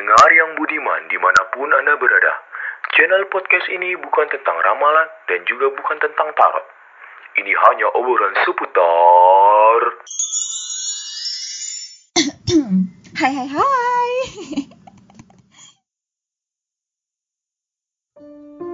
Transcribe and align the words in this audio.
pendengar 0.00 0.32
yang 0.32 0.56
budiman 0.56 1.12
di 1.12 1.20
mana 1.20 1.44
pun 1.52 1.68
Anda 1.76 1.92
berada. 2.00 2.32
Channel 2.96 3.28
podcast 3.28 3.68
ini 3.68 4.00
bukan 4.00 4.32
tentang 4.32 4.56
ramalan 4.64 5.12
dan 5.28 5.44
juga 5.44 5.68
bukan 5.76 6.00
tentang 6.00 6.32
tarot. 6.32 6.64
Ini 7.36 7.52
hanya 7.52 7.92
obrolan 7.92 8.32
seputar... 8.48 9.80
Hai 13.20 13.32
hai 13.36 13.48
hai. 13.52 14.12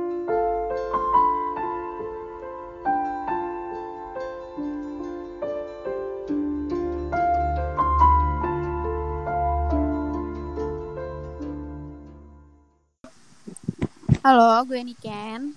Halo, 14.26 14.58
gue 14.66 14.82
Niken. 14.82 15.54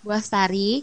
Gue 0.00 0.18
Stari. 0.24 0.80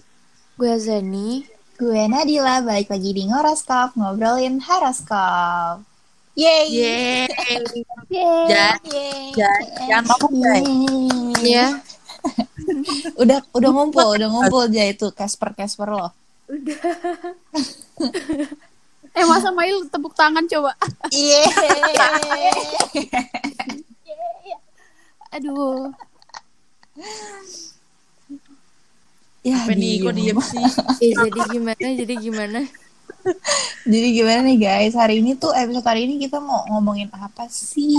Gue 0.54 0.78
Zeni. 0.78 1.42
Gue 1.82 2.06
Nadila 2.06 2.62
balik 2.62 2.94
lagi 2.94 3.10
di 3.10 3.26
Ngoroskop 3.26 3.98
ngobrolin 3.98 4.62
horoskop. 4.62 5.82
Yeay. 6.38 6.70
Yeay. 6.70 7.26
Yeay. 8.14 9.34
Jangan, 9.34 10.06
mabuk, 10.14 10.30
guys. 10.30 10.70
Iya. 11.42 11.82
Udah 13.26 13.42
udah 13.50 13.70
ngumpul, 13.82 14.14
udah 14.14 14.30
ngumpul 14.30 14.70
aja 14.70 14.94
itu 14.94 15.10
Casper 15.10 15.58
Casper 15.58 15.90
lo. 15.90 16.14
Eh, 19.18 19.26
masa 19.26 19.50
Mail 19.50 19.90
tepuk 19.90 20.14
tangan 20.14 20.46
coba. 20.46 20.78
Yeay. 21.10 21.50
Aduh. 25.34 25.90
Ya, 29.44 29.56
Apa 29.60 29.72
nih, 29.74 29.94
kok 30.00 30.14
diem. 30.16 30.38
sih? 30.40 30.64
Eh, 31.04 31.12
jadi 31.18 31.40
gimana? 31.52 31.80
Jadi 31.80 32.14
gimana? 32.18 32.60
Jadi 33.84 34.08
gimana 34.14 34.40
nih 34.44 34.58
guys? 34.58 34.94
Hari 34.96 35.20
ini 35.20 35.36
tuh 35.36 35.52
episode 35.52 35.84
hari 35.84 36.08
ini 36.08 36.20
kita 36.20 36.40
mau 36.40 36.64
ngomongin 36.70 37.08
apa 37.12 37.48
sih? 37.48 37.96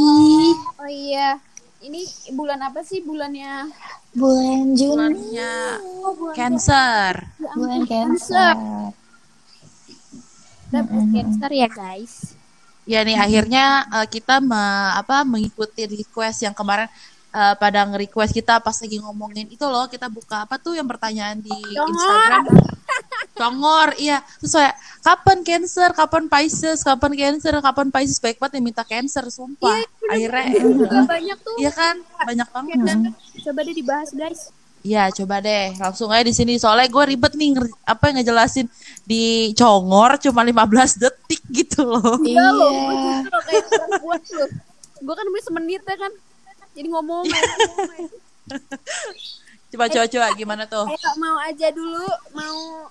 Oh 0.76 0.88
iya. 0.88 1.36
Ini 1.84 2.00
bulan 2.32 2.64
apa 2.64 2.80
sih 2.80 3.04
bulannya? 3.04 3.68
Bulan 4.16 4.72
Juni. 4.72 4.96
Bulannya 4.96 5.52
Oh, 6.00 6.12
bulan 6.16 6.32
Cancer. 6.34 7.12
Bulan 7.52 7.82
Cancer. 7.84 8.54
Kita 10.64 10.80
bulan 10.80 11.08
Cancer 11.12 11.50
ya, 11.52 11.68
guys. 11.68 12.32
Ya 12.84 13.00
nih 13.00 13.16
akhirnya 13.16 13.64
eh, 13.90 14.06
kita 14.08 14.40
me- 14.40 14.92
apa 14.94 15.24
mengikuti 15.24 15.84
request 15.84 16.44
yang 16.44 16.52
kemarin 16.52 16.88
eh, 17.34 17.54
pada 17.58 17.80
nge-request 17.90 18.32
kita 18.32 18.62
pas 18.62 18.76
lagi 18.78 19.02
ngomongin 19.02 19.50
itu 19.50 19.66
loh 19.66 19.90
kita 19.90 20.06
buka 20.06 20.46
apa 20.46 20.54
tuh 20.56 20.78
yang 20.78 20.86
pertanyaan 20.86 21.42
di 21.42 21.50
Congor. 21.50 21.90
Instagram 21.90 22.44
Congor 23.34 23.88
iya 23.98 24.22
terus 24.38 24.54
kayak 24.54 24.74
kapan 25.02 25.38
Cancer 25.42 25.90
kapan 25.90 26.24
Pisces 26.30 26.78
kapan 26.86 27.12
Cancer 27.18 27.54
kapan 27.58 27.88
Pisces 27.90 28.22
baik 28.22 28.38
banget 28.38 28.62
yang 28.62 28.66
minta 28.70 28.84
Cancer 28.86 29.26
sumpah 29.26 29.82
akhirnya 30.06 30.54
Juga 30.62 31.02
banyak 31.02 31.38
tuh. 31.42 31.56
iya 31.58 31.72
kan 31.74 31.98
banyak 32.22 32.48
banget 32.54 32.78
Cancer. 32.86 33.12
Coba 33.44 33.60
deh 33.60 33.74
dibahas, 33.76 34.10
guys. 34.14 34.42
Iya, 34.84 35.08
coba 35.16 35.40
deh. 35.40 35.72
Langsung 35.80 36.12
aja 36.12 36.24
di 36.28 36.36
sini. 36.36 36.60
Soalnya 36.60 36.92
gue 36.92 37.04
ribet 37.16 37.32
nih 37.32 37.56
apa 37.88 38.12
yang 38.12 38.20
ngejelasin 38.20 38.68
di 39.08 39.52
Congor 39.56 40.20
cuma 40.20 40.44
15 40.44 41.00
detik 41.00 41.40
gitu 41.48 41.88
loh. 41.88 42.20
Iya 42.20 42.48
loh, 42.52 42.68
gue 42.68 44.16
Iya. 44.28 44.44
Gue 45.04 45.14
kan 45.16 45.26
ya 45.28 45.96
kan. 45.96 46.12
Jadi 46.74 46.88
ngomong 46.90 47.22
Coba 49.74 49.90
coba 49.90 50.06
coba. 50.06 50.26
Gimana 50.38 50.62
tuh? 50.70 50.86
Ayo 50.86 51.10
mau 51.18 51.36
aja 51.42 51.66
dulu, 51.74 52.06
mau. 52.30 52.86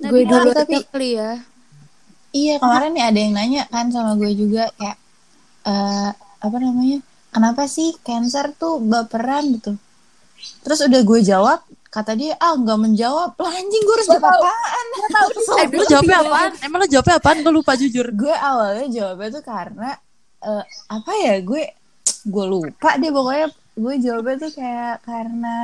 Gue 0.00 0.24
dulu, 0.24 0.48
tapi- 0.56 0.84
kali 0.88 1.20
ya. 1.20 1.36
Iya 2.30 2.62
kemarin 2.62 2.94
nih 2.94 3.04
ada 3.04 3.18
yang 3.18 3.34
nanya 3.34 3.62
kan 3.66 3.90
sama 3.90 4.14
gue 4.14 4.30
juga 4.38 4.70
kayak 4.78 4.96
eh 5.66 6.10
apa 6.14 6.56
namanya? 6.62 7.02
Kenapa 7.34 7.66
sih 7.66 7.92
cancer 8.06 8.54
tuh 8.54 8.78
baperan 8.80 9.50
gitu? 9.58 9.74
Terus 10.62 10.80
udah 10.86 11.02
gue 11.02 11.20
jawab 11.20 11.60
kata 11.90 12.14
dia 12.14 12.38
ah 12.38 12.54
nggak 12.54 12.78
menjawab. 12.80 13.34
Lah 13.34 13.50
anjing 13.52 13.82
gue 13.82 13.94
harus 13.98 14.08
jawab 14.08 14.30
apaan? 14.30 14.86
Eh, 15.60 15.66
lu 15.74 15.84
jawabnya 15.84 16.16
apaan? 16.22 16.50
Emang 16.62 16.78
lu 16.80 16.88
jawabnya 16.88 17.14
apaan? 17.18 17.36
Gue 17.42 17.52
lupa 17.52 17.74
jujur. 17.76 18.06
gue 18.14 18.32
awalnya 18.32 18.86
jawabnya 18.88 19.28
tuh 19.34 19.44
karena 19.44 19.90
eh, 20.40 20.64
apa 20.86 21.12
ya 21.18 21.34
gue 21.42 21.62
gue 22.26 22.46
lupa 22.46 22.96
deh 23.00 23.10
pokoknya 23.12 23.46
gue 23.80 23.94
jawabnya 24.02 24.36
tuh 24.36 24.52
kayak 24.52 24.96
karena 25.06 25.56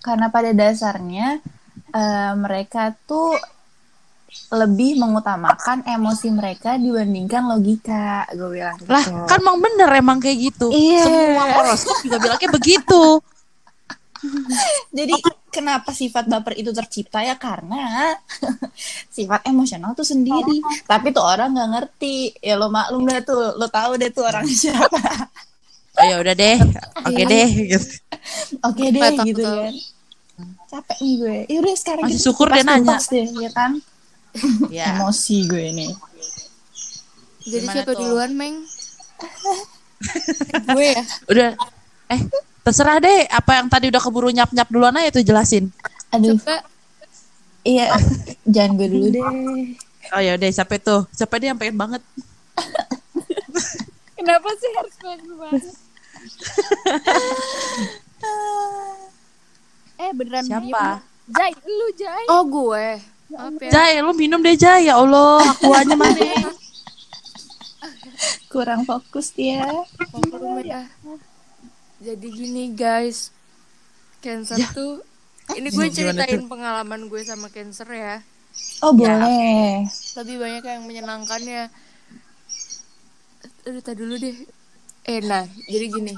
karena 0.00 0.26
pada 0.30 0.50
dasarnya 0.54 1.42
eh, 1.92 2.32
mereka 2.38 2.96
tuh 3.04 3.36
lebih 4.52 5.00
mengutamakan 5.00 5.88
emosi 5.88 6.28
mereka 6.32 6.76
dibandingkan 6.76 7.48
logika 7.48 8.28
gue 8.32 8.60
bilang 8.60 8.76
gitu. 8.76 8.92
Lah, 8.92 9.04
kan 9.24 9.40
emang 9.40 9.58
bener 9.60 9.88
emang 9.96 10.18
kayak 10.20 10.52
gitu. 10.52 10.68
Iya. 10.68 11.04
Semua 11.04 11.44
horoskop 11.56 11.98
juga 12.04 12.16
bilangnya 12.20 12.50
begitu. 12.52 13.02
Jadi 14.98 15.14
kenapa 15.58 15.90
sifat 15.90 16.30
baper 16.30 16.54
itu 16.54 16.70
tercipta 16.70 17.18
ya 17.20 17.34
karena 17.34 18.14
sifat 19.16 19.42
emosional 19.44 19.90
tuh 19.92 20.06
sendiri. 20.06 20.62
Tapi 20.86 21.10
tuh 21.10 21.26
orang 21.26 21.50
nggak 21.50 21.70
ngerti. 21.74 22.38
Ya 22.38 22.54
lo 22.54 22.70
maklum 22.70 23.02
deh 23.04 23.18
tuh, 23.20 23.58
lo 23.58 23.66
tahu 23.66 23.98
deh 23.98 24.08
tuh 24.08 24.22
orang 24.22 24.46
siapa. 24.62 25.02
Oh 25.98 26.04
ya 26.06 26.16
udah 26.22 26.34
deh. 26.34 26.56
Oke 27.02 27.22
deh. 27.26 27.48
gitu. 27.66 27.88
Oke 28.62 28.84
deh 28.88 29.02
Betul, 29.02 29.26
gitu 29.26 29.42
betul. 29.42 29.58
kan. 29.58 29.74
Capek 30.68 30.98
nih 31.00 31.14
gue. 31.18 31.36
Ya 31.48 31.58
udah 31.58 31.74
sekarang 31.74 32.02
Masih 32.06 32.14
kita 32.14 32.24
syukur 32.24 32.46
kupas 32.46 32.62
nanya. 32.62 32.96
deh, 33.10 33.26
ya 33.34 33.50
kan? 33.50 33.72
Ya. 34.70 34.86
Emosi 34.94 35.38
gue 35.44 35.66
nih. 35.74 35.90
Jadi 37.42 37.58
Gimana 37.58 37.74
siapa 37.74 37.90
tuh? 37.90 37.98
duluan, 37.98 38.30
Meng? 38.32 38.56
gue 40.70 40.86
ya. 40.86 41.02
Udah. 41.26 41.50
Eh, 42.08 42.20
terserah 42.68 43.00
deh. 43.00 43.24
Apa 43.32 43.64
yang 43.64 43.72
tadi 43.72 43.88
udah 43.88 44.02
keburu 44.04 44.28
nyap 44.28 44.52
nyap 44.52 44.68
duluan 44.68 44.92
aja 45.00 45.16
tuh 45.16 45.24
jelasin. 45.24 45.72
Aduh, 46.12 46.36
Coba 46.36 46.60
iya. 47.64 47.96
Jangan 48.44 48.76
gue 48.76 48.88
dulu 48.92 49.08
deh. 49.08 49.24
Oh 50.12 50.20
ya 50.20 50.36
udah 50.36 50.48
siapa 50.52 50.76
itu? 50.76 51.08
Siapa 51.16 51.40
dia 51.40 51.56
yang 51.56 51.60
pengen 51.60 51.80
banget? 51.80 52.04
kenapa 54.20 54.48
sih 54.60 54.68
harus 54.76 54.92
gue 55.00 55.16
banget? 55.40 55.64
eh 59.98 60.12
beneran 60.12 60.44
Siapa? 60.44 60.64
diem. 60.64 61.00
Jai, 61.28 61.52
lu 61.68 61.88
Jai. 61.92 62.24
Oh, 62.32 62.40
gue. 62.48 63.04
Ya. 63.28 63.68
Jai, 63.68 64.00
lu 64.00 64.16
minum 64.16 64.40
deh 64.40 64.56
Jai. 64.56 64.88
Ya 64.88 64.96
Allah, 64.96 65.44
akuannya 65.44 65.92
mana? 65.92 66.16
Kurang 68.52 68.88
fokus 68.88 69.36
dia. 69.36 69.68
Forum 70.08 70.64
ya. 70.64 70.88
Jadi 71.98 72.26
gini, 72.30 72.72
guys. 72.74 73.34
Cancer 74.18 74.58
tuh 74.74 75.02
ini 75.56 75.72
gue 75.72 75.88
ceritain 75.88 76.44
pengalaman 76.44 77.08
gue 77.08 77.22
sama 77.24 77.48
cancer 77.48 77.88
ya. 77.88 78.20
Oh, 78.84 78.92
boleh. 78.92 79.86
lebih 80.20 80.36
banyak 80.36 80.64
yang 80.66 80.82
menyenangkannya. 80.84 81.72
Aduh 83.64 83.80
tadi 83.80 83.96
dulu 84.02 84.14
deh. 84.20 84.36
Eh 85.08 85.24
nah 85.24 85.48
jadi 85.70 85.86
gini. 85.88 86.12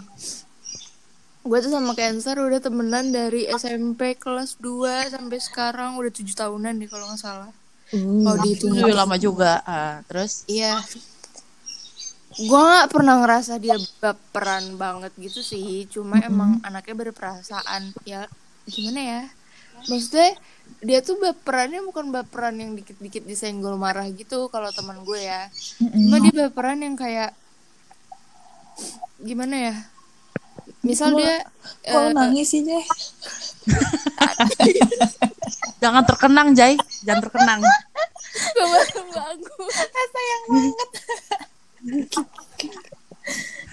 Gue 1.46 1.58
tuh 1.62 1.70
sama 1.70 1.94
cancer 1.94 2.34
udah 2.42 2.58
temenan 2.58 3.14
dari 3.14 3.46
SMP 3.46 4.19
kelas 4.19 4.58
2 4.58 5.14
sampai 5.14 5.38
sekarang. 5.38 5.94
Udah 5.94 6.10
tujuh 6.10 6.34
tahunan 6.34 6.74
nih 6.82 6.88
kalau 6.90 7.06
nggak 7.12 7.20
salah. 7.22 7.50
Uh, 7.94 8.22
kalau 8.26 8.38
dihitung 8.42 8.74
Itu 8.74 8.90
lama 8.90 9.16
juga. 9.20 9.62
Ah, 9.62 10.02
terus? 10.10 10.42
Iya 10.50 10.82
gue 12.30 12.60
nggak 12.62 12.94
pernah 12.94 13.26
ngerasa 13.26 13.58
dia 13.58 13.75
baperan 13.99 14.78
banget 14.78 15.10
gitu 15.19 15.43
sih 15.43 15.82
cuma 15.90 16.22
emang 16.22 16.62
anaknya 16.62 17.10
berperasaan. 17.10 17.90
Ya 18.06 18.31
gimana 18.70 19.00
ya? 19.02 19.22
Maksudnya 19.90 20.38
dia 20.78 21.02
tuh 21.02 21.19
baperannya 21.19 21.82
bukan 21.82 22.14
baperan 22.14 22.55
yang 22.55 22.78
dikit-dikit 22.78 23.26
disenggol 23.26 23.75
marah 23.75 24.06
gitu 24.14 24.46
kalau 24.46 24.70
teman 24.70 25.02
gue 25.02 25.26
ya. 25.26 25.50
Cuma 25.81 26.22
dia 26.22 26.46
baperan 26.46 26.78
yang 26.78 26.94
kayak 26.94 27.34
gimana 29.19 29.72
ya? 29.72 29.75
Misal 30.87 31.19
dia 31.19 31.44
Kok 31.84 32.08
eh, 32.08 32.12
nangis 32.16 32.56
sih, 32.56 32.64
Jeh? 32.64 32.81
jangan 35.82 36.06
terkenang 36.06 36.55
Jai, 36.56 36.78
jangan 37.05 37.20
terkenang. 37.28 37.60
gue 37.60 38.64
baru 38.64 39.02
bangun. 39.12 39.72
Sayang 40.14 40.43
banget. 40.49 40.88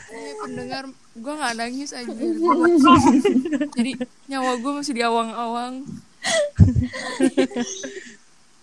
Eh, 0.07 0.33
pendengar 0.39 0.87
gue 1.17 1.33
nggak 1.35 1.55
nangis 1.59 1.91
aja 1.91 2.07
jadi 3.75 3.91
nyawa 4.31 4.55
gue 4.55 4.71
masih 4.79 4.93
di 4.95 5.03
awang-awang 5.03 5.83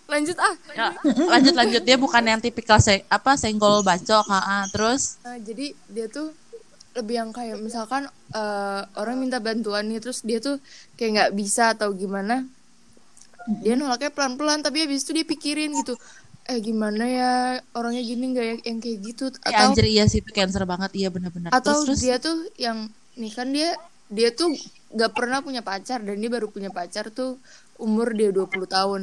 lanjut 0.05 0.37
ah. 0.37 0.55
Ya, 0.77 0.89
lanjut 1.33 1.53
lanjut. 1.57 1.81
Dia 1.81 1.97
bukan 1.97 2.21
yang 2.21 2.37
tipikal 2.37 2.77
se 2.77 3.01
apa 3.09 3.33
senggol 3.41 3.81
bacok, 3.81 4.25
ha, 4.29 4.37
ha. 4.37 4.57
terus? 4.69 5.17
Nah, 5.25 5.41
jadi 5.41 5.73
dia 5.89 6.05
tuh 6.05 6.29
lebih 6.95 7.15
yang 7.19 7.31
kayak 7.35 7.59
misalkan 7.59 8.07
eh, 8.31 8.81
orang 8.95 9.19
minta 9.19 9.43
bantuan 9.43 9.83
nih 9.91 9.99
terus 9.99 10.23
dia 10.23 10.39
tuh 10.39 10.63
kayak 10.95 11.11
nggak 11.11 11.31
bisa 11.35 11.75
atau 11.75 11.91
gimana 11.91 12.47
dia 13.59 13.75
nolaknya 13.75 14.15
pelan-pelan 14.15 14.63
tapi 14.63 14.87
habis 14.87 15.03
itu 15.03 15.11
dia 15.11 15.27
pikirin 15.27 15.75
gitu 15.75 15.99
eh 16.45 16.59
gimana 16.61 17.03
ya 17.09 17.31
orangnya 17.73 18.05
gini 18.05 18.23
nggak 18.33 18.45
ya 18.45 18.55
yang 18.69 18.79
kayak 18.79 18.97
gitu. 19.01 19.23
Eh, 19.33 19.49
atau 19.49 19.73
anjir 19.73 19.85
iya 19.89 20.05
sih 20.05 20.21
itu 20.21 20.29
cancer 20.29 20.61
banget. 20.69 20.93
Iya 20.93 21.09
benar-benar 21.09 21.49
atau 21.49 21.81
terus 21.81 21.97
terus? 21.97 21.99
dia 22.05 22.15
tuh 22.21 22.37
yang 22.61 22.85
nih 23.17 23.31
kan 23.33 23.49
dia 23.49 23.73
dia 24.13 24.29
tuh 24.29 24.53
nggak 24.93 25.11
pernah 25.17 25.41
punya 25.41 25.65
pacar 25.65 26.05
dan 26.05 26.15
dia 26.21 26.29
baru 26.29 26.47
punya 26.53 26.69
pacar 26.69 27.09
tuh 27.09 27.41
umur 27.81 28.13
dia 28.13 28.29
20 28.29 28.69
tahun. 28.69 29.01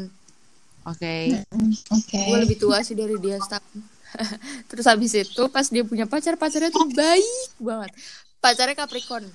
Oke. 0.87 1.43
Oke. 1.91 2.19
gue 2.19 2.39
lebih 2.43 2.59
tua 2.59 2.83
sih 2.83 2.99
dari 2.99 3.15
dia 3.23 3.39
setahun 3.39 3.87
terus 4.69 4.85
habis 4.85 5.15
itu 5.15 5.43
pas 5.49 5.65
dia 5.71 5.87
punya 5.87 6.05
pacar 6.05 6.37
pacarnya 6.37 6.71
tuh 6.71 6.87
baik 6.95 7.59
banget. 7.59 7.91
Pacarnya 8.39 8.77
Capricorn. 8.79 9.27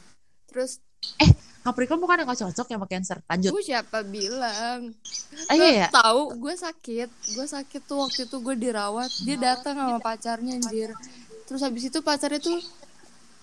Terus 0.47 0.79
eh 1.21 1.31
Capricorn 1.67 1.99
bukan 1.99 2.23
yang 2.23 2.31
gak 2.31 2.47
cocok 2.47 2.67
ya 2.71 2.75
sama 2.79 2.87
cancer. 2.87 3.17
Lanjut. 3.27 3.51
Gue 3.51 3.63
siapa 3.67 3.99
bilang? 4.07 4.95
Ah 5.51 5.55
iya 5.59 5.69
ya 5.83 5.87
tahu 5.91 6.39
gue 6.39 6.55
sakit. 6.55 7.09
Gue 7.35 7.43
sakit 7.43 7.81
tuh 7.83 8.07
waktu 8.07 8.23
itu 8.23 8.37
gue 8.39 8.55
dirawat. 8.55 9.11
Dia 9.27 9.35
datang 9.35 9.75
sama 9.75 9.99
pacarnya 9.99 10.55
anjir. 10.55 10.95
Terus 11.43 11.59
habis 11.59 11.91
itu 11.91 11.99
pacarnya 11.99 12.39
tuh 12.39 12.55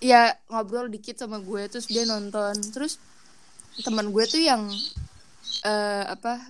ya 0.00 0.32
ngobrol 0.49 0.88
dikit 0.88 1.21
sama 1.21 1.37
gue 1.44 1.69
terus 1.69 1.85
dia 1.85 2.09
nonton. 2.09 2.56
Terus 2.73 2.97
teman 3.85 4.09
gue 4.09 4.25
tuh 4.25 4.41
yang 4.41 4.73
eh 5.69 6.05
apa 6.09 6.41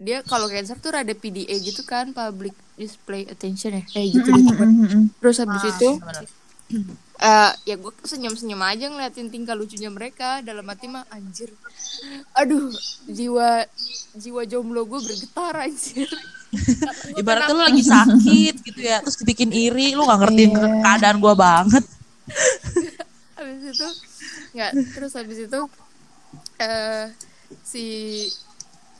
dia 0.00 0.24
kalau 0.24 0.48
cancer 0.48 0.80
tuh 0.80 0.96
rada 0.96 1.12
PDA 1.12 1.60
gitu 1.60 1.84
kan 1.84 2.16
public 2.16 2.56
display 2.80 3.28
attention 3.28 3.76
ya? 3.76 3.84
Kayak 3.84 4.08
gitu 4.16 4.28
gitu. 4.32 4.64
Terus 5.20 5.36
habis 5.44 5.60
Ah, 5.60 5.70
itu 5.76 5.90
bener. 6.00 6.24
Eh 7.18 7.52
ya 7.66 7.74
gue 7.74 7.92
senyum-senyum 8.06 8.62
aja 8.62 8.86
ngeliatin 8.86 9.26
tingkah 9.28 9.58
lucunya 9.58 9.90
mereka. 9.90 10.38
Dalam 10.40 10.62
hati 10.70 10.86
mah 10.86 11.02
anjir. 11.10 11.50
Aduh 12.38 12.70
jiwa 13.10 13.66
jiwa 14.14 14.42
jomblo 14.46 14.86
gue 14.86 15.00
bergetar 15.02 15.66
anjir. 15.66 16.06
Ibaratnya 17.20 17.52
lu 17.52 17.60
lagi 17.60 17.82
sakit 17.84 18.54
gitu 18.64 18.80
ya 18.80 19.04
terus 19.04 19.20
dibikin 19.20 19.52
iri 19.52 19.92
lu 19.92 20.06
gak 20.08 20.24
ngertiin 20.24 20.50
Iya. 20.54 20.80
keadaan 20.80 21.18
gua 21.20 21.34
banget. 21.36 21.84
Habis 23.36 23.64
itu 23.68 23.88
nggak 24.56 24.70
terus 24.96 25.12
habis 25.12 25.38
itu 25.44 25.60
eh 26.58 27.12
si 27.62 27.84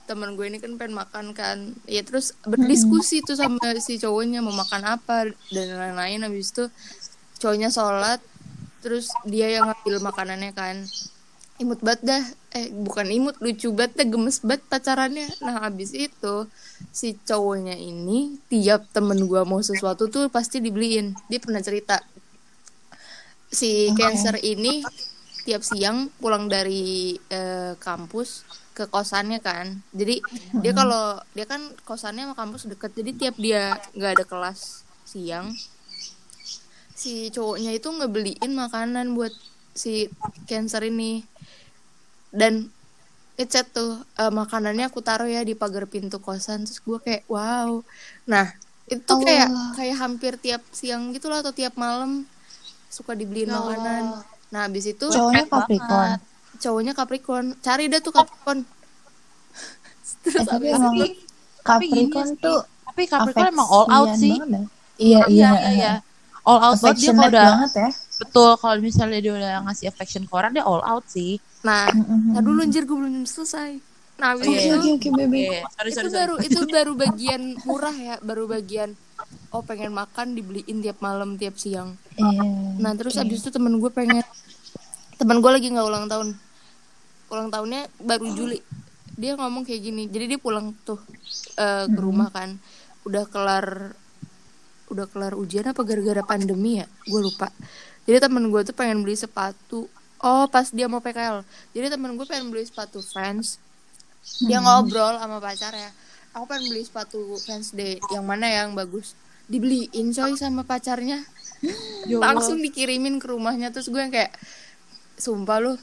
teman 0.09 0.37
gue 0.41 0.47
ini 0.49 0.57
kan 0.57 0.73
pengen 0.81 0.97
makan 0.97 1.27
kan. 1.37 1.59
Ya 1.85 2.01
terus 2.01 2.33
berdiskusi 2.45 3.21
tuh 3.21 3.37
sama 3.37 3.61
si 3.81 4.01
cowoknya 4.01 4.41
mau 4.41 4.53
makan 4.57 4.83
apa 4.89 5.29
dan 5.53 5.69
lain-lain. 5.77 6.25
Habis 6.25 6.53
itu 6.53 6.65
cowoknya 7.39 7.71
sholat 7.71 8.21
terus 8.79 9.11
dia 9.27 9.51
yang 9.51 9.71
ngambil 9.71 10.03
makanannya 10.03 10.53
kan. 10.55 10.77
Imut 11.59 11.83
banget 11.83 12.07
dah. 12.07 12.25
Eh 12.55 12.71
bukan 12.71 13.07
imut 13.11 13.37
lucu 13.43 13.75
banget 13.75 13.99
dah 13.99 14.07
gemes 14.07 14.39
banget 14.43 14.63
pacarannya. 14.71 15.27
Nah 15.43 15.67
habis 15.67 15.91
itu 15.91 16.47
si 16.95 17.19
cowoknya 17.19 17.75
ini 17.75 18.39
tiap 18.47 18.87
temen 18.95 19.19
gua 19.27 19.43
mau 19.43 19.59
sesuatu 19.59 20.07
tuh 20.07 20.31
pasti 20.31 20.63
dibeliin. 20.63 21.19
Dia 21.27 21.43
pernah 21.43 21.59
cerita. 21.59 21.99
Si 23.51 23.91
cancer 23.99 24.39
ini 24.45 24.85
tiap 25.43 25.65
siang 25.65 26.13
pulang 26.21 26.47
dari 26.47 27.17
eh, 27.17 27.75
kampus 27.81 28.47
ke 28.77 28.87
kosannya 28.87 29.43
kan. 29.43 29.83
Jadi 29.91 30.23
dia 30.63 30.71
kalau 30.71 31.19
dia 31.35 31.51
kan 31.51 31.75
kosannya 31.83 32.31
sama 32.31 32.37
kampus 32.39 32.71
deket. 32.71 32.95
Jadi 32.95 33.11
tiap 33.19 33.35
dia 33.35 33.75
nggak 33.99 34.23
ada 34.23 34.25
kelas 34.29 34.87
siang 35.03 35.51
si 36.99 37.31
cowoknya 37.31 37.71
itu 37.79 37.87
ngebeliin 37.87 38.51
makanan 38.59 39.15
buat 39.15 39.31
si 39.79 40.11
cancer 40.51 40.83
ini. 40.83 41.23
Dan 42.35 42.75
ngechat 43.39 43.71
tuh 43.71 44.03
eh, 44.19 44.33
makanannya 44.35 44.91
aku 44.91 44.99
taruh 44.99 45.31
ya 45.31 45.47
di 45.47 45.55
pagar 45.55 45.87
pintu 45.87 46.19
kosan. 46.19 46.67
Terus 46.67 46.83
gue 46.83 46.99
kayak 46.99 47.23
wow. 47.31 47.87
Nah 48.27 48.51
itu 48.91 49.13
kayak 49.23 49.49
kayak 49.79 49.97
hampir 50.03 50.33
tiap 50.43 50.65
siang 50.75 51.15
gitu 51.15 51.31
loh 51.31 51.39
atau 51.39 51.55
tiap 51.55 51.79
malam 51.79 52.27
suka 52.91 53.15
dibeliin 53.15 53.55
makanan. 53.55 54.27
Nah 54.51 54.61
habis 54.67 54.91
itu 54.91 55.07
Cowoknya 55.07 55.47
Capricorn. 55.47 56.11
banget. 56.19 56.21
cowoknya 56.59 56.93
Capricorn. 56.99 57.47
Cari 57.63 57.87
dah 57.87 58.01
tuh 58.03 58.11
Capricorn. 58.11 58.61
Terus 60.27 60.43
Eh, 60.43 60.47
tapi 60.51 60.67
emang 60.75 60.95
Capricorn 61.63 62.31
tuh 62.43 62.59
tapi 62.83 63.03
Capricorn 63.07 63.55
emang 63.55 63.69
all 63.71 63.87
out 63.87 64.11
sih. 64.19 64.35
banget 64.35 64.49
dah. 64.51 64.65
Iya, 64.99 65.21
iya 65.31 65.31
iya. 65.31 65.51
iya. 65.55 65.71
iya 65.71 65.93
all 66.49 66.61
out 66.65 66.79
banget 66.81 66.97
dia 67.05 67.13
kalau 67.13 67.29
udah 67.29 67.49
banget 67.53 67.73
ya. 67.77 67.89
betul 68.17 68.51
kalau 68.57 68.77
misalnya 68.81 69.21
dia 69.21 69.33
udah 69.37 69.55
ngasih 69.69 69.87
affection 69.93 70.25
ke 70.25 70.33
orang 70.33 70.57
dia 70.57 70.65
all 70.65 70.81
out 70.81 71.05
sih. 71.05 71.37
Nah 71.61 71.93
ntar 72.33 72.41
dulu 72.41 72.65
anjir 72.65 72.89
gue 72.89 72.97
belum 72.97 73.29
selesai. 73.29 73.77
Nah 74.19 74.35
iya, 74.43 74.75
itu 74.75 74.99
oke, 74.99 75.09
bebe. 75.15 75.63
Oke, 75.63 75.63
sorry 75.77 75.91
itu 75.93 75.95
sorry 75.95 76.09
sorry 76.09 76.19
baru 76.19 76.35
itu 76.43 76.61
baru 76.67 76.93
bagian 76.97 77.43
murah 77.69 77.95
ya 77.95 78.17
baru 78.25 78.49
bagian 78.49 78.97
oh 79.53 79.63
pengen 79.63 79.93
makan 79.93 80.35
dibeliin 80.35 80.81
tiap 80.81 80.99
malam 81.05 81.37
tiap 81.37 81.55
siang. 81.61 81.95
Iya. 82.17 82.43
nah 82.81 82.93
terus 82.97 83.15
abis 83.21 83.45
itu 83.45 83.51
temen 83.53 83.77
gue 83.79 83.91
pengen 83.93 84.25
temen 85.21 85.39
gue 85.39 85.51
lagi 85.53 85.69
nggak 85.69 85.87
ulang 85.87 86.09
tahun. 86.09 86.29
Ulang 87.29 87.49
tahunnya 87.53 87.93
baru 88.01 88.27
Juli. 88.33 88.59
Dia 89.19 89.37
ngomong 89.37 89.69
kayak 89.69 89.83
gini 89.85 90.09
jadi 90.09 90.35
dia 90.35 90.41
pulang 90.41 90.73
tuh 90.83 90.99
eh, 91.61 91.87
ke 91.87 92.01
rumah 92.01 92.33
kan. 92.33 92.57
Udah 93.05 93.29
kelar 93.29 93.95
udah 94.89 95.07
kelar 95.09 95.37
ujian 95.37 95.69
apa 95.69 95.81
gara-gara 95.85 96.23
pandemi 96.25 96.81
ya? 96.81 96.87
Gue 97.09 97.21
lupa. 97.25 97.49
Jadi 98.09 98.19
temen 98.25 98.49
gue 98.49 98.61
tuh 98.65 98.75
pengen 98.77 99.05
beli 99.05 99.17
sepatu. 99.17 99.89
Oh 100.19 100.51
pas 100.51 100.67
dia 100.75 100.91
mau 100.91 100.99
PKL 100.99 101.47
jadi 101.71 101.95
temen 101.95 102.19
gue 102.19 102.27
pengen 102.27 102.51
beli 102.51 102.67
sepatu 102.67 102.99
Vans. 103.15 103.63
Dia 104.43 104.59
ngobrol 104.59 105.15
sama 105.15 105.39
pacarnya 105.39 105.95
aku 106.39 106.45
pengen 106.47 106.65
beli 106.71 106.83
sepatu 106.87 107.19
Vans 107.47 107.75
deh. 107.75 107.99
Yang 108.13 108.25
mana 108.25 108.47
yang 108.47 108.79
bagus. 108.79 109.19
Dibeliin 109.49 110.13
coy 110.13 110.39
sama 110.39 110.63
pacarnya. 110.63 111.25
Ya 112.07 112.17
langsung 112.23 112.63
dikirimin 112.63 113.19
ke 113.19 113.27
rumahnya. 113.27 113.75
Terus 113.75 113.91
gue 113.91 113.99
yang 113.99 114.13
kayak 114.13 114.31
sumpah 115.19 115.59
lu. 115.59 115.75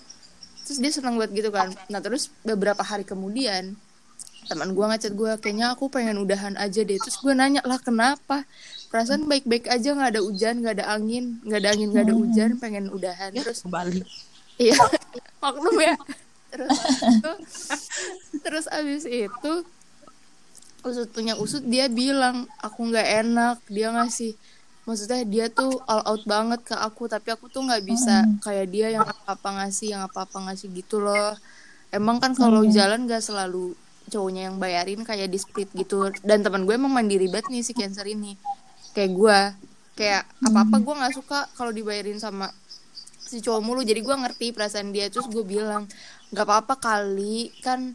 Terus 0.66 0.78
dia 0.82 0.92
senang 0.96 1.20
buat 1.20 1.30
gitu 1.34 1.50
kan. 1.52 1.74
Nah 1.92 2.00
terus 2.00 2.32
beberapa 2.46 2.82
hari 2.82 3.04
kemudian 3.04 3.76
teman 4.46 4.72
gue 4.78 4.86
ngechat 4.86 5.14
gue 5.18 5.32
kayaknya 5.42 5.74
aku 5.74 5.90
pengen 5.90 6.22
udahan 6.22 6.54
aja 6.56 6.82
deh. 6.86 6.98
Terus 7.02 7.18
gue 7.20 7.34
nanya 7.34 7.66
lah 7.66 7.82
kenapa? 7.82 8.46
Perasaan 8.94 9.26
baik-baik 9.26 9.68
aja 9.68 9.92
nggak 9.92 10.12
ada 10.16 10.22
hujan 10.22 10.62
nggak 10.62 10.74
ada 10.82 10.86
angin 10.94 11.42
nggak 11.44 11.60
ada 11.60 11.70
angin 11.74 11.88
nggak 11.92 12.06
ada 12.06 12.16
hujan 12.16 12.50
pengen 12.62 12.86
udahan. 12.94 13.34
Ya 13.34 13.42
terus 13.44 13.66
kembali 13.66 14.02
iya. 14.62 14.78
Maklum 15.44 15.76
ya. 15.82 15.96
Terus 16.54 16.78
itu 16.80 17.32
terus 18.46 18.66
abis 18.72 19.04
itu 19.10 19.54
usut 20.86 21.10
punya 21.10 21.34
usut 21.42 21.66
dia 21.66 21.90
bilang 21.90 22.46
aku 22.62 22.88
nggak 22.88 23.08
enak. 23.26 23.58
Dia 23.68 23.92
ngasih 23.92 24.38
maksudnya 24.86 25.26
dia 25.26 25.46
tuh 25.50 25.82
all 25.90 26.06
out 26.06 26.24
banget 26.30 26.62
ke 26.62 26.76
aku 26.78 27.10
tapi 27.10 27.34
aku 27.34 27.50
tuh 27.50 27.66
nggak 27.66 27.82
bisa 27.82 28.22
kayak 28.46 28.70
dia 28.70 28.94
yang 28.94 29.02
apa 29.02 29.34
apa 29.34 29.50
ngasih 29.62 29.98
yang 29.98 30.02
apa 30.06 30.30
apa 30.30 30.38
ngasih 30.46 30.70
gitu 30.78 31.02
loh. 31.02 31.34
Emang 31.96 32.20
kan 32.20 32.36
kalau 32.36 32.68
jalan 32.68 33.08
gak 33.08 33.24
selalu 33.24 33.72
cowoknya 34.10 34.52
yang 34.52 34.58
bayarin 34.62 35.02
kayak 35.02 35.30
di 35.30 35.40
split 35.42 35.70
gitu. 35.74 36.10
Dan 36.22 36.46
teman 36.46 36.64
gue 36.64 36.76
emang 36.76 36.94
mandiri 36.94 37.28
banget 37.30 37.52
nih 37.52 37.64
si 37.66 37.74
cancer 37.74 38.06
ini. 38.06 38.38
Kayak 38.96 39.12
gue 39.16 39.40
kayak 39.96 40.24
apa 40.44 40.60
apa 40.68 40.76
gue 40.84 40.94
nggak 40.94 41.14
suka 41.16 41.40
kalau 41.56 41.72
dibayarin 41.72 42.20
sama 42.20 42.52
si 43.26 43.42
cowok 43.42 43.62
mulu. 43.62 43.82
Jadi 43.82 44.02
gue 44.02 44.16
ngerti 44.16 44.46
perasaan 44.54 44.94
dia. 44.94 45.10
Terus 45.10 45.28
gue 45.30 45.44
bilang 45.44 45.90
nggak 46.32 46.46
apa-apa 46.46 46.76
kali 46.78 47.54
kan 47.64 47.94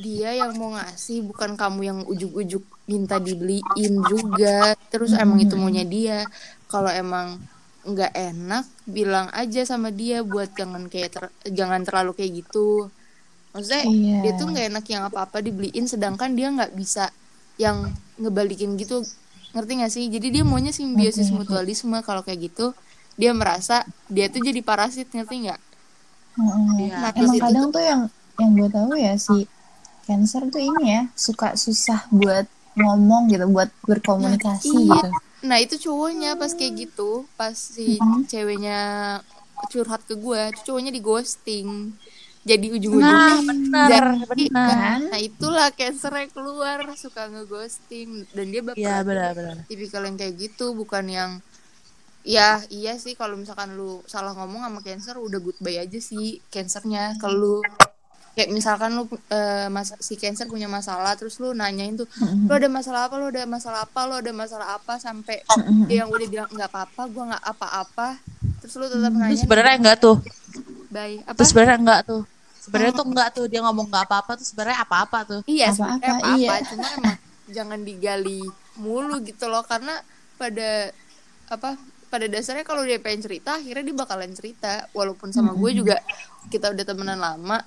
dia 0.00 0.32
yang 0.32 0.56
mau 0.56 0.72
ngasih 0.72 1.26
bukan 1.28 1.58
kamu 1.58 1.80
yang 1.84 1.98
ujuk-ujuk 2.08 2.64
minta 2.88 3.20
dibeliin 3.20 3.94
juga. 4.08 4.74
Terus 4.88 5.12
emang 5.14 5.38
itu 5.42 5.54
maunya 5.58 5.84
dia. 5.84 6.24
Kalau 6.70 6.88
emang 6.88 7.36
nggak 7.80 8.12
enak 8.12 8.64
bilang 8.84 9.32
aja 9.32 9.64
sama 9.64 9.88
dia 9.88 10.20
buat 10.20 10.52
jangan 10.52 10.84
kayak 10.92 11.10
ter- 11.16 11.34
jangan 11.48 11.80
terlalu 11.80 12.12
kayak 12.12 12.44
gitu 12.44 12.92
maksudnya 13.50 13.82
Iya. 13.84 14.18
dia 14.22 14.32
tuh 14.38 14.46
nggak 14.50 14.66
enak 14.70 14.84
yang 14.86 15.02
apa-apa 15.06 15.42
dibeliin 15.42 15.86
sedangkan 15.86 16.34
dia 16.38 16.48
nggak 16.50 16.72
bisa 16.74 17.10
yang 17.58 17.90
ngebalikin 18.16 18.78
gitu 18.78 19.02
ngerti 19.50 19.72
gak 19.82 19.90
sih 19.90 20.04
jadi 20.06 20.26
dia 20.30 20.42
maunya 20.46 20.70
simbiosis 20.70 21.34
mutualisme 21.34 21.98
kalau 22.06 22.22
kayak 22.22 22.50
gitu 22.50 22.70
dia 23.18 23.34
merasa 23.34 23.82
dia 24.06 24.30
tuh 24.30 24.40
jadi 24.40 24.62
parasit 24.62 25.10
ngerti 25.10 25.50
nggak. 25.50 25.60
Iya. 26.78 26.94
Nah, 27.02 27.10
terus 27.12 27.34
Emang 27.34 27.42
kadang 27.42 27.66
tuh 27.68 27.82
yang 27.82 28.00
yang 28.40 28.50
gue 28.56 28.68
tahu 28.70 28.92
ya 28.96 29.14
si 29.18 29.44
cancer 30.06 30.48
tuh 30.48 30.62
ini 30.62 30.84
ya 30.88 31.02
suka 31.12 31.52
susah 31.58 32.06
buat 32.08 32.46
ngomong 32.78 33.28
gitu, 33.28 33.44
buat 33.50 33.68
berkomunikasi 33.84 34.72
Iya. 34.72 34.94
gitu. 34.96 35.08
Nah 35.44 35.56
itu 35.58 35.74
cowoknya 35.76 36.38
pas 36.38 36.54
kayak 36.54 36.72
gitu, 36.88 37.26
pas 37.34 37.52
si 37.52 37.98
ceweknya 38.30 38.78
curhat 39.68 40.00
ke 40.08 40.14
gue, 40.16 40.40
itu 40.54 40.60
cowoknya 40.72 40.94
di 40.94 41.00
ghosting. 41.02 41.92
Jadi 42.40 42.66
ujung-ujungnya 42.72 43.16
nah 43.20 43.36
benar 43.44 44.04
jadi 44.24 44.44
benar 44.48 44.72
kan, 44.72 45.00
nah 45.12 45.20
itulah 45.20 45.68
cancernya 45.76 46.26
keluar 46.32 46.78
suka 46.96 47.28
ngeghosting 47.28 48.24
dan 48.32 48.46
dia 48.48 48.62
baper. 48.64 48.80
iya 48.80 48.94
benar 49.04 49.30
benar. 49.36 49.56
Tipikal 49.68 50.02
yang 50.08 50.16
kayak 50.16 50.34
gitu, 50.40 50.72
bukan 50.72 51.04
yang 51.10 51.32
Ya, 52.20 52.60
iya 52.68 53.00
sih 53.00 53.16
kalau 53.16 53.32
misalkan 53.40 53.80
lu 53.80 54.04
salah 54.04 54.36
ngomong 54.36 54.60
sama 54.60 54.80
cancer 54.84 55.16
udah 55.16 55.40
goodbye 55.40 55.80
aja 55.80 55.96
sih 55.96 56.36
cancernya 56.52 57.16
ke 57.16 57.28
lu. 57.32 57.64
Kayak 58.40 58.56
misalkan 58.56 58.96
lu 58.96 59.04
eh, 59.28 59.68
mas 59.68 59.92
si 60.00 60.16
cancer 60.16 60.48
punya 60.48 60.64
masalah 60.64 61.12
terus 61.12 61.36
lu 61.36 61.52
nanyain 61.52 61.92
tuh, 61.92 62.08
lu 62.48 62.52
ada 62.56 62.72
masalah 62.72 63.04
apa? 63.04 63.20
Lu 63.20 63.28
ada 63.28 63.44
masalah 63.44 63.84
apa? 63.84 64.00
Lu 64.08 64.14
ada 64.16 64.32
masalah 64.32 64.80
apa? 64.80 64.96
Sampai 64.96 65.44
dia 65.84 66.00
yang 66.00 66.08
udah 66.08 66.24
bilang 66.24 66.48
nggak 66.48 66.72
apa-apa, 66.72 67.02
gua 67.12 67.36
nggak 67.36 67.44
apa-apa. 67.44 68.08
Terus 68.64 68.74
lu 68.80 68.86
tetap 68.88 69.12
nanya, 69.12 69.36
sebenarnya 69.36 69.74
enggak 69.76 69.96
tuh. 70.00 70.16
bye. 70.88 71.20
Apa? 71.28 71.40
Sebenarnya 71.44 71.76
enggak 71.84 72.00
tuh. 72.08 72.22
Sebenarnya 72.64 72.92
tuh 72.96 73.06
enggak 73.12 73.28
tuh 73.36 73.44
dia 73.44 73.60
ngomong 73.60 73.86
enggak 73.92 74.04
apa-apa 74.08 74.32
tuh 74.40 74.46
sebenarnya 74.48 74.78
apa-apa 74.88 75.18
tuh. 75.28 75.40
Iya, 75.44 75.68
Apa-apa, 75.68 75.76
sebenarnya 75.76 76.12
apa-apa, 76.16 76.36
iya. 76.40 76.56
cuma 76.64 76.86
emang 76.96 77.18
jangan 77.50 77.80
digali 77.84 78.40
mulu 78.80 79.20
gitu 79.26 79.44
loh 79.52 79.66
karena 79.66 80.00
pada 80.40 80.94
apa 81.50 81.76
pada 82.10 82.26
dasarnya 82.26 82.66
kalau 82.66 82.82
dia 82.82 82.98
pengen 82.98 83.22
cerita 83.22 83.58
akhirnya 83.58 83.84
dia 83.86 83.96
bakalan 83.96 84.32
cerita 84.34 84.86
walaupun 84.94 85.30
sama 85.30 85.54
gue 85.54 85.70
juga 85.74 85.98
kita 86.50 86.72
udah 86.72 86.84
temenan 86.86 87.18
lama 87.18 87.58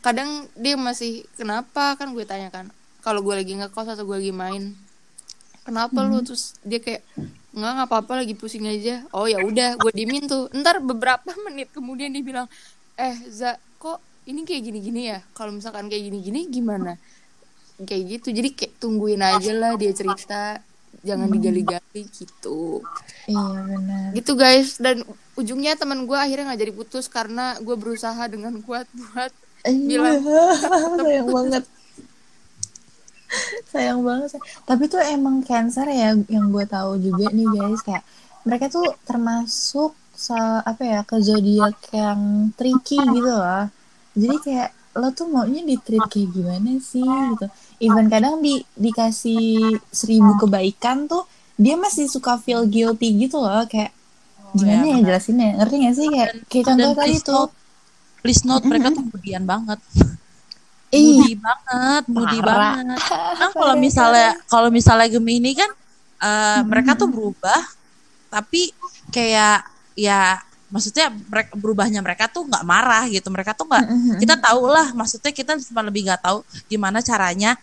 kadang 0.00 0.48
dia 0.56 0.74
masih 0.76 1.24
kenapa? 1.36 1.96
Kan 1.96 2.12
gue 2.16 2.24
tanyakan 2.24 2.72
kalau 3.00 3.24
gue 3.24 3.34
lagi 3.34 3.56
ngekos 3.56 3.96
atau 3.96 4.04
gue 4.04 4.16
lagi 4.20 4.32
main 4.32 4.76
kenapa 5.64 6.04
lu? 6.04 6.20
Terus 6.24 6.56
dia 6.64 6.80
kayak 6.80 7.04
nggak 7.50 7.72
nggak 7.76 7.88
apa-apa 7.88 8.12
lagi 8.24 8.34
pusing 8.36 8.68
aja. 8.68 9.04
Oh 9.14 9.26
ya 9.26 9.40
udah 9.42 9.76
gue 9.80 9.92
dimin 9.92 10.28
tuh. 10.28 10.48
Ntar 10.52 10.80
beberapa 10.84 11.30
menit 11.48 11.72
kemudian 11.72 12.12
dia 12.12 12.24
bilang 12.24 12.46
eh 13.00 13.16
za 13.32 13.56
kok 13.80 14.00
ini 14.28 14.44
kayak 14.44 14.62
gini-gini 14.66 15.02
ya? 15.16 15.18
Kalau 15.32 15.54
misalkan 15.54 15.88
kayak 15.88 16.12
gini-gini 16.12 16.46
gimana? 16.48 17.00
Kayak 17.80 18.20
gitu. 18.20 18.28
Jadi 18.36 18.48
kayak 18.52 18.72
tungguin 18.76 19.22
aja 19.24 19.52
lah 19.56 19.72
dia 19.80 19.92
cerita. 19.96 20.60
Jangan 21.00 21.32
digali-gali 21.32 22.02
gitu. 22.12 22.84
Iya 23.24 23.56
benar. 23.64 24.12
gitu 24.12 24.32
guys. 24.36 24.76
Dan 24.76 25.00
ujungnya 25.38 25.72
teman 25.80 26.04
gue 26.04 26.18
akhirnya 26.18 26.52
nggak 26.52 26.60
jadi 26.60 26.72
putus 26.76 27.08
karena 27.08 27.56
gue 27.62 27.72
berusaha 27.72 28.20
dengan 28.28 28.60
kuat 28.60 28.84
buat 28.92 29.32
bilang 29.64 30.20
sayang 31.04 31.28
banget. 31.28 31.64
sayang 33.70 34.00
banget. 34.02 34.30
Tapi 34.66 34.84
tuh 34.88 35.00
emang 35.04 35.44
cancer 35.44 35.86
ya 35.86 36.16
yang 36.28 36.50
gue 36.50 36.64
tahu 36.66 36.98
juga 36.98 37.30
nih 37.30 37.48
guys 37.48 37.80
kayak 37.84 38.04
mereka 38.44 38.72
tuh 38.72 38.86
termasuk 39.04 39.92
sa 40.16 40.60
apa 40.64 40.82
ya 40.84 41.00
ke 41.04 41.16
zodiak 41.20 41.76
yang 41.92 42.52
tricky 42.56 43.00
gitu 43.00 43.30
loh. 43.30 43.68
Jadi 44.16 44.36
kayak 44.42 44.70
lo 44.98 45.14
tuh 45.14 45.30
maunya 45.30 45.62
di 45.62 45.78
treat 45.78 46.02
kayak 46.10 46.28
gimana 46.34 46.80
sih 46.82 47.04
gitu. 47.04 47.46
Even 47.80 48.10
kadang 48.10 48.42
di 48.42 48.60
dikasih 48.74 49.78
seribu 49.92 50.40
kebaikan 50.40 51.06
tuh 51.06 51.24
dia 51.60 51.76
masih 51.76 52.08
suka 52.08 52.40
feel 52.40 52.64
guilty 52.64 53.12
gitu 53.20 53.36
loh 53.36 53.68
kayak 53.68 53.92
gimana 54.56 54.82
ya 54.82 54.96
jelasinnya 55.04 55.60
ngerti 55.62 55.74
gak 55.86 55.94
sih 55.94 56.06
kayak 56.10 56.30
kayak 56.50 56.64
contoh 56.66 56.92
tadi 56.96 57.16
tuh 57.22 57.44
please 58.20 58.44
note 58.44 58.64
mereka 58.64 58.92
tuh 58.92 59.02
kemudian 59.08 59.42
banget. 59.44 59.80
Moody 60.90 61.34
banget, 61.38 62.02
Parah. 62.42 62.82
banget. 62.82 63.00
Kan 63.40 63.50
kalau 63.54 63.74
misalnya 63.78 64.30
kalau 64.50 64.68
misalnya 64.68 65.08
Gemini 65.08 65.54
kan 65.54 65.70
eh, 66.20 66.60
mereka 66.66 66.98
tuh 66.98 67.06
berubah 67.06 67.62
tapi 68.30 68.70
kayak 69.10 69.66
ya 69.98 70.38
maksudnya 70.70 71.10
mereka 71.10 71.50
berubahnya 71.58 71.98
mereka 72.02 72.30
tuh 72.30 72.46
nggak 72.46 72.64
marah 72.66 73.06
gitu. 73.06 73.30
Mereka 73.30 73.54
tuh 73.54 73.66
nggak 73.70 73.86
kita 74.18 74.34
tahu 74.38 74.62
lah 74.70 74.90
maksudnya 74.94 75.30
kita 75.30 75.58
cuma 75.70 75.82
lebih 75.86 76.10
nggak 76.10 76.22
tahu 76.22 76.42
gimana 76.66 76.98
caranya 77.02 77.54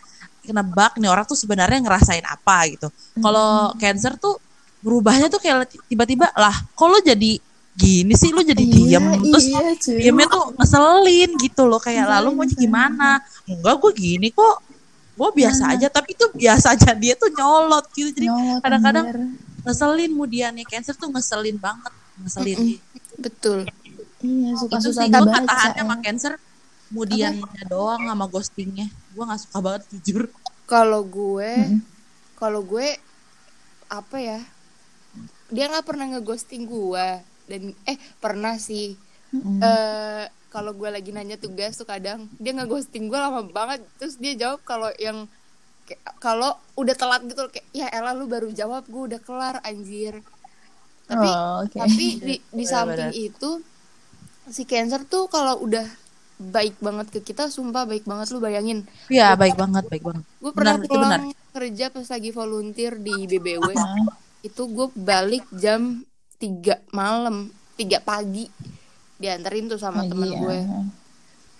nebak 0.48 0.96
nih 0.96 1.12
orang 1.12 1.28
tuh 1.28 1.36
sebenarnya 1.36 1.84
ngerasain 1.84 2.24
apa 2.24 2.56
gitu. 2.72 2.88
Kalau 3.20 3.76
cancer 3.76 4.16
tuh 4.16 4.40
berubahnya 4.80 5.28
tuh 5.28 5.42
kayak 5.42 5.68
tiba-tiba 5.90 6.30
lah 6.38 6.54
kalau 6.78 6.96
jadi 7.02 7.42
gini 7.78 8.12
sih 8.18 8.34
lu 8.34 8.42
jadi 8.42 8.58
Iya, 8.58 8.98
diem. 8.98 9.04
Terus 9.30 9.46
iya, 9.46 9.60
cuy. 9.78 9.96
diemnya 10.02 10.26
tuh 10.26 10.44
ngeselin 10.58 11.30
gitu 11.38 11.62
loh 11.70 11.78
kayak 11.78 12.06
lalu 12.10 12.28
mau 12.34 12.44
gimana? 12.44 13.22
enggak 13.46 13.74
gue 13.78 13.92
gini 13.94 14.28
kok. 14.34 14.58
Gue 15.14 15.30
biasa 15.30 15.78
aja. 15.78 15.86
Tapi 15.86 16.18
itu 16.18 16.26
biasa 16.34 16.74
aja 16.74 16.90
dia 16.98 17.14
tuh 17.14 17.30
nyolot 17.30 17.86
gitu. 17.94 18.10
Jadi 18.10 18.26
kadang-kadang 18.58 19.38
ngeselin 19.62 20.10
kemudiannya 20.10 20.64
cancer 20.66 20.98
tuh 20.98 21.08
ngeselin 21.14 21.56
banget 21.62 21.92
ngeselin. 22.18 22.58
Betul. 23.22 23.70
Iya, 24.18 24.58
itu 24.58 24.66
suka-suka 24.66 25.06
sih 25.06 25.10
gue 25.14 25.38
tahannya 25.46 25.78
sama 25.78 25.96
cancer 26.02 26.32
kemudiannya 26.90 27.62
doang 27.70 28.02
sama 28.02 28.26
ghostingnya. 28.26 28.90
Gue 29.14 29.22
gak 29.22 29.40
suka 29.46 29.58
banget 29.62 29.82
jujur. 30.02 30.26
Kalau 30.66 31.06
gue 31.06 31.78
kalau 32.34 32.60
gue 32.66 32.98
apa 33.88 34.16
ya 34.20 34.40
dia 35.48 35.64
nggak 35.64 35.86
pernah 35.86 36.06
ngeghosting 36.12 36.68
gue 36.68 37.06
dan 37.50 37.62
eh 37.84 37.98
pernah 38.20 38.54
sih. 38.60 38.94
Mm-mm. 39.28 39.60
eh 39.60 40.24
kalau 40.48 40.72
gue 40.72 40.88
lagi 40.88 41.12
nanya 41.12 41.36
tugas 41.36 41.76
tuh 41.76 41.84
kadang 41.84 42.24
dia 42.40 42.52
ngeghosting 42.56 43.08
gue 43.10 43.18
lama 43.18 43.44
banget. 43.44 43.80
Terus 43.98 44.16
dia 44.16 44.32
jawab 44.36 44.60
kalau 44.64 44.88
yang 44.96 45.28
kayak- 45.84 46.04
kalau 46.20 46.50
udah 46.76 46.94
telat 46.96 47.22
gitu 47.24 47.42
kayak 47.48 47.66
ya 47.72 47.86
elah 47.92 48.12
lu 48.12 48.24
baru 48.24 48.48
jawab 48.52 48.84
gue 48.88 49.02
udah 49.12 49.20
kelar 49.20 49.56
anjir. 49.64 50.20
Tapi 51.08 51.28
Oh, 51.28 51.64
oke. 51.64 51.76
tapi 51.76 52.06
di, 52.20 52.34
di 52.58 52.64
samping 52.64 53.12
itu 53.16 53.50
si 54.48 54.64
cancer 54.64 55.04
tuh 55.04 55.28
kalau 55.28 55.60
udah 55.60 55.84
baik 56.38 56.78
banget 56.78 57.06
ke 57.10 57.20
kita 57.20 57.50
sumpah 57.50 57.84
baik 57.84 58.06
banget 58.06 58.30
lu 58.30 58.38
bayangin. 58.38 58.86
Iya 59.08 59.34
baik 59.34 59.58
banget 59.58 59.84
baik 59.88 60.04
banget. 60.06 60.24
gue 60.38 60.52
pernah 60.54 60.74
Benar, 60.76 60.86
itu 60.86 60.94
benar. 60.96 61.20
pulang 61.20 61.24
kerja 61.50 61.84
pas 61.90 62.06
lagi 62.06 62.30
volunteer 62.30 62.92
di 62.96 63.26
BBW 63.26 63.66
itu 64.40 64.62
gue 64.70 64.86
balik 64.94 65.44
jam 65.52 66.00
3 66.38 66.94
malam 66.94 67.50
3 67.74 67.98
pagi 68.02 68.46
dianterin 69.18 69.66
tuh 69.66 69.78
sama 69.78 70.06
pagi 70.06 70.10
temen 70.14 70.30
ya. 70.30 70.38
gue. 70.38 70.58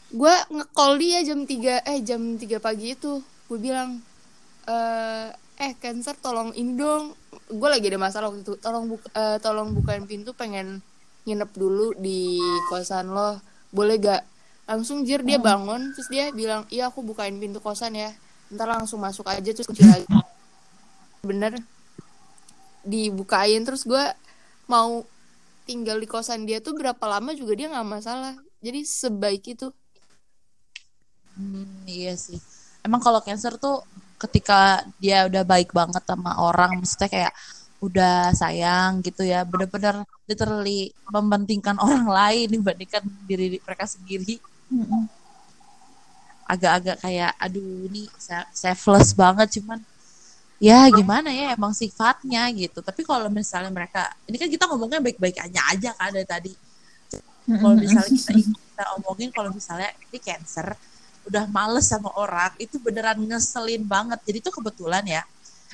Gue 0.08 0.34
nge-call 0.54 0.92
dia 1.02 1.18
jam 1.26 1.42
3 1.42 1.84
eh 1.84 1.98
jam 2.06 2.22
3 2.38 2.62
pagi 2.62 2.94
itu. 2.94 3.20
Gue 3.50 3.58
bilang 3.58 3.98
eh 4.70 5.28
eh 5.58 5.72
cancer 5.82 6.14
tolong 6.22 6.54
ini 6.54 6.78
dong. 6.78 7.12
Gue 7.50 7.68
lagi 7.68 7.90
ada 7.90 7.98
masalah 7.98 8.30
waktu 8.30 8.46
itu. 8.46 8.54
Tolong 8.62 8.86
buka, 8.86 9.06
eh, 9.12 9.38
tolong 9.42 9.74
bukain 9.74 10.06
pintu 10.06 10.30
pengen 10.32 10.78
nginep 11.26 11.50
dulu 11.58 11.92
di 11.98 12.38
kosan 12.70 13.10
lo. 13.10 13.42
Boleh 13.74 13.98
gak? 13.98 14.22
Langsung 14.70 15.02
jir 15.02 15.26
dia 15.26 15.42
bangun. 15.42 15.92
Terus 15.98 16.08
dia 16.08 16.30
bilang 16.30 16.64
iya 16.70 16.88
aku 16.88 17.02
bukain 17.02 17.34
pintu 17.36 17.58
kosan 17.58 17.98
ya. 17.98 18.14
Ntar 18.54 18.70
langsung 18.70 19.02
masuk 19.02 19.26
aja 19.26 19.50
terus 19.50 19.66
kunci 19.66 19.82
lagi. 19.82 20.06
Bener. 21.26 21.58
Dibukain 22.86 23.60
terus 23.66 23.82
gue 23.82 24.04
mau 24.72 24.90
tinggal 25.68 25.96
di 26.02 26.08
kosan 26.14 26.40
dia 26.48 26.58
tuh 26.66 26.74
berapa 26.80 27.04
lama 27.12 27.30
juga 27.40 27.52
dia 27.58 27.68
nggak 27.72 27.88
masalah 27.96 28.32
jadi 28.64 28.80
sebaik 28.84 29.44
itu 29.54 29.66
Hmm, 31.38 31.66
iya 31.98 32.12
sih. 32.26 32.38
Emang 32.86 33.00
kalau 33.06 33.20
cancer 33.26 33.52
tuh 33.64 33.76
ketika 34.22 34.82
dia 35.02 35.16
udah 35.28 35.42
baik 35.52 35.70
banget 35.78 36.02
sama 36.10 36.30
orang, 36.48 36.70
maksudnya 36.80 37.08
kayak 37.14 37.32
udah 37.86 38.34
sayang 38.40 38.92
gitu 39.06 39.22
ya, 39.32 39.38
bener-bener 39.50 39.96
literally 40.28 40.90
mementingkan 41.14 41.76
orang 41.84 42.06
lain 42.18 42.46
dibandingkan 42.54 43.02
diri 43.28 43.46
mereka 43.66 43.84
sendiri. 43.94 44.34
Agak-agak 46.48 46.96
kayak, 47.04 47.32
aduh 47.44 47.84
ini 47.88 48.02
se- 48.16 48.50
selfless 48.56 49.12
banget, 49.12 49.48
cuman 49.60 49.78
ya 50.58 50.90
gimana 50.90 51.30
ya 51.30 51.54
emang 51.54 51.70
sifatnya 51.74 52.50
gitu. 52.54 52.82
Tapi 52.82 53.06
kalau 53.06 53.30
misalnya 53.30 53.70
mereka, 53.70 54.10
ini 54.26 54.36
kan 54.36 54.48
kita 54.50 54.64
ngomongnya 54.66 54.98
baik-baik 54.98 55.38
aja 55.38 55.60
aja 55.70 55.90
kan 55.94 56.10
dari 56.10 56.26
tadi. 56.26 56.52
Kalau 57.48 57.74
misalnya 57.78 58.12
kita, 58.12 58.32
kita 58.44 58.84
omongin 59.00 59.32
kalau 59.32 59.50
misalnya 59.54 59.88
ini 60.10 60.18
cancer, 60.20 60.76
udah 61.28 61.44
males 61.52 61.84
sama 61.84 62.08
orang 62.16 62.56
itu 62.56 62.80
beneran 62.80 63.20
ngeselin 63.20 63.84
banget 63.84 64.16
jadi 64.24 64.38
tuh 64.40 64.52
kebetulan 64.58 65.04
ya 65.04 65.22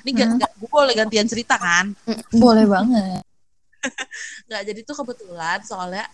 ini 0.05 0.11
gak, 0.37 0.51
gue 0.59 0.69
boleh 0.69 0.93
gantian 0.93 1.25
cerita 1.31 1.57
kan 1.57 1.95
Boleh 2.35 2.67
banget. 2.67 3.23
nggak 4.51 4.63
jadi 4.67 4.81
tuh 4.83 4.97
kebetulan 5.05 5.63
soalnya 5.63 6.05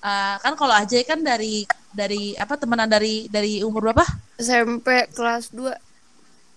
eh, 0.00 0.36
kan 0.38 0.54
kalau 0.54 0.76
aja 0.76 0.94
kan 1.02 1.20
dari 1.20 1.66
dari 1.90 2.38
apa 2.38 2.54
temenan 2.54 2.86
dari 2.86 3.26
dari 3.32 3.64
umur 3.66 3.90
berapa 3.90 4.06
SMP 4.38 5.10
kelas 5.10 5.50
2 5.50 5.93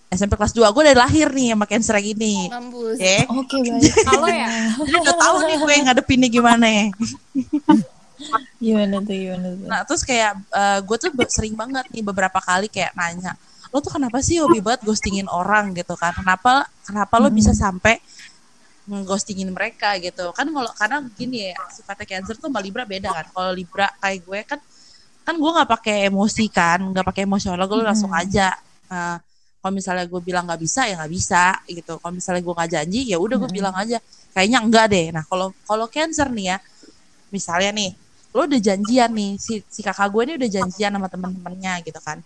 SMP 0.07 0.39
kelas 0.39 0.55
2 0.55 0.63
gue 0.71 0.83
dari 0.87 0.97
lahir 0.97 1.27
nih 1.35 1.51
sama 1.51 1.65
cancer 1.67 1.95
yang 1.99 2.07
ini 2.15 2.35
ngampus 2.47 2.97
ya 2.97 3.19
Oke, 3.27 3.57
baik. 3.67 3.91
kalau 4.07 4.27
ya 4.31 4.47
udah 4.79 5.15
tahu 5.19 5.35
nih 5.43 5.57
gue 5.59 5.73
ngadepinnya 5.83 6.29
gimana 6.31 6.65
ya 6.67 6.85
Gimana 8.57 8.97
tuh, 9.05 9.13
gimana 9.13 9.47
tuh? 9.53 9.67
Nah 9.69 9.79
terus 9.85 10.01
kayak 10.01 10.41
eh, 10.41 10.79
gue 10.81 10.97
tuh 10.97 11.09
sering 11.29 11.53
banget 11.53 11.85
nih 11.93 12.01
beberapa 12.01 12.41
kali 12.41 12.65
kayak 12.65 12.97
nanya, 12.97 13.37
lo 13.69 13.77
tuh 13.77 13.93
kenapa 13.93 14.17
sih 14.25 14.41
hobi 14.41 14.57
banget 14.57 14.81
ghostingin 14.89 15.29
orang 15.29 15.77
gitu 15.77 15.93
kan? 15.93 16.13
Kenapa 16.17 16.65
kenapa 16.81 17.13
lo 17.21 17.29
bisa 17.29 17.53
sampai 17.53 18.01
ghostingin 19.05 19.53
mereka 19.53 19.93
gitu? 20.01 20.33
Kan 20.33 20.49
kalau 20.49 20.71
karena 20.73 20.97
gini 21.13 21.53
ya 21.53 21.55
sifatnya 21.69 22.05
cancer 22.17 22.35
tuh 22.41 22.49
sama 22.49 22.57
Libra 22.57 22.89
beda 22.89 23.13
kan. 23.13 23.25
Kalau 23.29 23.51
Libra 23.53 23.87
kayak 24.01 24.19
gue 24.25 24.39
kan 24.49 24.59
kan 25.21 25.35
gue 25.37 25.51
nggak 25.53 25.69
pakai 25.69 25.97
emosi 26.09 26.45
kan, 26.49 26.79
nggak 26.81 27.05
pakai 27.05 27.21
emosional, 27.27 27.69
gue 27.69 27.85
langsung 27.85 28.09
aja 28.15 28.55
eh, 28.89 29.17
kalau 29.57 29.73
misalnya 29.73 30.05
gue 30.05 30.21
bilang 30.21 30.45
nggak 30.45 30.61
bisa 30.61 30.85
ya 30.85 30.95
nggak 31.01 31.11
bisa 31.11 31.43
gitu. 31.67 31.97
Kalau 31.97 32.13
misalnya 32.13 32.41
gue 32.45 32.53
nggak 32.53 32.71
janji 32.71 33.01
ya 33.09 33.17
udah 33.17 33.35
gue 33.41 33.51
bilang 33.51 33.75
aja. 33.75 33.97
Kayaknya 34.31 34.59
enggak 34.61 34.85
deh. 34.93 35.05
Nah 35.11 35.23
kalau 35.25 35.47
kalau 35.65 35.85
cancer 35.89 36.29
nih 36.29 36.55
ya 36.55 36.57
misalnya 37.33 37.71
nih 37.75 37.91
lo 38.31 38.45
udah 38.45 38.61
janjian 38.61 39.09
nih 39.11 39.31
si 39.41 39.59
si 39.65 39.81
kakak 39.81 40.13
gue 40.13 40.21
ini 40.29 40.33
udah 40.37 40.49
janjian 40.49 40.91
sama 40.93 41.07
teman-temannya 41.09 41.73
gitu 41.83 41.99
kan. 41.99 42.21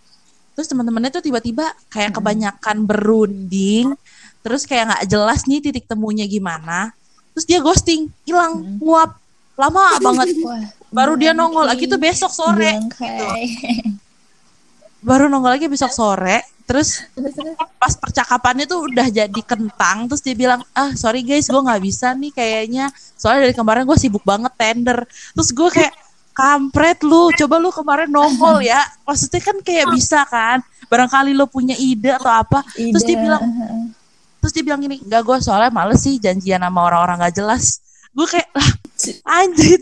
Terus 0.51 0.67
teman-temannya 0.67 1.09
tuh 1.09 1.23
tiba-tiba 1.23 1.71
kayak 1.87 2.19
kebanyakan 2.19 2.83
berunding 2.83 3.95
terus 4.41 4.67
kayak 4.67 4.91
nggak 4.91 5.03
jelas 5.07 5.47
nih 5.47 5.63
titik 5.63 5.87
temunya 5.87 6.27
gimana. 6.27 6.91
Terus 7.31 7.45
dia 7.47 7.59
ghosting 7.63 8.11
hilang 8.27 8.77
nguap. 8.77 9.15
Lama 9.55 9.97
banget. 10.03 10.35
Baru 10.97 11.15
dia 11.15 11.31
nongol 11.31 11.71
lagi 11.71 11.87
tuh 11.87 11.95
besok 11.95 12.35
sore 12.35 12.75
Bangkai. 12.75 13.47
baru 15.01 15.25
nongol 15.31 15.57
lagi 15.57 15.65
besok 15.65 15.89
sore 15.89 16.45
terus 16.65 17.03
pas 17.79 17.93
percakapannya 17.95 18.65
tuh 18.69 18.87
udah 18.87 19.07
jadi 19.09 19.41
kentang 19.43 20.07
terus 20.07 20.21
dia 20.23 20.35
bilang 20.35 20.61
ah 20.71 20.93
sorry 20.95 21.25
guys 21.25 21.49
gue 21.49 21.61
nggak 21.61 21.81
bisa 21.83 22.13
nih 22.15 22.31
kayaknya. 22.31 22.85
Soalnya 23.19 23.49
dari 23.49 23.55
kemarin 23.55 23.83
gue 23.85 23.97
sibuk 23.99 24.23
banget 24.25 24.53
tender. 24.57 25.05
Terus 25.35 25.49
gue 25.53 25.69
kayak 25.69 25.93
kampret 26.31 27.03
lu 27.03 27.29
coba 27.35 27.55
lu 27.59 27.69
kemarin 27.69 28.09
nongol 28.09 28.63
ya. 28.63 28.81
Maksudnya 29.05 29.41
kan 29.43 29.57
kayak 29.61 29.87
bisa 29.93 30.25
kan? 30.25 30.59
Barangkali 30.89 31.31
lo 31.37 31.47
punya 31.47 31.75
ide 31.77 32.15
atau 32.15 32.31
apa. 32.31 32.65
Terus 32.75 33.03
dia 33.05 33.15
Ide. 33.15 33.23
bilang 33.23 33.43
terus 34.41 34.51
dia 34.57 34.63
bilang 34.65 34.81
gini 34.81 34.97
enggak 34.97 35.21
gue 35.21 35.37
soalnya 35.37 35.69
males 35.69 36.01
sih 36.01 36.17
janjian 36.17 36.65
sama 36.65 36.79
orang-orang 36.81 37.29
gak 37.29 37.35
jelas. 37.37 37.79
Gue 38.11 38.25
kayak 38.25 38.49
lah 38.51 38.69
anjir 39.39 39.79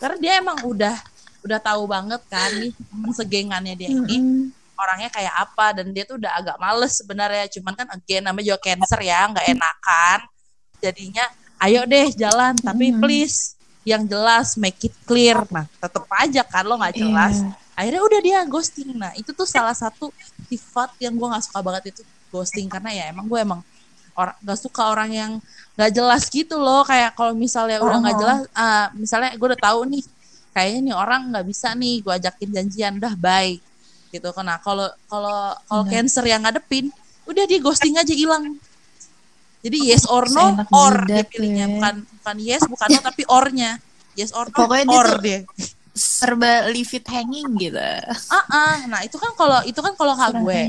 karena 0.00 0.16
dia 0.16 0.32
emang 0.40 0.58
udah 0.64 0.96
udah 1.44 1.58
tahu 1.60 1.84
banget 1.88 2.20
kan 2.28 2.50
nih 2.56 2.72
segengannya 3.12 3.74
dia 3.76 3.88
ini. 3.92 4.48
Orangnya 4.80 5.08
kayak 5.08 5.34
apa 5.36 5.66
dan 5.76 5.92
dia 5.92 6.02
tuh 6.02 6.16
udah 6.16 6.32
agak 6.34 6.56
males 6.56 6.96
sebenarnya. 6.96 7.44
Cuman 7.50 7.72
kan 7.74 7.86
again 7.90 8.24
namanya 8.24 8.46
juga 8.48 8.60
cancer 8.64 9.00
ya 9.00 9.28
nggak 9.28 9.46
enakan. 9.50 10.18
Jadinya 10.78 11.24
ayo 11.60 11.84
deh 11.84 12.08
jalan 12.12 12.56
tapi 12.56 12.88
Mhm. 12.88 12.98
please 12.98 13.54
yang 13.82 14.04
jelas 14.04 14.56
make 14.56 14.80
it 14.82 14.94
clear. 15.04 15.44
Nah 15.48 15.68
tetep 15.70 16.04
aja 16.10 16.42
kan 16.42 16.64
lo 16.64 16.76
nggak 16.76 16.96
jelas. 16.96 17.36
Iya. 17.38 17.52
akhirnya 17.72 18.02
udah 18.04 18.20
dia 18.20 18.38
ghosting. 18.44 18.92
Nah 18.92 19.08
itu 19.14 19.32
tuh 19.32 19.48
salah 19.48 19.72
satu 19.72 20.12
sifat 20.46 21.00
yang 21.00 21.16
gue 21.16 21.24
nggak 21.24 21.40
suka 21.42 21.60
banget 21.60 21.92
itu 21.92 22.02
ghosting. 22.28 22.68
Karena 22.68 22.92
ya 22.92 23.04
emang 23.08 23.24
gue 23.24 23.40
emang 23.40 23.60
orang 24.12 24.36
nggak 24.36 24.58
suka 24.58 24.82
orang 24.86 25.08
yang 25.08 25.32
nggak 25.80 25.88
jelas 25.90 26.28
gitu 26.28 26.60
loh. 26.60 26.84
Kayak 26.84 27.16
kalau 27.16 27.32
misalnya 27.32 27.80
udah 27.80 27.98
nggak 27.98 28.16
Oh. 28.16 28.20
jelas 28.20 28.40
ah, 28.52 28.92
misalnya 28.92 29.32
gue 29.32 29.46
udah 29.48 29.62
tahu 29.62 29.88
nih 29.88 30.04
kayaknya 30.52 30.80
nih 30.82 30.94
orang 30.94 31.20
nggak 31.32 31.46
bisa 31.46 31.72
nih 31.72 32.04
gue 32.04 32.12
ajakin 32.12 32.48
janjian. 32.52 32.92
Udah 33.00 33.14
bye 33.16 33.56
gitu 34.10 34.28
kan 34.30 34.44
nah 34.44 34.58
kalau 34.58 34.90
kalau 35.06 35.38
kalau 35.64 35.82
Bener. 35.82 35.92
cancer 35.96 36.24
yang 36.24 36.42
ngadepin 36.42 36.90
udah 37.24 37.44
dia 37.44 37.58
ghosting 37.58 37.94
aja 37.94 38.10
hilang 38.10 38.58
jadi 39.60 39.78
yes 39.86 40.04
or 40.04 40.26
no 40.26 40.50
Seenak 40.52 40.68
or 40.70 40.94
dia 41.04 41.22
pilihnya 41.22 41.64
ya. 41.64 41.72
bukan 41.72 41.94
bukan 42.16 42.36
yes 42.40 42.62
bukan 42.64 42.88
no 42.88 43.00
tapi 43.08 43.22
ornya 43.26 43.70
yes 44.14 44.30
or 44.30 44.46
no 44.46 44.56
Pokoknya 44.56 44.84
dia 44.84 44.96
or 44.96 45.08
tuh- 45.08 45.22
dia 45.22 45.38
serba 45.92 46.70
leave 46.70 46.88
it 46.92 47.04
hanging 47.04 47.50
gitu. 47.56 47.76
ah 48.30 48.46
ah. 48.48 48.76
nah 48.86 49.00
itu 49.02 49.14
kan 49.14 49.34
kalau 49.34 49.60
itu 49.62 49.76
kan 49.76 49.92
kalau 49.92 50.14
Kurang 50.14 50.42
gue 50.42 50.60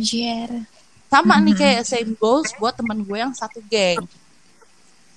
sama 1.08 1.36
nih 1.40 1.54
Mhm. 1.54 1.60
kayak 1.60 1.82
same 1.84 2.12
goals 2.16 2.50
buat 2.56 2.74
teman 2.74 3.00
gue 3.00 3.18
yang 3.18 3.32
satu 3.32 3.62
geng 3.64 4.02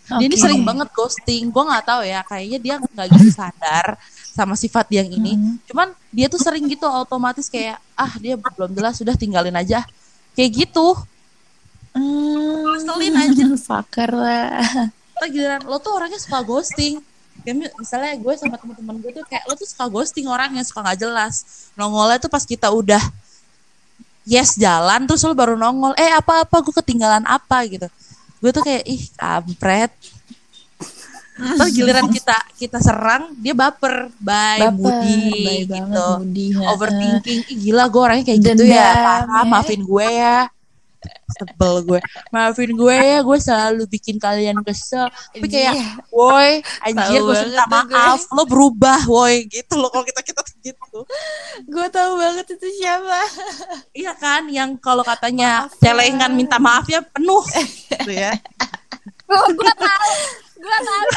dia 0.05 0.27
ini 0.29 0.37
sering 0.37 0.61
banget 0.63 0.93
ghosting 0.93 1.49
gue 1.49 1.63
nggak 1.65 1.85
tahu 1.85 2.03
ya 2.05 2.21
kayaknya 2.23 2.59
dia 2.61 2.75
nggak 2.77 3.07
gitu 3.11 3.31
sadar 3.33 3.97
sama 4.35 4.59
sifat 4.59 4.91
yang 4.91 5.07
ini. 5.07 5.39
Mhm. 5.39 5.71
cuman 5.71 5.95
dia 6.11 6.27
tuh 6.27 6.43
sering 6.43 6.67
gitu 6.67 6.83
otomatis 6.85 7.47
kayak 7.47 7.79
ah 7.95 8.11
dia 8.19 8.35
belum 8.35 8.75
jelas 8.75 8.99
sudah 8.99 9.15
tinggalin 9.15 9.55
aja. 9.55 9.87
Kayak 10.35 10.67
gitu. 10.67 10.99
Hmm, 11.95 13.15
aja. 13.15 13.47
Fucker 13.71 14.11
lah. 14.11 14.91
Ntar 15.15 15.29
giliran 15.31 15.63
lo 15.63 15.79
tuh 15.79 15.95
orangnya 15.95 16.19
suka 16.19 16.43
ghosting. 16.43 16.99
Kayak 17.47 17.55
mi- 17.55 17.75
misalnya 17.79 18.19
gue 18.19 18.35
sama 18.35 18.59
teman-teman 18.59 18.99
gue 18.99 19.15
tuh 19.15 19.25
kayak 19.31 19.47
lo 19.47 19.55
tuh 19.55 19.71
suka 19.71 19.87
ghosting 19.87 20.27
orangnya 20.27 20.67
suka 20.67 20.83
nggak 20.83 20.99
jelas. 20.99 21.71
Nongolnya 21.79 22.19
tuh 22.19 22.31
pas 22.31 22.43
kita 22.43 22.67
udah 22.75 23.03
yes 24.27 24.59
jalan 24.59 25.07
terus 25.07 25.23
lo 25.23 25.37
baru 25.37 25.55
nongol 25.55 25.95
eh 25.95 26.11
apa 26.11 26.43
apa 26.43 26.57
gue 26.59 26.75
ketinggalan 26.75 27.23
apa? 27.23 27.63
gitu. 27.71 27.87
Gue 28.43 28.51
tuh 28.51 28.67
kayak 28.67 28.83
ih 28.91 29.03
kampret 29.15 29.95
Terus 31.35 31.71
giliran 31.73 32.07
kita 32.09 32.37
kita 32.55 32.79
serang 32.79 33.35
dia 33.37 33.51
baper 33.53 34.07
bye 34.17 34.63
Baper, 34.65 34.79
moody 34.79 35.23
baik 35.43 35.67
gitu 35.69 36.07
moody, 36.15 36.47
heeh. 36.53 36.69
overthinking 36.69 37.41
Ih, 37.45 37.57
gila 37.61 37.85
gue 37.87 38.01
orangnya 38.01 38.25
kayak 38.25 38.41
gitu 38.41 38.65
ya 38.65 38.87
Dendam, 38.87 39.03
Parah, 39.03 39.19
ya. 39.37 39.43
maafin 39.45 39.81
gue 39.83 40.07
ya 40.09 40.39
sebel 41.27 41.75
gue 41.83 42.01
maafin 42.31 42.71
gue 42.73 42.97
ya 42.97 43.19
gue 43.21 43.39
selalu 43.39 43.83
bikin 43.89 44.17
kalian 44.17 44.63
kesel 44.63 45.05
tapi 45.29 45.47
kayak 45.47 45.75
Iya. 45.75 45.91
woi 46.09 46.51
anjir 46.81 47.21
gue 47.21 47.35
minta 47.45 47.65
tuh 47.67 47.83
gue. 47.83 47.93
maaf 47.93 48.23
lo 48.31 48.43
berubah 48.45 49.01
woi 49.05 49.45
gitu 49.47 49.75
loh 49.75 49.91
kalau 49.91 50.01
kita 50.03 50.23
kita 50.23 50.41
tuh 50.41 50.55
gitu 50.63 50.81
Gue 51.67 51.87
tahu 51.89 52.17
banget 52.17 52.47
itu 52.49 52.69
siapa. 52.75 53.21
iya 53.93 54.15
kan 54.15 54.47
yang 54.49 54.75
kalau 54.77 55.03
katanya 55.03 55.67
Maaf 55.67 55.75
ya. 55.75 55.93
celengan 55.93 56.31
minta 56.31 56.57
maaf 56.57 56.87
ya 56.87 57.03
penuh 57.03 57.43
gitu 57.91 58.11
ya 58.11 58.33
gue 59.27 59.73
tahu. 59.75 60.13
Gue 60.65 60.79
tahu. 60.81 61.09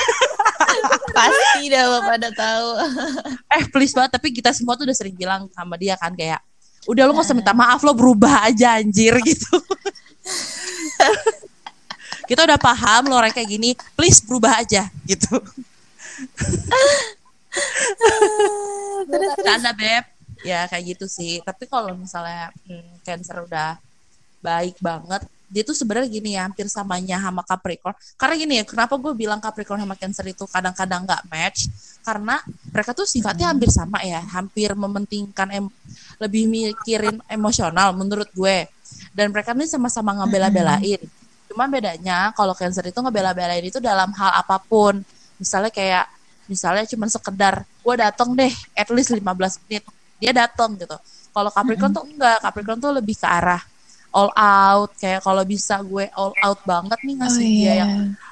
Pasti 1.18 1.62
dah 1.72 1.84
lo 1.88 2.00
pada 2.04 2.30
tahu. 2.36 2.70
eh 3.56 3.64
please 3.72 3.96
banget 3.96 4.12
tapi 4.20 4.36
kita 4.36 4.52
semua 4.52 4.76
tuh 4.76 4.84
udah 4.84 4.98
sering 4.98 5.16
bilang 5.16 5.48
sama 5.56 5.80
dia 5.80 5.96
kan 5.96 6.12
kayak 6.12 6.44
udah 6.88 7.04
lo 7.08 7.16
gak 7.16 7.28
usah 7.28 7.36
minta 7.36 7.56
maaf 7.56 7.84
lo 7.84 7.96
berubah 7.96 8.52
aja 8.52 8.76
anjir 8.80 9.16
gitu. 9.30 9.56
Kita 12.28 12.44
udah 12.44 12.60
paham 12.60 13.08
lo 13.08 13.16
orang 13.16 13.32
kayak 13.32 13.48
gini 13.48 13.72
please 13.96 14.20
berubah 14.20 14.60
aja 14.60 14.92
gitu. 15.08 15.40
Terus. 19.08 19.32
Canda 19.40 19.72
beb. 19.72 20.04
Ya 20.44 20.68
kayak 20.68 20.84
gitu 20.96 21.08
sih. 21.08 21.40
Tapi 21.40 21.72
kalau 21.72 21.96
misalnya 21.96 22.52
hmm, 22.68 23.04
cancer 23.08 23.48
udah 23.48 23.80
baik 24.44 24.76
banget 24.84 25.24
dia 25.48 25.64
tuh 25.64 25.72
sebenarnya 25.72 26.12
gini 26.12 26.36
ya 26.36 26.44
hampir 26.44 26.68
samanya 26.68 27.24
sama 27.24 27.40
Capricorn. 27.40 27.96
Karena 28.20 28.36
gini 28.36 28.54
ya 28.60 28.64
kenapa 28.68 29.00
gue 29.00 29.16
bilang 29.16 29.40
Capricorn 29.40 29.80
sama 29.80 29.96
Cancer 29.96 30.28
itu 30.28 30.44
kadang-kadang 30.44 31.08
nggak 31.08 31.24
match? 31.32 31.72
Karena 32.04 32.36
mereka 32.72 32.92
tuh 32.92 33.08
sifatnya 33.08 33.48
hampir 33.52 33.72
sama 33.72 34.04
ya 34.04 34.20
hampir 34.36 34.76
mementingkan 34.76 35.48
em- 35.56 35.74
lebih 36.20 36.52
mikirin 36.52 37.24
emosional 37.32 37.96
menurut 37.96 38.28
gue. 38.36 38.68
Dan 39.16 39.32
mereka 39.32 39.56
ini 39.56 39.68
sama-sama 39.68 40.16
ngebela-belain. 40.20 41.00
Cuman 41.48 41.68
bedanya 41.72 42.36
kalau 42.36 42.52
Cancer 42.52 42.84
itu 42.84 43.00
ngebela-belain 43.00 43.64
itu 43.64 43.80
dalam 43.80 44.12
hal 44.20 44.32
apa 44.44 44.60
pun. 44.60 45.00
Misalnya 45.40 45.72
kayak 45.72 46.12
misalnya 46.48 46.84
cuma 46.92 47.08
sekedar 47.08 47.64
gue 47.64 47.96
datang 47.96 48.36
deh 48.36 48.52
at 48.76 48.92
least 48.92 49.16
15 49.16 49.24
menit. 49.64 49.84
Dia 50.20 50.36
datang 50.36 50.76
gitu. 50.76 51.00
Kalau 51.32 51.52
Capricorn 51.56 51.92
tuh 51.96 52.04
enggak 52.04 52.44
Capricorn 52.44 52.80
tuh 52.84 52.92
lebih 52.92 53.16
ke 53.16 53.28
arah 53.28 53.77
all 54.18 54.34
out. 54.34 54.90
Kayak 54.98 55.22
kalau 55.22 55.44
bisa 55.46 55.78
gue 55.86 56.10
all 56.18 56.34
out 56.42 56.60
banget 56.66 56.98
nih 57.06 57.16
ngasih 57.22 57.46
Oh, 57.46 57.54
dia 57.54 57.62
iya. 57.62 57.74
yang 57.86 57.92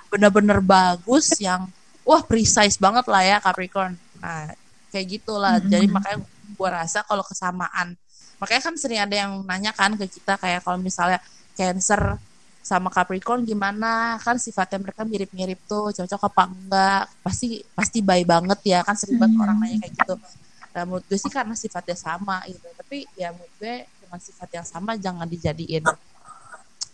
bener-bener 0.10 0.60
bagus 0.65 1.38
yang 1.38 1.69
wah 2.02 2.26
precise 2.26 2.82
banget 2.82 3.06
lah 3.06 3.21
ya 3.21 3.38
Capricorn. 3.38 3.93
Nah 4.17 4.50
kayak 4.89 5.06
gitulah. 5.21 5.62
Jadi 5.62 5.86
makanya 5.86 6.26
gue 6.58 6.69
rasa 6.69 7.06
kalau 7.06 7.21
kesamaan 7.21 7.93
makanya 8.36 8.67
kan 8.67 8.76
sering 8.76 9.00
ada 9.00 9.15
yang 9.15 9.32
nanya 9.48 9.71
kan 9.71 9.95
ke 9.95 10.12
kita 10.12 10.36
kayak 10.36 10.60
kalau 10.60 10.76
misalnya 10.76 11.24
Cancer 11.56 12.19
sama 12.65 12.89
Capricorn 12.89 13.45
gimana? 13.45 14.17
Kan 14.19 14.41
sifatnya 14.41 14.82
mereka 14.82 15.06
mirip-mirip 15.06 15.62
tuh 15.69 15.93
cocok 15.93 16.21
apa 16.26 16.43
enggak? 16.50 17.04
Pasti 17.21 17.62
pasti 17.78 18.02
baik 18.02 18.26
banget 18.26 18.60
ya 18.65 18.80
kan 18.82 18.98
sering 18.98 19.21
banget 19.21 19.38
orang 19.38 19.58
nanya 19.62 19.78
kayak 19.86 19.93
gitu. 19.93 20.15
Nah 20.76 20.84
menurut 20.84 21.06
gue 21.08 21.15
sih 21.15 21.32
karena 21.32 21.56
sifatnya 21.56 21.95
sama 21.95 22.43
gitu. 22.50 22.67
Tapi 22.76 23.08
ya 23.15 23.32
menurut 23.32 23.54
gue 23.62 23.76
dengan 24.05 24.21
sifat 24.21 24.49
yang 24.53 24.63
sama 24.63 24.93
jangan 24.95 25.25
dijadiin 25.25 25.83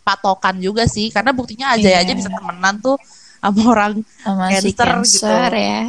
patokan 0.02 0.58
juga 0.58 0.90
sih 0.90 1.12
karena 1.12 1.30
buktinya 1.30 1.76
aja 1.76 1.86
Iya. 1.92 2.02
aja 2.02 2.12
bisa 2.16 2.30
temenan 2.30 2.80
tuh 2.80 2.98
sama 3.38 3.62
orang 3.68 3.92
sama 4.18 4.46
si 4.50 4.72
Cancer 4.74 4.88
cancer 4.88 5.50
gitu. 5.52 5.62
ya. 5.62 5.82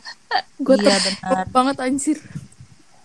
Gue 0.64 0.76
iya 0.80 0.96
benar 0.98 1.44
banget 1.48 1.76
anjir. 1.78 2.16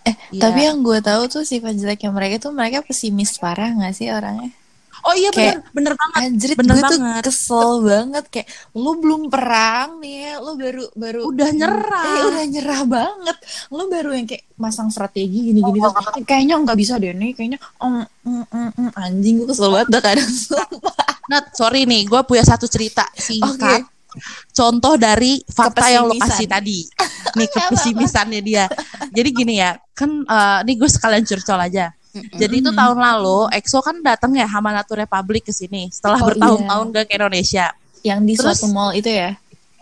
Eh, 0.02 0.16
Iya. 0.32 0.40
tapi 0.40 0.60
yang 0.64 0.80
gue 0.80 0.98
tahu 0.98 1.22
tuh 1.28 1.42
sifat 1.44 1.76
jeleknya 1.76 2.08
mereka 2.08 2.40
tuh 2.40 2.52
mereka 2.54 2.80
pesimis 2.80 3.36
parah 3.36 3.70
gak 3.76 3.92
sih 3.92 4.08
orangnya? 4.08 4.50
Oh 5.00 5.12
iya 5.12 5.30
bener 5.30 5.54
Kayak- 5.54 5.70
bener 5.70 5.92
banget 5.94 6.16
Anjir, 6.18 6.48
bener 6.52 6.74
gue 6.74 6.82
tuh 6.84 6.98
banget. 6.98 7.22
kesel 7.24 7.70
banget 7.80 8.24
kayak 8.28 8.46
lu 8.72 8.92
belum 8.96 9.22
perang 9.26 9.88
nih 9.98 10.14
ya, 10.18 10.32
lu 10.38 10.52
baru 10.54 10.84
baru 10.92 11.20
Udah 11.26 11.48
nyerah. 11.50 12.04
Eh, 12.08 12.22
udah 12.26 12.44
nyerah 12.48 12.80
banget. 12.82 13.36
Lu 13.68 13.82
baru 13.86 14.10
yang 14.12 14.26
kayak 14.26 14.44
masang 14.54 14.88
strategi 14.88 15.38
gini-gini 15.46 15.78
terus 15.78 15.94
"Eh, 16.12 16.24
kayaknya 16.24 16.54
nggak 16.58 16.76
bisa 16.76 16.94
deh 16.96 17.12
nih, 17.12 17.30
kayaknya 17.32 17.58
mm, 17.78 18.04
mm, 18.24 18.44
mm, 18.48 18.70
mm." 18.74 18.90
anjing 18.96 19.34
gue 19.38 19.46
kesel 19.46 19.70
banget 19.70 19.88
dah 19.88 20.02
kadang 20.02 20.26
sumpah. 20.28 20.96
Nat 21.28 21.44
sorry 21.52 21.84
nih 21.84 22.02
gue 22.04 22.20
punya 22.22 22.42
satu 22.42 22.64
cerita 22.64 23.04
singkat 23.12 23.84
Oke. 23.84 24.16
contoh 24.50 24.96
dari 24.96 25.44
fakta 25.44 25.84
yang 25.86 26.04
lo 26.04 26.16
kasih 26.16 26.48
tadi 26.48 26.88
nih 27.36 27.46
kepesimisannya 27.46 28.40
dia 28.40 28.64
jadi 29.08 29.28
gini 29.28 29.54
ya 29.56 29.76
kan 29.92 30.24
eh, 30.24 30.58
ini 30.64 30.72
gue 30.74 30.88
sekalian 30.88 31.22
curcol 31.22 31.60
aja 31.60 31.92
Jadi 32.34 32.54
itu 32.60 32.70
tahun 32.70 32.98
lalu 32.98 33.38
EXO 33.54 33.78
kan 33.80 33.96
datang 34.00 34.34
ya 34.34 34.46
Hamanatu 34.46 34.94
Republic 34.94 35.46
ke 35.46 35.52
sini 35.52 35.88
setelah 35.90 36.18
Oh, 36.22 36.26
bertahun-tahun 36.30 36.86
gak 36.92 37.04
ke 37.08 37.14
Indonesia. 37.18 37.66
Yang 38.02 38.20
di 38.24 38.34
Terus- 38.38 38.58
suatu 38.60 38.66
mall 38.70 38.94
itu 38.94 39.10
ya? 39.10 39.34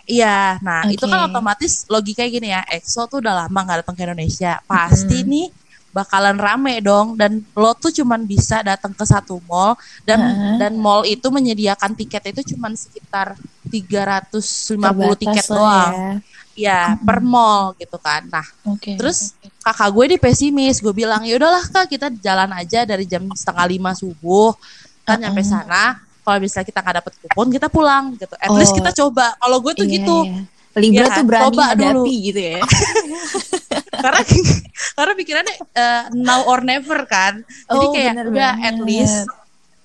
Iya, 0.07 0.62
nah 0.62 0.87
itu 0.87 1.03
kan 1.03 1.27
otomatis 1.27 1.83
logikanya 1.90 2.31
gini 2.31 2.49
ya, 2.55 2.62
EXO 2.70 3.11
tuh 3.11 3.18
udah 3.18 3.42
lama 3.42 3.59
nggak 3.59 3.83
datang 3.83 3.99
ke 3.99 4.07
Indonesia, 4.07 4.62
pasti 4.62 5.27
nih 5.27 5.51
bakalan 5.97 6.37
rame 6.37 6.77
dong 6.79 7.17
dan 7.17 7.41
lo 7.53 7.73
tuh 7.73 7.89
cuman 7.91 8.21
bisa 8.23 8.61
datang 8.61 8.93
ke 8.93 9.01
satu 9.03 9.41
mall 9.43 9.73
dan 10.05 10.21
Heeh. 10.21 10.55
dan 10.61 10.73
mall 10.77 11.03
itu 11.03 11.25
menyediakan 11.27 11.97
tiket 11.97 12.21
itu 12.31 12.53
cuman 12.53 12.77
sekitar 12.77 13.33
350 13.65 14.77
tiket 15.17 15.41
Terbatas 15.43 15.49
lah 15.49 15.57
doang. 15.57 15.93
ya. 15.93 16.13
Ya, 16.57 16.81
per 16.97 17.21
mall 17.21 17.77
gitu 17.77 17.97
kan. 17.99 18.25
Nah, 18.27 18.47
Oke. 18.67 18.97
terus 18.97 19.37
kakak 19.61 19.93
gue 19.93 20.05
di 20.07 20.19
pesimis, 20.19 20.81
gue 20.81 20.89
bilang 20.91 21.21
ya 21.21 21.37
udahlah 21.37 21.61
kak 21.63 21.85
kita 21.87 22.09
jalan 22.17 22.49
aja 22.51 22.81
dari 22.83 23.05
jam 23.05 23.29
setengah 23.31 23.67
lima 23.67 23.93
subuh 23.93 24.57
kan 25.03 25.17
nyampe 25.17 25.41
Uh-uh. 25.41 25.53
sana. 25.53 26.01
Kalau 26.19 26.39
misalnya 26.39 26.65
kita 26.65 26.81
nggak 26.81 26.97
dapet 26.99 27.13
kupon 27.21 27.47
kita 27.51 27.69
pulang 27.69 28.17
gitu. 28.17 28.33
At 28.35 28.49
least 28.51 28.73
Oh. 28.73 28.77
kita 28.77 28.91
coba. 28.95 29.37
Kalau 29.37 29.61
gue 29.61 29.73
tuh 29.75 29.85
Iya, 29.85 29.95
gitu. 29.95 30.17
iya. 30.25 30.41
Libra 30.77 30.93
Iya 30.99 31.05
kan? 31.07 31.17
tuh 31.17 31.25
berani 31.25 31.45
Coba 31.47 31.63
hadapi 31.71 31.93
dulu. 31.95 32.05
gitu 32.23 32.41
ya. 32.43 32.61
karena 34.03 34.21
karena 34.97 35.13
pikirannya 35.13 35.55
eh, 35.71 36.03
now 36.17 36.41
or 36.45 36.61
never 36.61 37.05
kan. 37.05 37.45
Jadi 37.45 37.85
Oh, 37.85 37.93
kayak 37.93 38.13
bener 38.15 38.27
udah 38.27 38.51
banget. 38.55 38.67
at 38.67 38.79
least 38.83 39.21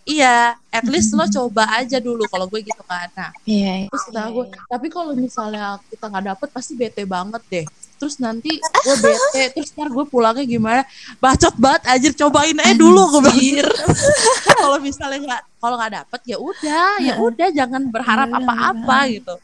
iya 0.02 0.38
at 0.70 0.82
least 0.84 1.12
lo 1.12 1.24
coba 1.26 1.70
aja 1.74 2.00
dulu 2.00 2.26
kalau 2.26 2.48
gue 2.48 2.62
gitu 2.62 2.82
kan. 2.82 3.06
Nah 3.12 3.30
Iya. 3.44 3.86
terus 3.86 4.04
kata 4.08 4.28
gue 4.30 4.44
tapi 4.66 4.88
kalau 4.88 5.12
misalnya 5.14 5.64
kita 5.86 6.08
nggak 6.08 6.26
dapet 6.28 6.48
pasti 6.50 6.74
bete 6.74 7.04
banget 7.04 7.44
deh. 7.46 7.66
Terus 7.94 8.18
nanti 8.18 8.50
gue 8.58 8.96
bete 8.98 9.54
terus 9.54 9.70
ntar 9.72 9.88
gue 9.88 10.06
pulangnya 10.06 10.42
gimana? 10.42 10.82
Bacot 11.18 11.54
banget 11.56 11.84
aja 11.86 12.10
cobain 12.18 12.58
aja 12.58 12.74
dulu 12.74 13.02
gue 13.14 13.30
bilang. 13.30 13.78
Kalau 14.58 14.78
misalnya 14.80 15.20
nggak 15.22 15.42
kalau 15.56 15.76
nggak 15.76 15.94
dapet 15.96 16.22
ya 16.26 16.38
udah 16.40 16.92
ya 17.00 17.14
udah 17.20 17.48
jangan 17.52 17.84
berharap 17.86 18.26
Bener, 18.26 18.42
apa-apa 18.42 18.98
gitu. 19.12 19.36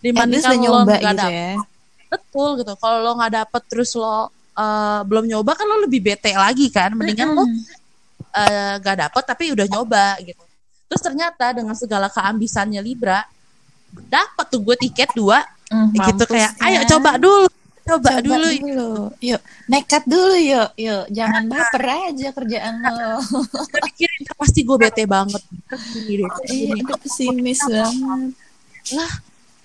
Dibandingkan 0.00 0.56
udah 0.56 0.68
lo 0.68 0.78
nggak 0.82 1.00
gitu 1.00 1.14
dapet. 1.14 1.32
ya. 1.32 1.50
betul 2.10 2.48
gitu. 2.58 2.72
Kalau 2.76 2.98
lo 3.00 3.12
nggak 3.16 3.32
dapet 3.34 3.62
terus 3.64 3.90
lo 3.94 4.28
eh, 4.52 5.00
belum 5.04 5.24
nyoba 5.26 5.52
kan 5.54 5.64
lo 5.64 5.84
lebih 5.84 6.00
bete 6.02 6.32
lagi 6.32 6.68
kan. 6.68 6.92
Mendingan 6.92 7.32
lo 7.32 7.44
eh, 8.32 8.74
nggak 8.78 8.96
dapet 9.08 9.24
tapi 9.24 9.44
udah 9.52 9.66
nyoba 9.68 10.16
gitu. 10.20 10.42
Terus 10.88 11.02
ternyata 11.02 11.56
dengan 11.56 11.72
segala 11.72 12.12
keambisannya 12.12 12.80
Libra 12.80 13.24
dapat 14.08 14.46
tuh 14.48 14.60
gue 14.60 14.76
tiket 14.76 15.12
dua. 15.12 15.40
Hmm, 15.72 15.88
gitu 15.88 16.28
kayak 16.28 16.52
ayo 16.60 16.84
coba 16.84 17.16
dulu 17.16 17.48
coba, 17.82 18.20
Coba 18.20 18.20
dulu. 18.22 18.48
Yuk, 19.18 19.40
nekat 19.66 20.04
dulu 20.06 20.36
yuk. 20.38 20.68
Yuk, 20.78 21.04
jangan 21.10 21.48
baper 21.48 21.82
aja 22.12 22.28
kerjaan 22.30 22.74
lo. 22.78 23.18
Pikirin 23.72 24.22
"Ah, 24.30 24.36
pasti 24.38 24.60
gue 24.62 24.76
bete 24.84 25.02
banget. 25.08 25.42
Gini 26.06 26.22
deh 26.22 26.46
Iya, 26.46 26.72
udah 26.78 26.98
pesimis 27.00 27.60
banget. 27.64 28.32
lah 28.92 29.12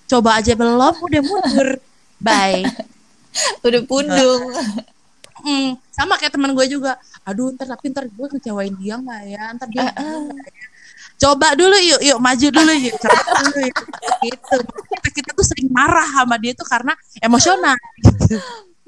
coba 0.08 0.40
aja 0.40 0.52
belum 0.56 0.96
udah 0.98 1.22
mundur. 1.22 1.68
Bye 2.18 2.64
Udah 3.66 3.82
pundung. 3.84 4.42
Mm, 5.38 5.78
sama 5.94 6.18
kayak 6.18 6.34
teman 6.34 6.50
gue 6.50 6.66
juga 6.66 6.98
aduh 7.22 7.54
ntar 7.54 7.70
tapi 7.70 7.94
ntar 7.94 8.10
gue 8.10 8.26
ngecewain 8.26 8.74
dia 8.74 8.98
nggak 8.98 9.22
ya 9.22 9.42
ntar 9.54 9.70
dia 9.70 9.86
nggak 9.86 9.94
ya? 10.02 10.66
coba 11.14 11.54
dulu 11.54 11.78
yuk 11.78 12.02
yuk 12.02 12.18
maju 12.18 12.46
dulu 12.50 12.72
yuk 12.74 12.98
coba 12.98 13.22
dulu 13.46 13.58
yuk 13.70 13.78
gitu 14.26 14.56
kita 14.90 15.08
kita 15.14 15.30
tuh 15.38 15.46
sering 15.46 15.70
marah 15.70 16.10
sama 16.10 16.42
dia 16.42 16.58
tuh 16.58 16.66
karena 16.66 16.90
emosional 17.22 17.78
gitu. 18.02 18.34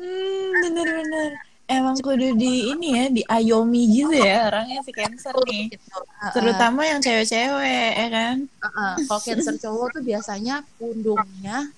Hmm, 0.00 0.48
bener-bener. 0.64 1.30
Emang 1.70 1.94
kudu 2.02 2.34
di 2.34 2.72
ini 2.74 2.88
ya, 2.98 3.04
di 3.12 3.22
ayomi 3.30 3.82
gitu 3.94 4.16
ya 4.16 4.50
orangnya 4.50 4.82
si 4.82 4.90
cancer 4.90 5.36
nih. 5.46 5.70
Gitu. 5.70 5.86
Uh-uh. 5.86 6.32
Terutama 6.34 6.82
yang 6.82 6.98
cewek-cewek, 6.98 7.92
ya 7.94 8.08
kan? 8.10 8.36
Uh-uh. 8.48 8.94
kalau 9.06 9.20
cancer 9.22 9.54
cowok 9.60 9.86
tuh 9.94 10.02
biasanya 10.02 10.66
pundungnya 10.80 11.70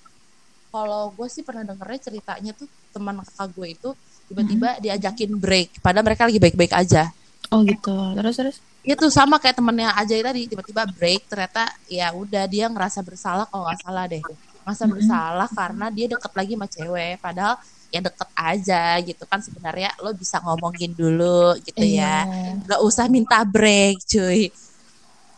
kalau 0.72 1.12
gue 1.12 1.28
sih 1.28 1.44
pernah 1.44 1.62
dengernya 1.62 2.00
ceritanya 2.02 2.50
tuh 2.50 2.64
teman 2.90 3.20
kakak 3.20 3.48
gue 3.52 3.68
itu 3.70 3.90
tiba-tiba 4.24 4.80
diajakin 4.80 5.36
break 5.36 5.78
padahal 5.78 6.02
mereka 6.02 6.24
lagi 6.24 6.40
baik-baik 6.40 6.72
aja 6.72 7.12
Oh 7.50 7.60
gitu. 7.62 7.92
Terus 8.16 8.34
terus. 8.38 8.56
itu 8.82 9.06
sama 9.12 9.36
kayak 9.36 9.60
temennya 9.60 9.92
aja 9.92 10.14
tadi 10.16 10.48
tiba-tiba 10.48 10.88
break 10.88 11.28
ternyata 11.28 11.68
ya 11.86 12.08
udah 12.10 12.48
dia 12.48 12.66
ngerasa 12.66 12.98
bersalah 12.98 13.44
kalau 13.44 13.68
nggak 13.68 13.80
salah 13.84 14.04
deh 14.08 14.22
ngerasa 14.62 14.84
bersalah 14.88 15.48
karena 15.52 15.86
dia 15.92 16.06
deket 16.08 16.32
lagi 16.32 16.52
sama 16.56 16.66
cewek 16.66 17.14
padahal 17.20 17.54
ya 17.92 18.00
deket 18.00 18.28
aja 18.32 18.82
gitu 19.04 19.22
kan 19.28 19.38
sebenarnya 19.38 19.92
lo 20.00 20.16
bisa 20.16 20.40
ngomongin 20.40 20.96
dulu 20.96 21.60
gitu 21.60 21.78
ya 21.78 22.24
Iya. 22.24 22.62
nggak 22.64 22.80
usah 22.80 23.04
minta 23.06 23.44
break 23.44 24.00
cuy 24.08 24.48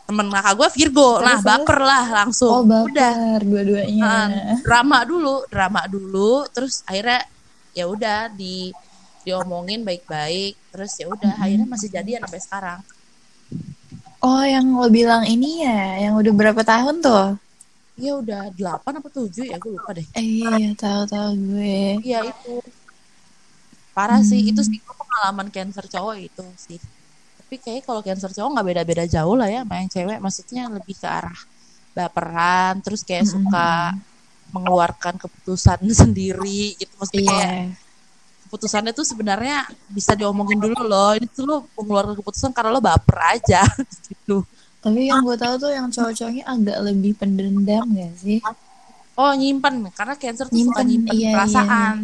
temen 0.05 0.27
kakak 0.29 0.55
gue 0.57 0.69
Virgo. 0.77 1.11
Terus, 1.21 1.27
nah 1.27 1.39
baper 1.41 1.79
lah 1.81 2.05
langsung. 2.25 2.53
Oh 2.53 2.63
udah. 2.63 2.85
baper 2.89 3.41
dua-duanya. 3.49 4.03
Ah, 4.05 4.29
drama 4.61 4.99
dulu 5.05 5.45
drama 5.49 5.83
dulu. 5.89 6.45
Terus 6.53 6.85
akhirnya 6.85 7.25
ya 7.73 7.85
udah 7.89 8.29
di 8.33 8.71
diomongin 9.25 9.83
baik-baik. 9.83 10.55
Terus 10.73 10.93
ya 11.01 11.07
udah 11.09 11.33
akhirnya 11.41 11.69
masih 11.69 11.89
jadian 11.89 12.23
sampai 12.29 12.41
sekarang. 12.41 12.81
Oh 14.25 14.41
yang 14.41 14.73
lo 14.73 14.89
bilang 14.89 15.29
ini 15.29 15.69
ya, 15.69 16.09
yang 16.09 16.17
udah 16.17 16.33
berapa 16.33 16.63
tahun 16.65 17.05
tuh? 17.05 17.37
ya 17.95 18.19
udah 18.19 18.51
delapan 18.59 18.99
apa 18.99 19.07
tujuh 19.07 19.47
ya 19.47 19.55
gue 19.55 19.71
lupa 19.71 19.95
deh. 19.95 20.07
Eh, 20.19 20.43
iya 20.43 20.75
tahu-tahu 20.75 21.31
gue. 21.39 22.03
iya 22.03 22.27
itu. 22.27 22.59
Parah 23.95 24.19
sih 24.27 24.51
itu 24.51 24.59
sih 24.67 24.83
pengalaman 24.83 25.47
cancer 25.55 25.87
cowok 25.87 26.17
itu 26.19 26.45
sih 26.59 26.83
tapi 27.45 27.57
kayak 27.61 27.83
kalau 27.85 28.01
cancer 28.01 28.33
cowok 28.33 28.51
nggak 28.57 28.67
beda-beda 28.67 29.05
jauh 29.05 29.37
lah 29.37 29.47
ya 29.47 29.63
sama 29.63 29.75
yang 29.79 29.91
cewek. 29.93 30.19
Maksudnya 30.19 30.63
lebih 30.67 30.97
ke 30.97 31.07
arah 31.07 31.39
baperan 31.93 32.81
terus 32.83 33.05
kayak 33.05 33.29
suka 33.29 33.95
mengeluarkan 34.51 35.15
keputusan 35.21 35.79
sendiri 36.03 36.75
gitu. 36.75 36.91
Maksudnya 36.97 37.23
kayak 37.29 37.53
Iya. 37.55 37.63
keputusannya 38.49 38.93
tuh 38.95 39.07
sebenarnya 39.07 39.57
bisa 39.91 40.15
diomongin 40.15 40.59
dulu 40.59 40.79
loh. 40.83 41.13
Ini 41.15 41.27
tuh 41.31 41.45
lo 41.45 41.57
mengeluarkan 41.77 42.15
keputusan 42.19 42.51
karena 42.51 42.71
lo 42.71 42.81
baper 42.81 43.19
aja 43.35 43.63
gitu. 44.09 44.43
Tapi 44.79 45.07
yang 45.07 45.23
gue 45.23 45.37
tahu 45.37 45.55
tuh 45.57 45.71
yang 45.71 45.89
cowok-cowoknya 45.89 46.45
agak 46.45 46.79
lebih 46.83 47.13
pendendam 47.15 47.85
gak 47.93 48.15
sih? 48.19 48.41
oh 49.15 49.31
nyimpen. 49.31 49.91
Karena 49.95 50.15
cancer 50.19 50.51
tuh 50.51 50.59
suka 50.59 50.83
Nyimpen, 50.83 50.87
nyimpen 50.91 51.15
iya, 51.15 51.31
perasaan. 51.35 51.97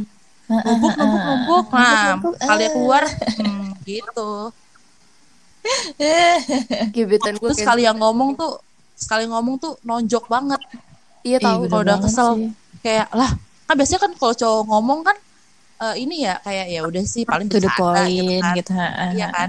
numpuk 0.47 0.95
numpuk 0.95 1.23
numpuk. 1.23 1.65
Nah 1.71 2.19
kali 2.39 2.67
keluar 2.71 3.05
hmm, 3.39 3.71
gitu 3.83 4.31
gebetan 6.95 7.35
gue 7.37 7.51
terus 7.53 7.61
sekali 7.61 7.85
yang 7.85 7.99
ngomong 8.01 8.37
tuh 8.37 8.59
sekali 8.97 9.25
ngomong 9.29 9.57
tuh 9.61 9.73
nonjok 9.85 10.25
banget 10.29 10.61
iya 11.25 11.39
tahu 11.41 11.65
bener 11.65 11.71
kalau 11.73 11.83
udah 11.85 11.97
kesel 12.05 12.29
sih. 12.37 12.51
kayak 12.85 13.09
lah 13.13 13.31
kan 13.69 13.75
biasanya 13.77 14.01
kan 14.09 14.13
kalau 14.17 14.35
cowok 14.37 14.63
ngomong 14.69 15.01
kan 15.05 15.17
eh, 15.85 15.95
ini 16.05 16.27
ya 16.29 16.35
kayak 16.45 16.67
ya 16.69 16.81
udah 16.85 17.03
sih 17.05 17.23
paling 17.25 17.49
To 17.49 17.61
the 17.61 17.71
point 17.77 18.41
kan. 18.45 18.55
gitu. 18.57 18.73
iya 19.17 19.29
kan 19.33 19.49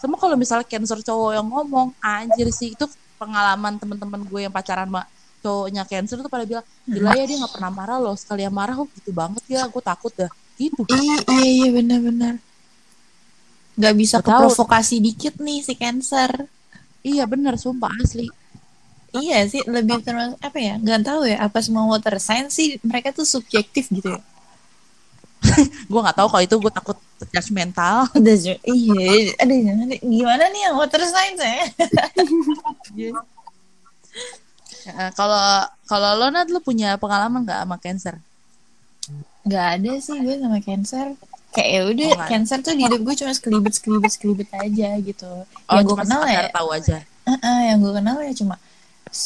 sama 0.00 0.16
kalau 0.16 0.36
misalnya 0.36 0.64
cancer 0.64 0.96
cowok 1.04 1.30
yang 1.36 1.46
ngomong 1.48 1.92
anjir 2.00 2.48
sih 2.52 2.72
itu 2.72 2.88
pengalaman 3.20 3.76
teman-teman 3.76 4.24
gue 4.24 4.40
yang 4.48 4.52
pacaran 4.52 4.88
sama 4.88 5.04
cowoknya 5.44 5.82
cancer 5.84 6.16
tuh 6.20 6.32
pada 6.32 6.44
bilang 6.48 6.64
gila 6.88 7.12
ya 7.16 7.24
dia 7.28 7.36
nggak 7.36 7.52
pernah 7.52 7.72
marah 7.72 7.98
loh 8.00 8.16
sekali 8.16 8.44
yang 8.44 8.52
marah 8.56 8.76
kok 8.76 8.88
gitu 8.96 9.12
banget 9.12 9.44
ya 9.48 9.68
gue 9.68 9.82
takut 9.84 10.12
dah 10.16 10.32
gitu 10.56 10.84
iya 10.92 11.20
iya 11.40 11.68
benar-benar. 11.72 12.36
Gak 13.76 13.94
bisa 13.94 14.16
Gak 14.18 14.26
tahu. 14.26 14.50
keprovokasi 14.50 14.98
dikit 14.98 15.34
nih 15.38 15.60
si 15.60 15.74
cancer. 15.74 16.30
iya 17.00 17.24
bener 17.24 17.56
sumpah 17.56 17.88
asli 17.96 18.28
Iya 19.10 19.42
sih 19.44 19.64
lebih 19.66 20.04
termasuk 20.04 20.38
apa 20.38 20.58
ya? 20.58 20.74
Gak 20.78 21.02
tahu 21.02 21.26
ya 21.26 21.42
apa 21.42 21.58
semua 21.58 21.82
water 21.84 22.16
sign 22.16 22.46
sih 22.46 22.78
mereka 22.80 23.10
tuh 23.10 23.24
subjektif 23.24 23.88
gitu 23.88 24.14
ya. 24.14 24.20
gue 25.90 26.00
nggak 26.04 26.14
tahu 26.14 26.28
kalau 26.28 26.44
itu 26.44 26.52
gue 26.54 26.68
takut 26.68 26.94
judgmental 27.26 28.04
ju- 28.44 28.60
iya, 28.62 29.32
jangan 29.40 29.88
deh. 29.88 29.96
gimana 29.98 30.44
nih 30.52 30.68
yang 30.68 30.76
water 30.76 31.00
sign 31.02 31.34
saya? 31.34 31.64
Eh, 34.80 35.10
kalau 35.12 35.44
kalau 35.84 36.16
lo 36.16 36.26
Nat 36.32 36.48
lo 36.48 36.60
punya 36.60 36.96
pengalaman 36.96 37.44
nggak 37.44 37.60
sama 37.62 37.76
cancer 37.76 38.14
Gak 39.42 39.66
ada 39.76 39.92
sih 39.98 40.16
gue 40.20 40.36
sama 40.36 40.60
cancer. 40.60 41.06
Kayak 41.50 41.68
ya 41.70 41.80
udah 41.90 42.10
Oh, 42.14 42.26
cancer 42.30 42.58
tuh 42.62 42.74
di 42.78 42.82
hidup 42.86 43.00
gue 43.02 43.14
cuma 43.18 43.32
sekelibet 43.34 43.72
sekelibet 43.74 44.10
sekelibet 44.14 44.48
aja 44.54 44.88
gitu. 45.02 45.30
oh 45.42 45.74
yang 45.74 45.86
gue 45.86 45.96
kenal 45.98 46.22
ya, 46.26 46.46
tahu 46.54 46.68
aja 46.70 47.02
Heeh, 47.26 47.58
yang 47.74 47.78
gue 47.82 47.92
kenal 47.94 48.16
ya 48.22 48.32
cuma 48.34 48.54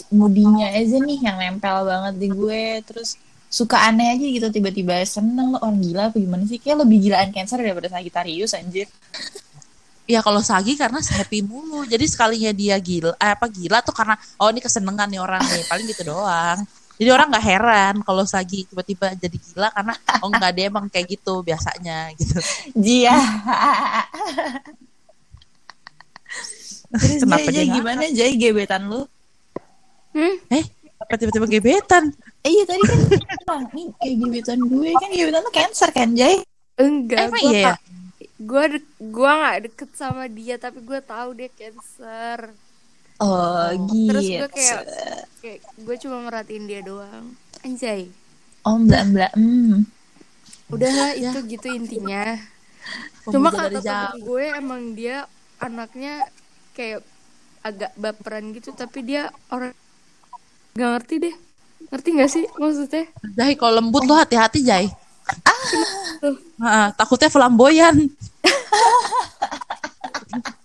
mudinya 0.08 0.66
aja 0.72 0.96
nih 0.96 1.18
yang 1.20 1.36
nempel 1.36 1.84
banget 1.84 2.14
di 2.16 2.28
gue. 2.32 2.64
Terus 2.84 3.20
suka 3.52 3.86
aneh 3.86 4.16
aja 4.16 4.24
gitu 4.26 4.48
tiba-tiba 4.50 4.98
seneng 5.06 5.54
lo 5.54 5.58
orang 5.62 5.78
gila 5.78 6.02
apa 6.10 6.16
gimana 6.18 6.44
sih? 6.48 6.58
Kayak 6.58 6.88
lebih 6.88 6.98
gilaan 7.10 7.30
cancer 7.30 7.60
daripada 7.60 7.92
Sagittarius 7.92 8.56
anjir. 8.56 8.88
Ya 10.04 10.20
kalau 10.20 10.44
Sagi 10.44 10.76
karena 10.76 11.00
happy 11.00 11.40
mulu. 11.44 11.84
Jadi 11.88 12.04
sekalinya 12.04 12.52
dia 12.52 12.76
gila, 12.76 13.16
eh, 13.16 13.32
apa 13.32 13.48
gila 13.48 13.80
tuh 13.80 13.96
karena 13.96 14.16
oh 14.40 14.48
ini 14.52 14.60
kesenengan 14.60 15.08
nih 15.08 15.20
orang 15.20 15.40
nih, 15.40 15.64
paling 15.64 15.86
gitu 15.88 16.02
doang. 16.12 16.60
Jadi 16.94 17.10
orang 17.10 17.26
nggak 17.26 17.46
heran 17.46 17.94
kalau 18.06 18.22
Sagi 18.22 18.62
tiba-tiba 18.70 19.10
jadi 19.18 19.34
gila 19.34 19.68
karena 19.74 19.94
oh 20.22 20.30
nggak 20.30 20.52
dia 20.54 20.64
emang 20.70 20.86
kayak 20.86 21.18
gitu 21.18 21.42
biasanya 21.42 22.14
gitu. 22.14 22.38
Jia. 22.74 23.18
Terus 26.94 27.26
Kenapa 27.26 27.50
nggak 27.50 27.68
gimana 27.74 28.04
Jay 28.14 28.32
gebetan 28.38 28.86
lu? 28.86 29.02
Hmm? 30.14 30.34
Eh, 30.54 30.64
apa 31.02 31.14
tiba-tiba 31.18 31.46
gebetan? 31.50 32.14
Eh, 32.46 32.50
iya 32.54 32.64
tadi 32.68 32.82
kan 32.86 32.98
bilang, 33.10 33.62
nih 33.74 33.86
kayak 33.98 34.14
gebetan 34.22 34.58
gue 34.62 34.90
kan 34.94 35.10
gebetan 35.10 35.40
lu 35.42 35.50
cancer 35.50 35.90
kan 35.90 36.08
Jay? 36.14 36.36
Enggak, 36.78 37.30
Emang 37.30 37.42
gue 37.42 37.50
iya 37.50 37.60
ya? 37.70 37.74
gue 38.34 38.64
gue 38.98 39.30
nggak 39.30 39.58
deket 39.70 39.90
sama 39.94 40.26
dia 40.26 40.58
tapi 40.58 40.82
gue 40.82 41.00
tahu 41.02 41.38
dia 41.38 41.50
cancer 41.54 42.50
Oh, 43.22 43.70
gitu. 43.94 44.10
terus 44.10 44.26
gue 44.26 44.48
kayak 44.50 44.82
kayak 45.38 45.60
gue 45.78 45.96
cuma 46.02 46.26
merhatiin 46.26 46.66
dia 46.66 46.82
doang 46.82 47.38
anjay 47.62 48.10
Oh, 48.64 48.80
mbak 48.80 49.02
mbak. 49.12 49.30
Hmm. 49.36 49.84
udahlah 50.72 51.12
itu 51.14 51.38
gitu 51.46 51.68
intinya 51.68 52.40
Pemuda 53.22 53.32
cuma 53.36 53.48
kata 53.52 53.80
temen 53.80 54.24
gue 54.24 54.44
emang 54.56 54.82
dia 54.96 55.28
anaknya 55.60 56.26
kayak 56.72 57.04
agak 57.60 57.92
baperan 57.94 58.52
gitu 58.52 58.72
tapi 58.72 59.04
dia 59.04 59.28
orang 59.48 59.72
nggak 60.74 60.90
ngerti 60.98 61.14
deh 61.28 61.34
ngerti 61.92 62.08
nggak 62.16 62.30
sih 62.32 62.44
maksudnya 62.58 63.04
Jai 63.36 63.54
kalau 63.54 63.78
lembut 63.78 64.02
lo 64.04 64.18
hati-hati 64.18 64.64
Jai. 64.64 64.88
Ah, 66.60 66.92
takutnya 66.92 67.28
flamboyan. 67.28 68.08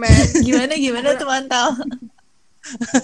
men 0.00 0.10
Gimana 0.46 0.74
gimana 0.76 1.08
tuh 1.16 1.26
mantau? 1.28 1.68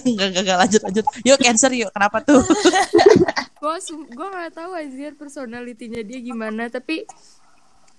Enggak, 0.09 0.33
enggak, 0.33 0.41
enggak, 0.41 0.57
lanjut, 0.57 0.81
lanjut. 0.81 1.05
Yuk, 1.21 1.37
cancer 1.37 1.69
yuk. 1.69 1.93
Kenapa 1.93 2.17
tuh? 2.25 2.41
gue 3.61 3.75
gue 4.09 4.27
nggak 4.33 4.57
tahu 4.57 4.73
anjir 4.73 5.13
personalitinya 5.13 6.01
dia 6.01 6.17
gimana 6.17 6.65
tapi 6.73 7.05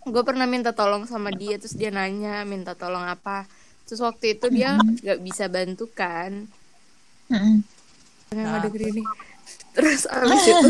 gue 0.02 0.22
pernah 0.26 0.42
minta 0.42 0.74
tolong 0.74 1.06
sama 1.06 1.30
dia 1.30 1.54
terus 1.54 1.78
dia 1.78 1.94
nanya 1.94 2.42
minta 2.42 2.74
tolong 2.74 3.06
apa 3.06 3.46
terus 3.86 4.02
waktu 4.02 4.34
itu 4.34 4.50
dia 4.50 4.74
nggak 4.74 5.22
bisa 5.22 5.46
bantu 5.46 5.86
kan 5.94 6.50
Mm-mm. 7.30 7.62
yang 8.34 8.50
Nah. 8.50 8.58
ada 8.58 8.66
gini 8.74 9.06
terus 9.70 10.02
abis 10.10 10.42
itu 10.50 10.68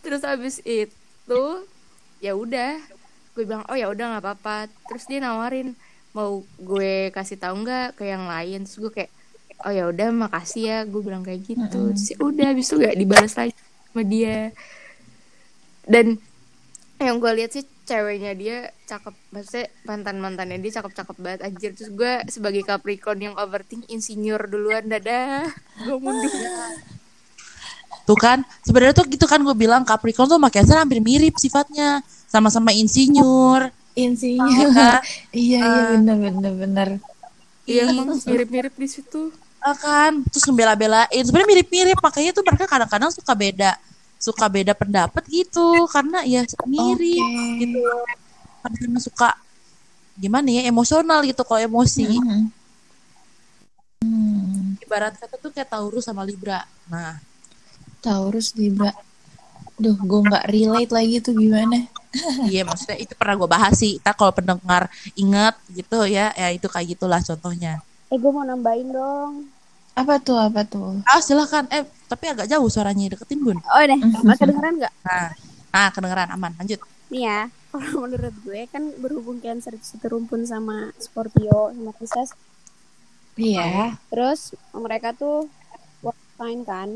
terus 0.00 0.22
abis 0.24 0.56
itu 0.64 1.44
ya 2.24 2.32
udah 2.32 2.80
gue 3.36 3.44
bilang 3.44 3.68
oh 3.68 3.76
ya 3.76 3.92
udah 3.92 4.16
nggak 4.16 4.24
apa-apa 4.24 4.72
terus 4.88 5.04
dia 5.04 5.20
nawarin 5.20 5.76
mau 6.16 6.40
gue 6.56 7.12
kasih 7.12 7.36
tahu 7.36 7.60
nggak 7.60 8.00
ke 8.00 8.08
yang 8.08 8.24
lain? 8.24 8.64
Terus 8.64 8.80
gue 8.80 8.92
kayak 8.96 9.12
oh 9.68 9.72
ya 9.72 9.84
udah 9.92 10.08
makasih 10.16 10.64
ya. 10.64 10.78
Gue 10.88 11.04
bilang 11.04 11.20
kayak 11.20 11.44
gitu. 11.44 11.92
Terus 11.92 12.08
ya 12.08 12.16
udah 12.24 12.46
abis 12.56 12.72
itu 12.72 12.74
gak 12.80 12.96
dibalas 12.96 13.32
lagi 13.36 13.52
sama 13.92 14.02
dia. 14.08 14.38
Dan 15.84 16.16
yang 16.96 17.20
gue 17.20 17.32
lihat 17.36 17.52
sih 17.52 17.68
ceweknya 17.86 18.32
dia 18.34 18.72
cakep 18.88 19.14
maksudnya 19.30 19.70
mantan 19.86 20.18
mantannya 20.18 20.58
dia 20.58 20.80
cakep 20.80 20.92
cakep 20.96 21.16
banget 21.20 21.40
anjir. 21.44 21.70
Terus 21.76 21.90
gue 21.92 22.12
sebagai 22.32 22.64
Capricorn 22.64 23.20
yang 23.20 23.34
overthink 23.36 23.84
insinyur 23.92 24.48
duluan 24.48 24.88
dadah. 24.88 25.52
Gue 25.84 25.98
mundur. 26.00 26.32
Tuh 28.06 28.14
kan, 28.14 28.46
sebenarnya 28.62 29.02
tuh 29.02 29.06
gitu 29.10 29.26
kan 29.26 29.42
gue 29.42 29.56
bilang 29.58 29.82
Capricorn 29.82 30.30
tuh 30.30 30.38
sama 30.38 30.46
Cancer 30.46 30.78
hampir 30.78 31.02
mirip 31.02 31.36
sifatnya. 31.42 32.00
Sama-sama 32.30 32.70
insinyur. 32.70 33.75
Insinya. 33.96 34.44
Iya 34.68 35.00
iya 35.32 35.60
Ah. 35.64 35.88
bener 35.96 36.16
bener 36.20 36.52
bener. 36.54 36.88
iya 37.66 37.90
emang 37.90 38.14
mirip 38.22 38.48
mirip 38.48 38.74
di 38.76 38.86
situ 38.86 39.32
Ah, 39.58 39.74
kan, 39.74 40.22
terus 40.30 40.46
ngebela-belain. 40.46 41.10
Sebenarnya 41.26 41.50
mirip-mirip, 41.58 41.98
makanya 41.98 42.30
tuh 42.30 42.46
mereka 42.46 42.70
kadang-kadang 42.70 43.10
suka 43.10 43.34
beda 43.34 43.74
suka 44.16 44.46
beda 44.46 44.72
pendapat 44.72 45.26
gitu 45.26 45.84
karena 45.90 46.24
ya 46.24 46.40
mirip 46.64 47.18
Oke. 47.20 47.60
gitu 47.60 47.82
karena 48.62 48.98
suka 49.02 49.28
gimana 50.16 50.48
ya 50.48 50.62
emosional 50.64 51.20
gitu 51.20 51.44
kalau 51.44 51.60
emosi 51.60 52.08
Mm-mm. 52.16 52.48
Hmm. 54.00 54.76
ibarat 54.80 55.20
kata 55.20 55.36
tuh 55.36 55.52
kayak 55.52 55.68
Taurus 55.68 56.04
sama 56.06 56.24
Libra 56.24 56.64
nah 56.88 57.20
Taurus 58.00 58.56
Libra. 58.56 58.92
Duh, 59.76 59.92
gue 59.92 60.20
nggak 60.24 60.44
relate 60.48 60.92
lagi 60.92 61.16
tuh 61.20 61.36
gimana? 61.36 61.76
iya 62.48 62.64
maksudnya 62.64 62.96
itu 62.96 63.12
pernah 63.12 63.36
gue 63.36 63.44
bahas 63.44 63.76
sih 63.76 64.00
Ntar 64.00 64.16
kalau 64.16 64.32
pendengar 64.32 64.88
ingat 65.20 65.52
gitu 65.68 66.08
ya 66.08 66.32
ya 66.32 66.48
itu 66.48 66.64
kayak 66.64 66.96
gitulah 66.96 67.20
contohnya 67.20 67.76
Eh 68.08 68.16
gue 68.16 68.30
mau 68.32 68.46
nambahin 68.46 68.88
dong. 68.88 69.32
Apa 69.92 70.16
tuh 70.20 70.36
apa 70.40 70.64
tuh? 70.64 70.96
ah 71.04 71.20
silakan 71.20 71.68
eh 71.68 71.84
tapi 72.08 72.24
agak 72.32 72.48
jauh 72.48 72.68
suaranya 72.72 73.12
deketin 73.12 73.40
bun 73.44 73.58
Oh 73.68 73.82
deh, 73.84 74.00
masih 74.26 74.48
kedengeran 74.48 74.74
nggak? 74.80 74.92
nah 75.04 75.28
nah 75.72 75.88
kedengeran 75.92 76.28
aman 76.32 76.52
lanjut 76.56 76.80
Nih 77.12 77.22
ya, 77.28 77.40
kalau 77.70 78.08
menurut 78.08 78.34
gue 78.42 78.60
kan 78.72 78.82
berhubung 78.98 79.38
Cancer 79.44 79.76
itu 79.76 79.86
seterumpun 79.94 80.42
sama 80.42 80.90
Scorpio 80.96 81.70
sama 81.70 81.92
Pisces. 81.94 82.32
Iya. 83.36 84.00
Terus 84.08 84.56
mereka 84.72 85.12
tuh 85.12 85.46
water 86.00 86.26
sign 86.40 86.64
kan. 86.64 86.88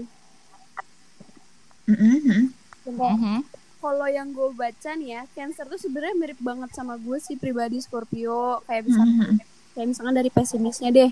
Mm-mm. 1.89 2.53
Cuma 2.83 3.13
Mhm. 3.13 3.39
kalau 3.79 4.07
yang 4.07 4.29
gue 4.31 4.49
baca 4.53 4.91
nih 4.93 5.09
ya, 5.11 5.23
Cancer 5.33 5.65
tuh 5.65 5.77
sebenarnya 5.77 6.15
mirip 6.15 6.39
banget 6.39 6.71
sama 6.71 6.97
gue 6.97 7.17
sih 7.17 7.35
pribadi 7.35 7.79
Scorpio. 7.79 8.61
Kayak 8.65 8.83
misalkan, 8.87 9.17
Mhm. 9.17 9.37
kayak 9.73 9.87
misalkan 9.89 10.15
dari 10.15 10.29
pesimisnya 10.29 10.91
deh. 10.91 11.11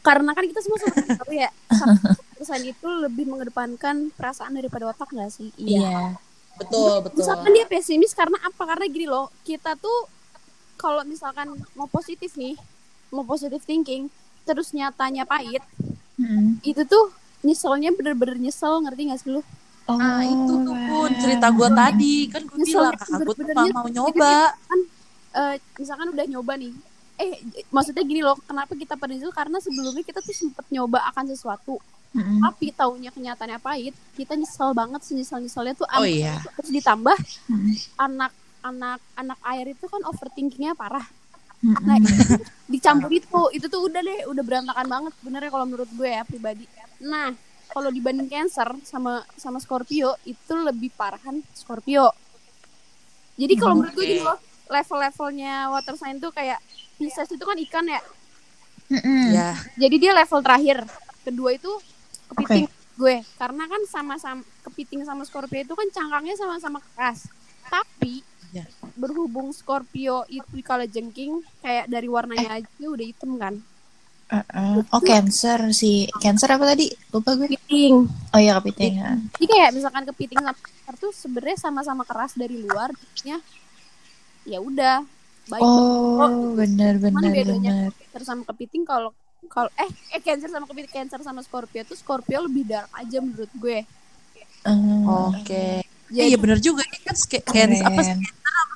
Karena 0.00 0.30
kan 0.32 0.44
kita 0.44 0.60
semua 0.60 0.78
sama 0.78 0.94
tahu 1.16 1.32
ya, 1.32 1.48
pesan 2.34 2.60
itu 2.62 2.84
lebih 3.00 3.24
mengedepankan 3.24 4.12
perasaan 4.12 4.52
daripada 4.52 4.90
otak 4.90 5.08
gak 5.10 5.30
sih? 5.30 5.48
Iya. 5.56 6.18
betul 6.54 7.02
betul 7.02 7.18
misalkan 7.18 7.50
dia 7.50 7.66
pesimis 7.66 8.14
karena 8.14 8.38
apa 8.38 8.62
karena 8.62 8.86
gini 8.86 9.10
loh 9.10 9.26
kita 9.42 9.74
tuh 9.74 10.06
kalau 10.76 11.02
misalkan 11.02 11.50
mau 11.74 11.90
positif 11.90 12.38
nih 12.38 12.54
mau 13.10 13.26
positif 13.26 13.58
thinking 13.64 14.06
terus 14.44 14.70
nyatanya 14.70 15.26
pahit 15.26 15.58
Mm-mm. 16.14 16.62
itu 16.62 16.86
tuh 16.86 17.10
nyeselnya 17.42 17.90
bener-bener 17.90 18.38
nyesel 18.38 18.86
ngerti 18.86 19.10
gak 19.10 19.18
sih 19.18 19.34
lu 19.34 19.42
Oh, 19.84 20.00
nah 20.00 20.24
itu 20.24 20.52
tuh 20.64 20.76
pun 20.88 21.10
cerita 21.20 21.52
gue 21.52 21.68
tadi 21.76 22.16
kan 22.32 22.40
gue 22.48 22.58
bilang 22.64 22.96
kakak 22.96 23.20
gue 23.20 23.34
tuh 23.36 23.68
mau 23.76 23.84
nyoba 23.84 24.56
kan 24.56 24.80
eh, 25.36 25.54
misalkan 25.76 26.08
udah 26.08 26.24
nyoba 26.24 26.52
nih 26.56 26.72
eh 27.20 27.36
maksudnya 27.68 28.00
gini 28.00 28.24
loh 28.24 28.34
kenapa 28.48 28.72
kita 28.72 28.96
pada 28.96 29.12
itu 29.12 29.28
karena 29.28 29.60
sebelumnya 29.60 30.00
kita 30.00 30.24
tuh 30.24 30.32
sempet 30.32 30.64
nyoba 30.72 31.04
akan 31.12 31.28
sesuatu 31.28 31.76
Mm-mm. 32.16 32.40
tapi 32.46 32.72
taunya 32.72 33.12
kenyataannya 33.12 33.60
pahit 33.60 33.94
kita 34.16 34.32
nyesel 34.40 34.72
banget 34.72 35.04
senyesal 35.04 35.44
nyeselnya 35.44 35.74
tuh 35.76 35.84
oh 35.84 36.06
iya 36.06 36.40
terus 36.58 36.72
ditambah 36.72 37.18
Mm-mm. 37.52 37.74
anak 38.00 38.32
anak 38.64 39.00
anak 39.20 39.38
air 39.52 39.68
itu 39.68 39.84
kan 39.84 40.00
overthinkingnya 40.08 40.72
parah 40.72 41.04
Mm-mm. 41.64 41.80
Nah, 41.80 41.96
itu 41.96 42.12
dicampur 42.76 43.08
itu, 43.08 43.40
itu 43.56 43.66
tuh 43.72 43.88
udah 43.88 44.04
deh, 44.04 44.28
udah 44.28 44.42
berantakan 44.44 44.84
banget 44.84 45.12
benernya 45.24 45.48
kalau 45.48 45.64
menurut 45.64 45.88
gue 45.96 46.08
ya 46.12 46.20
pribadi. 46.28 46.68
Nah, 47.00 47.32
kalau 47.74 47.90
dibanding 47.90 48.30
Cancer 48.30 48.70
sama 48.86 49.26
sama 49.34 49.58
Scorpio 49.58 50.14
itu 50.22 50.54
lebih 50.54 50.94
parahan 50.94 51.42
Scorpio. 51.50 52.14
Jadi 53.34 53.54
kalau 53.58 53.82
menurut 53.82 53.98
gue 53.98 54.06
gini 54.06 54.22
loh, 54.22 54.38
level-levelnya 54.70 55.74
water 55.74 55.98
sign 55.98 56.22
tuh 56.22 56.30
kayak 56.30 56.62
Pisces 56.94 57.26
itu 57.34 57.42
kan 57.42 57.58
ikan 57.58 57.90
ya. 57.90 57.98
Mm-mm. 58.94 59.34
ya 59.34 59.58
Jadi 59.74 59.96
dia 59.98 60.14
level 60.14 60.38
terakhir. 60.38 60.86
Kedua 61.26 61.50
itu 61.58 61.72
kepiting 62.30 62.70
gue. 62.94 63.26
Karena 63.34 63.66
kan 63.66 63.82
sama-sama 63.90 64.46
kepiting 64.62 65.02
sama 65.02 65.26
Scorpio 65.26 65.66
itu 65.66 65.74
kan 65.74 65.90
cangkangnya 65.90 66.38
sama-sama 66.38 66.78
keras. 66.94 67.26
Tapi 67.66 68.22
Ya. 68.54 68.62
berhubung 68.94 69.50
Scorpio 69.50 70.22
itu 70.30 70.62
kalau 70.62 70.86
jengking 70.86 71.42
kayak 71.58 71.90
dari 71.90 72.06
warnanya 72.06 72.62
aja 72.62 72.86
udah 72.86 73.02
hitam 73.02 73.34
kan. 73.34 73.58
Uh-uh. 74.34 74.82
Oh, 74.90 75.02
cancer 75.04 75.70
si 75.70 76.10
cancer 76.18 76.50
apa 76.50 76.64
tadi? 76.74 76.90
Lupa 77.14 77.38
gue. 77.38 77.46
Kepiting. 77.54 77.94
Oh 78.34 78.40
iya 78.40 78.58
kepiting. 78.58 78.98
ya. 78.98 79.14
Jadi 79.38 79.46
kayak 79.46 79.70
misalkan 79.70 80.02
kepiting 80.10 80.40
sama 80.42 80.52
Cancer 80.58 80.94
tuh 80.98 81.12
sebenarnya 81.14 81.58
sama-sama 81.60 82.02
keras 82.02 82.32
dari 82.34 82.56
luar, 82.58 82.90
jadinya 82.90 83.38
ya 84.44 84.58
udah 84.60 85.06
baik 85.48 85.62
Oh, 85.62 86.52
benar 86.58 86.98
Cuman 86.98 87.20
benar 87.20 87.30
bedanya 87.32 87.72
benar. 87.88 87.90
Cancer 87.94 88.22
sama 88.26 88.42
kepiting 88.50 88.82
kalau 88.82 89.10
kalau 89.46 89.70
eh 89.78 89.90
eh 90.16 90.20
Cancer 90.24 90.50
sama 90.50 90.66
kepiting 90.66 90.92
Cancer 90.92 91.20
sama 91.22 91.40
Scorpio 91.44 91.84
tuh 91.86 91.94
Scorpio 91.94 92.42
lebih 92.48 92.64
dark 92.66 92.90
aja 92.96 93.22
menurut 93.22 93.52
gue. 93.54 93.84
Hmm. 94.64 95.04
oke 95.04 95.84
Jadi 96.08 96.24
iya 96.32 96.36
bener 96.40 96.58
juga 96.58 96.82
kan 97.04 97.14
Cancer 97.14 97.84
apa. 97.84 98.02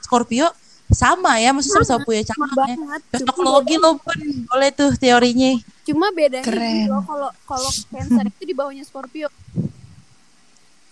Scorpio 0.05 0.53
sama 0.89 1.37
ya 1.37 1.53
maksudnya 1.53 1.85
sama-sama 1.85 2.01
punya 2.03 2.23
sama 2.25 2.49
cangkangnya 2.49 2.77
banget. 2.81 3.01
Cocokologi 3.13 3.77
lo 3.77 3.91
pun 4.01 4.19
boleh 4.49 4.71
tuh 4.73 4.91
teorinya 4.97 5.53
Cuma 5.85 6.07
bedanya 6.13 6.45
Keren. 6.45 6.85
gitu 6.85 6.93
loh, 6.93 7.03
kalau 7.05 7.31
kalau 7.45 7.71
Cancer 7.89 8.25
itu 8.29 8.43
di 8.45 8.55
bawahnya 8.57 8.85
Scorpio. 8.85 9.29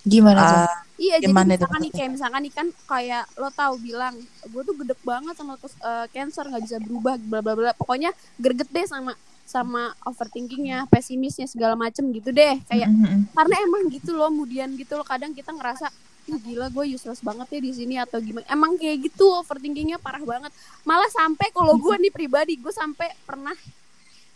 Gimana 0.07 0.41
tuh? 0.41 0.59
Ah, 0.65 0.77
Iya, 0.97 1.21
jadi 1.21 1.29
Gimana 1.29 1.53
itu 1.53 1.61
misalkan 1.61 1.77
nih 1.77 1.91
maksudnya? 1.93 1.99
kayak 2.01 2.11
misalkan 2.17 2.41
nih 2.41 2.53
kan 2.57 2.67
kayak 2.89 3.25
lo 3.37 3.49
tahu 3.53 3.75
bilang 3.77 4.15
gue 4.49 4.63
tuh 4.65 4.75
gedek 4.81 5.01
banget 5.05 5.35
sama 5.37 5.53
eh, 5.61 6.07
Cancer 6.09 6.45
nggak 6.49 6.63
bisa 6.65 6.77
berubah 6.81 7.15
bla 7.21 7.41
bla 7.45 7.53
bla. 7.53 7.71
Pokoknya 7.77 8.11
greget 8.41 8.69
deh 8.73 8.87
sama 8.89 9.13
sama 9.45 9.93
overthinkingnya, 10.03 10.89
pesimisnya 10.89 11.45
segala 11.45 11.77
macem 11.77 12.09
gitu 12.11 12.33
deh. 12.33 12.57
Kayak 12.65 12.89
Mm-mm. 12.89 13.29
karena 13.31 13.57
emang 13.61 13.83
gitu 13.93 14.17
loh, 14.17 14.33
kemudian 14.33 14.73
gitu 14.75 14.97
loh 14.97 15.05
kadang 15.05 15.37
kita 15.37 15.53
ngerasa 15.53 15.93
Ih, 16.27 16.37
gila 16.37 16.67
gue 16.69 16.85
useless 16.91 17.21
banget 17.21 17.47
ya 17.49 17.61
di 17.61 17.73
sini 17.73 17.95
atau 17.97 18.19
gimana 18.19 18.43
emang 18.49 18.75
kayak 18.75 18.99
gitu 19.05 19.31
overthinkingnya 19.37 19.97
parah 19.97 20.19
banget 20.21 20.51
malah 20.83 21.07
sampai 21.09 21.51
kalau 21.51 21.75
gue 21.77 21.95
nih 21.97 22.11
pribadi 22.11 22.55
gue 22.55 22.71
sampai 22.71 23.15
pernah 23.23 23.55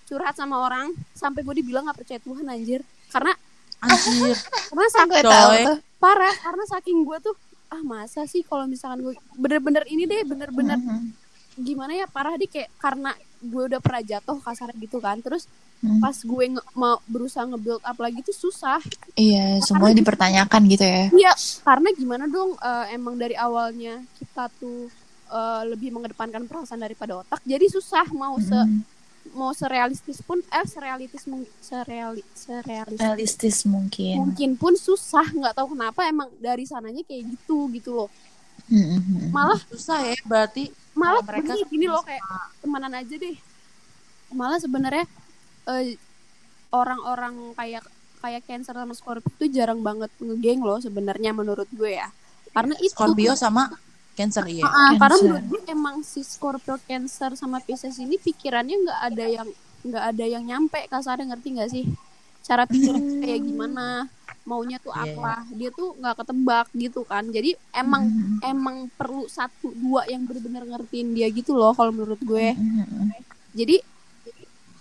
curhat 0.05 0.35
sama 0.35 0.61
orang 0.61 0.91
sampai 1.13 1.41
gue 1.41 1.55
dibilang 1.57 1.83
nggak 1.85 1.99
percaya 1.99 2.21
Tuhan 2.21 2.47
anjir 2.47 2.81
karena 3.09 3.35
Anjir. 3.81 4.37
karena 4.69 4.87
saking 4.89 5.09
Gue 5.17 5.23
tahu 5.25 5.53
tuh. 5.65 5.79
parah 5.97 6.35
karena 6.37 6.65
saking 6.69 6.99
gue 7.01 7.19
tuh 7.21 7.35
ah 7.69 7.83
masa 7.83 8.23
sih 8.25 8.43
kalau 8.43 8.67
misalkan 8.67 9.01
gue 9.01 9.15
bener-bener 9.35 9.83
ini 9.87 10.05
deh 10.05 10.23
bener-bener 10.23 10.77
Mhm. 10.77 11.11
gimana 11.59 11.93
ya 11.93 12.07
parah 12.07 12.35
deh 12.35 12.47
kayak 12.47 12.71
karena 12.77 13.15
gue 13.43 13.63
udah 13.67 13.79
pernah 13.79 14.03
jatuh 14.03 14.39
kasar 14.39 14.71
gitu 14.75 14.99
kan 14.99 15.19
terus 15.19 15.49
Hmm. 15.81 15.97
pas 15.97 16.13
gue 16.13 16.45
nge- 16.51 16.69
mau 16.75 17.01
berusaha 17.07 17.41
nge-build 17.43 17.81
up 17.81 17.97
lagi 17.97 18.21
tuh 18.21 18.37
susah 18.39 18.85
Iya, 19.15 19.65
semuanya 19.65 19.97
dipertanyakan 19.97 20.61
gitu 20.69 20.85
ya. 20.85 21.09
Iya, 21.11 21.33
karena 21.63 21.89
gimana 21.91 22.25
dong 22.27 22.53
eh, 22.55 22.93
emang 22.93 23.17
dari 23.17 23.33
awalnya 23.33 23.97
kita 24.15 24.53
tuh 24.55 24.93
eh, 25.27 25.63
lebih 25.65 25.89
mengedepankan 25.91 26.45
perasaan 26.45 26.79
daripada 26.79 27.17
otak, 27.17 27.41
jadi 27.43 27.65
susah 27.67 28.05
mau 28.13 28.37
se 28.37 28.53
Mhm. 28.53 28.81
mau 29.33 29.53
serealistis 29.53 30.21
pun 30.21 30.43
eh 30.43 30.67
serealistis 30.67 31.25
mung- 31.25 31.49
sereali 31.61 32.21
serealistis 32.35 33.01
Realistis 33.01 33.57
mungkin. 33.65 34.15
mungkin 34.21 34.51
pun 34.55 34.75
susah 34.75 35.23
nggak 35.31 35.55
tahu 35.55 35.73
kenapa 35.73 36.05
emang 36.05 36.29
dari 36.37 36.65
sananya 36.65 37.01
kayak 37.03 37.25
gitu 37.31 37.71
gitu 37.71 37.95
loh. 37.95 38.09
Mhm. 38.69 39.33
Malah 39.33 39.61
Susah 39.71 40.03
ya 40.05 40.17
berarti 40.27 40.69
malah 40.93 41.23
mereka 41.23 41.55
begini 41.57 41.71
gini 41.71 41.87
loh 41.89 42.03
kayak 42.05 42.25
temenan 42.61 42.93
aja 42.93 43.15
deh. 43.15 43.37
Malah 44.35 44.59
sebenarnya 44.61 45.05
eh, 45.71 45.97
orang-orang 46.75 47.55
kayak 47.55 47.85
kayak 48.21 48.43
Cancer 48.45 48.77
sama 48.77 48.93
Scorpio 48.93 49.33
itu 49.41 49.47
jarang 49.57 49.81
banget 49.81 50.13
ngegeng 50.21 50.61
loh 50.61 50.79
sebenarnya 50.79 51.33
menurut 51.33 51.67
gue 51.73 51.97
ya. 51.97 52.09
Karena 52.53 52.77
itu 52.83 52.93
Scorpio 52.93 53.33
sama 53.39 53.73
Cancer 54.19 54.45
iya. 54.51 54.69
Ah, 54.69 54.93
karena 54.99 55.17
Cancer. 55.17 55.25
menurut 55.25 55.45
gue 55.49 55.63
emang 55.73 55.97
si 56.05 56.21
Scorpio 56.21 56.77
Cancer 56.85 57.33
sama 57.39 57.63
Pisces 57.65 57.97
ini 57.97 58.21
pikirannya 58.21 58.77
nggak 58.85 59.01
ada 59.13 59.25
yang 59.25 59.49
nggak 59.81 60.05
ada 60.13 60.25
yang 60.29 60.45
nyampe 60.45 60.81
kasarnya 60.93 61.33
ngerti 61.33 61.49
nggak 61.57 61.71
sih 61.73 61.85
cara 62.45 62.69
pikirnya 62.69 63.25
kayak 63.25 63.41
gimana 63.49 64.09
maunya 64.43 64.77
tuh 64.77 64.91
Iya, 64.91 65.13
apa 65.13 65.33
dia 65.51 65.71
tuh 65.71 65.95
nggak 65.95 66.17
ketebak 66.17 66.67
gitu 66.75 67.01
kan 67.03 67.25
jadi 67.27 67.51
emang 67.73 68.03
Mhm. 68.05 68.37
emang 68.43 68.77
perlu 68.91 69.25
satu 69.27 69.71
dua 69.73 70.05
yang 70.05 70.25
benar-benar 70.25 70.65
ngertiin 70.67 71.13
dia 71.13 71.29
gitu 71.29 71.53
loh 71.53 71.71
kalau 71.71 71.91
menurut 71.91 72.19
gue 72.21 72.53
Mhm. 72.53 73.13
jadi 73.53 73.79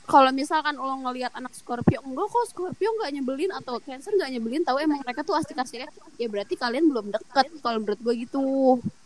kalau 0.03 0.31
misalkan 0.31 0.73
lo 0.73 0.89
ngelihat 0.99 1.29
anak 1.31 1.53
Scorpio 1.53 2.01
enggak 2.01 2.27
kok 2.27 2.45
Scorpio 2.47 2.89
nggak 2.91 3.11
nyebelin 3.11 3.51
atau 3.53 3.77
Cancer 3.77 4.09
nggak 4.09 4.31
nyebelin 4.31 4.63
tahu 4.63 4.77
emang 4.79 4.97
mereka 4.99 5.21
tuh 5.21 5.37
asik-asiknya 5.37 5.85
ya 6.15 6.27
berarti 6.27 6.55
kalian 6.55 6.89
belum 6.89 7.05
deket 7.09 7.45
kalau 7.59 7.77
menurut 7.79 7.99
gue 7.99 8.13
gitu 8.19 8.41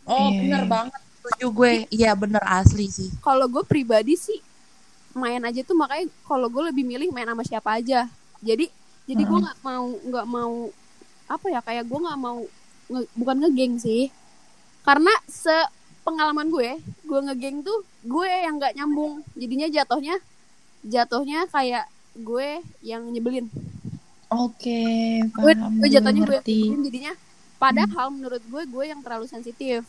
Oh, 0.04 0.28
Iya. 0.30 0.36
bener 0.38 0.63
banget. 0.66 1.00
Setuju 1.16 1.48
gue. 1.50 1.74
Iya, 1.89 2.12
bener 2.13 2.44
asli 2.44 2.88
sih. 2.88 3.08
kalau 3.20 3.48
gue 3.48 3.63
pribadi 3.63 4.16
sih 4.16 4.36
main 5.13 5.39
aja 5.39 5.62
tuh 5.62 5.72
makanya 5.74 6.08
kalau 6.22 6.48
gue 6.48 6.63
lebih 6.66 6.84
milih 6.84 7.08
main 7.08 7.24
sama 7.24 7.39
siapa 7.42 7.78
aja 7.78 8.10
jadi 8.39 8.66
jadi 9.04 9.22
gue 9.22 9.39
nggak 9.39 9.60
mau 9.62 9.86
nggak 9.89 10.28
mau 10.28 10.54
apa 11.26 11.46
ya 11.48 11.60
kayak 11.60 11.84
gue 11.84 12.00
nggak 12.00 12.20
mau 12.20 12.39
nge- 12.88 13.12
bukan 13.13 13.38
ngegeng 13.39 13.76
sih. 13.78 14.08
Karena 14.82 15.12
se 15.26 15.54
pengalaman 16.04 16.48
gue 16.48 16.70
gue 17.04 17.20
ngegeng 17.22 17.62
tuh 17.62 17.80
gue 18.02 18.28
yang 18.28 18.56
nggak 18.58 18.76
nyambung. 18.76 19.24
Jadinya 19.34 19.68
jatuhnya 19.68 20.16
jatuhnya 20.82 21.48
kayak 21.48 21.86
gue 22.13 22.48
yang 22.82 23.08
nyebelin. 23.08 23.48
Oke, 24.30 24.82
gue, 25.24 25.54
paham. 25.54 25.78
gue 25.78 25.89
jatuhnya 25.89 26.22
gue 26.22 26.39
nyebelin 26.42 26.80
jadinya. 26.84 27.13
Padahal 27.56 28.08
menurut 28.10 28.42
gue 28.42 28.63
gue 28.66 28.84
yang 28.86 29.00
terlalu 29.00 29.26
sensitif. 29.26 29.86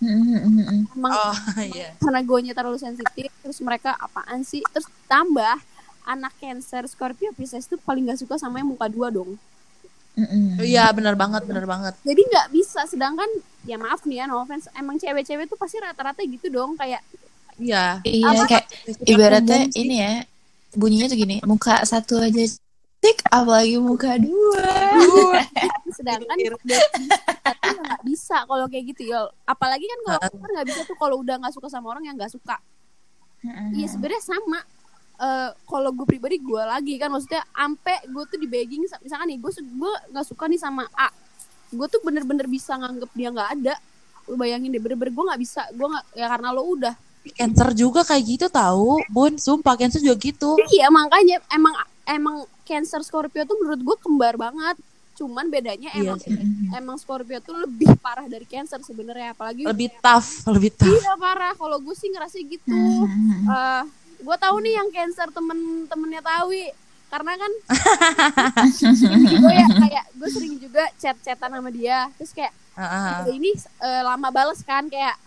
Emang 0.00 1.12
Oh, 1.12 1.36
iya. 1.66 1.92
karena 1.96 2.20
gue 2.20 2.38
terlalu 2.50 2.78
sensitif 2.78 3.28
terus 3.36 3.58
mereka 3.60 3.92
apaan 3.94 4.40
sih? 4.40 4.64
Terus 4.70 4.88
tambah 5.04 5.60
anak 6.06 6.32
cancer 6.40 6.84
Scorpio 6.88 7.32
Pisces 7.36 7.66
tuh 7.68 7.76
paling 7.80 8.08
gak 8.08 8.20
suka 8.20 8.36
sama 8.40 8.60
yang 8.60 8.70
muka 8.72 8.86
dua 8.88 9.08
dong. 9.12 9.36
Iya, 10.60 10.90
bener 10.92 11.16
banget, 11.16 11.48
bener 11.48 11.64
banget. 11.64 11.96
jadi 12.04 12.20
nggak 12.20 12.46
bisa 12.52 12.84
sedangkan 12.84 13.30
ya 13.64 13.80
maaf 13.80 14.04
nih 14.04 14.20
ya 14.20 14.24
no 14.28 14.42
offense 14.42 14.68
emang 14.76 15.00
cewek-cewek 15.00 15.48
tuh 15.48 15.56
pasti 15.56 15.80
rata-rata 15.80 16.20
gitu 16.26 16.52
dong 16.52 16.76
kayak 16.76 17.00
Iya. 17.60 18.00
Iya, 18.04 18.44
kayak 18.48 18.66
ibaratnya 19.04 19.68
ini 19.76 20.00
ya, 20.00 20.24
bunyinya 20.72 21.12
tuh 21.12 21.18
gini, 21.20 21.36
muka 21.44 21.84
satu 21.84 22.16
aja 22.16 22.40
tik, 23.00 23.20
apalagi 23.28 23.76
muka 23.80 24.16
dua. 24.16 24.64
sedangkan 25.92 26.36
dari 26.40 26.56
satu 26.56 26.68
ya 27.64 27.80
nggak 27.80 28.02
bisa 28.04 28.36
kalau 28.48 28.64
kayak 28.68 28.84
gitu 28.96 29.12
ya. 29.12 29.28
Apalagi 29.44 29.84
kan 29.84 29.98
kalau 30.04 30.20
kan 30.40 30.50
nggak 30.56 30.68
bisa 30.72 30.80
tuh 30.88 30.96
kalau 30.96 31.20
udah 31.20 31.36
nggak 31.40 31.52
suka 31.52 31.68
sama 31.68 31.92
orang 31.92 32.04
yang 32.08 32.16
nggak 32.16 32.32
suka. 32.32 32.56
Iya 33.72 33.88
sebenarnya 33.88 34.20
sama 34.24 34.60
Eh, 35.20 35.50
kalau 35.62 35.92
gue 35.92 36.06
pribadi 36.06 36.40
gue 36.40 36.62
lagi 36.64 36.96
kan 36.96 37.12
maksudnya 37.12 37.44
ampe 37.52 37.92
gue 38.04 38.24
tuh 38.24 38.40
di 38.40 38.48
begging 38.48 38.80
misalkan 38.98 39.28
nih 39.28 39.36
gue 39.36 39.52
gue 39.52 39.92
nggak 40.08 40.24
suka 40.24 40.48
nih 40.48 40.56
sama 40.56 40.88
A 40.90 41.12
gue 41.68 41.86
tuh 41.86 42.00
bener-bener 42.00 42.48
bisa 42.48 42.72
nganggep 42.74 43.10
dia 43.12 43.28
nggak 43.28 43.50
ada 43.54 43.74
lu 44.24 44.34
bayangin 44.34 44.72
deh 44.72 44.80
bener-bener 44.80 45.12
gue 45.12 45.24
nggak 45.28 45.36
bisa 45.38 45.68
gue 45.70 45.84
nggak 45.84 46.04
ya 46.14 46.26
karena 46.26 46.48
lo 46.50 46.64
udah 46.64 46.94
Cancer 47.30 47.68
juga 47.74 48.00
kayak 48.00 48.24
gitu 48.24 48.46
tahu, 48.48 49.04
Bun. 49.06 49.36
Sumpah 49.36 49.76
Cancer 49.76 50.00
juga 50.00 50.16
gitu. 50.16 50.56
iya 50.72 50.88
makanya 50.88 51.36
emang 51.52 51.76
emang 52.06 52.36
Cancer 52.64 53.04
Scorpio 53.04 53.44
tuh 53.44 53.60
menurut 53.60 53.76
gue 53.78 53.96
kembar 54.00 54.34
banget 54.34 54.80
cuman 55.12 55.46
bedanya 55.46 55.92
Iya 55.92 56.00
emang 56.02 56.18
sih. 56.18 56.32
emang 56.80 56.96
Scorpio 56.96 57.36
tuh 57.38 57.60
lebih 57.60 57.92
parah 58.00 58.24
dari 58.24 58.48
Cancer 58.48 58.80
sebenarnya 58.80 59.36
apalagi 59.36 59.68
Lebih 59.68 60.00
tough, 60.00 60.48
lebih 60.48 60.72
tough. 60.72 60.88
iya 60.88 61.12
parah 61.14 61.52
kalau 61.52 61.76
gue 61.76 61.92
sih 61.92 62.08
ngerasa 62.08 62.40
gitu 62.40 62.72
Mhm. 62.72 63.44
gue 64.20 64.36
tahu 64.36 64.56
nih 64.60 64.74
yang 64.76 64.88
cancer 64.90 65.28
temen-temennya 65.30 66.20
Tawi 66.20 66.64
karena 67.10 67.32
kan 67.34 67.52
gue 69.42 69.52
ya 69.52 69.66
kayak 69.66 70.04
gue 70.14 70.28
sering 70.30 70.54
juga 70.56 70.84
chat-chatan 70.94 71.50
sama 71.58 71.70
dia 71.70 72.06
terus 72.14 72.30
kayak 72.30 72.52
Heeh. 72.76 73.26
"Oh, 73.26 73.34
ini 73.34 73.50
eh, 73.56 74.02
lama 74.04 74.28
bales 74.30 74.62
kan 74.62 74.86
kayak 74.86 75.18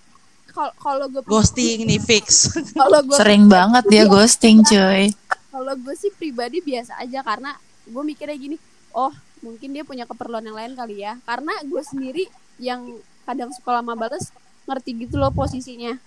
kalau 0.54 0.72
kalau 0.78 1.06
gue 1.10 1.22
Ghosting 1.26 1.84
nih 1.84 1.98
fix. 1.98 2.54
kalau 2.80 3.02
gue 3.02 3.18
Sering 3.18 3.50
banget 3.50 3.84
dia 3.90 4.06
ghosting, 4.06 4.62
cuy. 4.62 5.10
kalau 5.50 5.74
gue 5.74 5.96
sih 5.98 6.14
pribadi 6.14 6.62
biasa 6.62 6.98
aja 6.98 7.20
karena 7.22 7.58
gue 7.84 8.04
mikirnya 8.06 8.38
gini 8.38 8.56
oh 8.94 9.12
mungkin 9.42 9.76
dia 9.76 9.84
punya 9.84 10.06
keperluan 10.06 10.46
yang 10.46 10.56
lain 10.56 10.74
kali 10.74 11.04
ya 11.04 11.20
karena 11.26 11.52
gue 11.62 11.82
sendiri 11.84 12.24
yang 12.58 12.80
kadang 13.26 13.52
suka 13.52 13.82
lama 13.82 13.98
bales 13.98 14.32
ngerti 14.64 15.04
gitu 15.04 15.20
loh 15.20 15.34
posisinya 15.36 16.00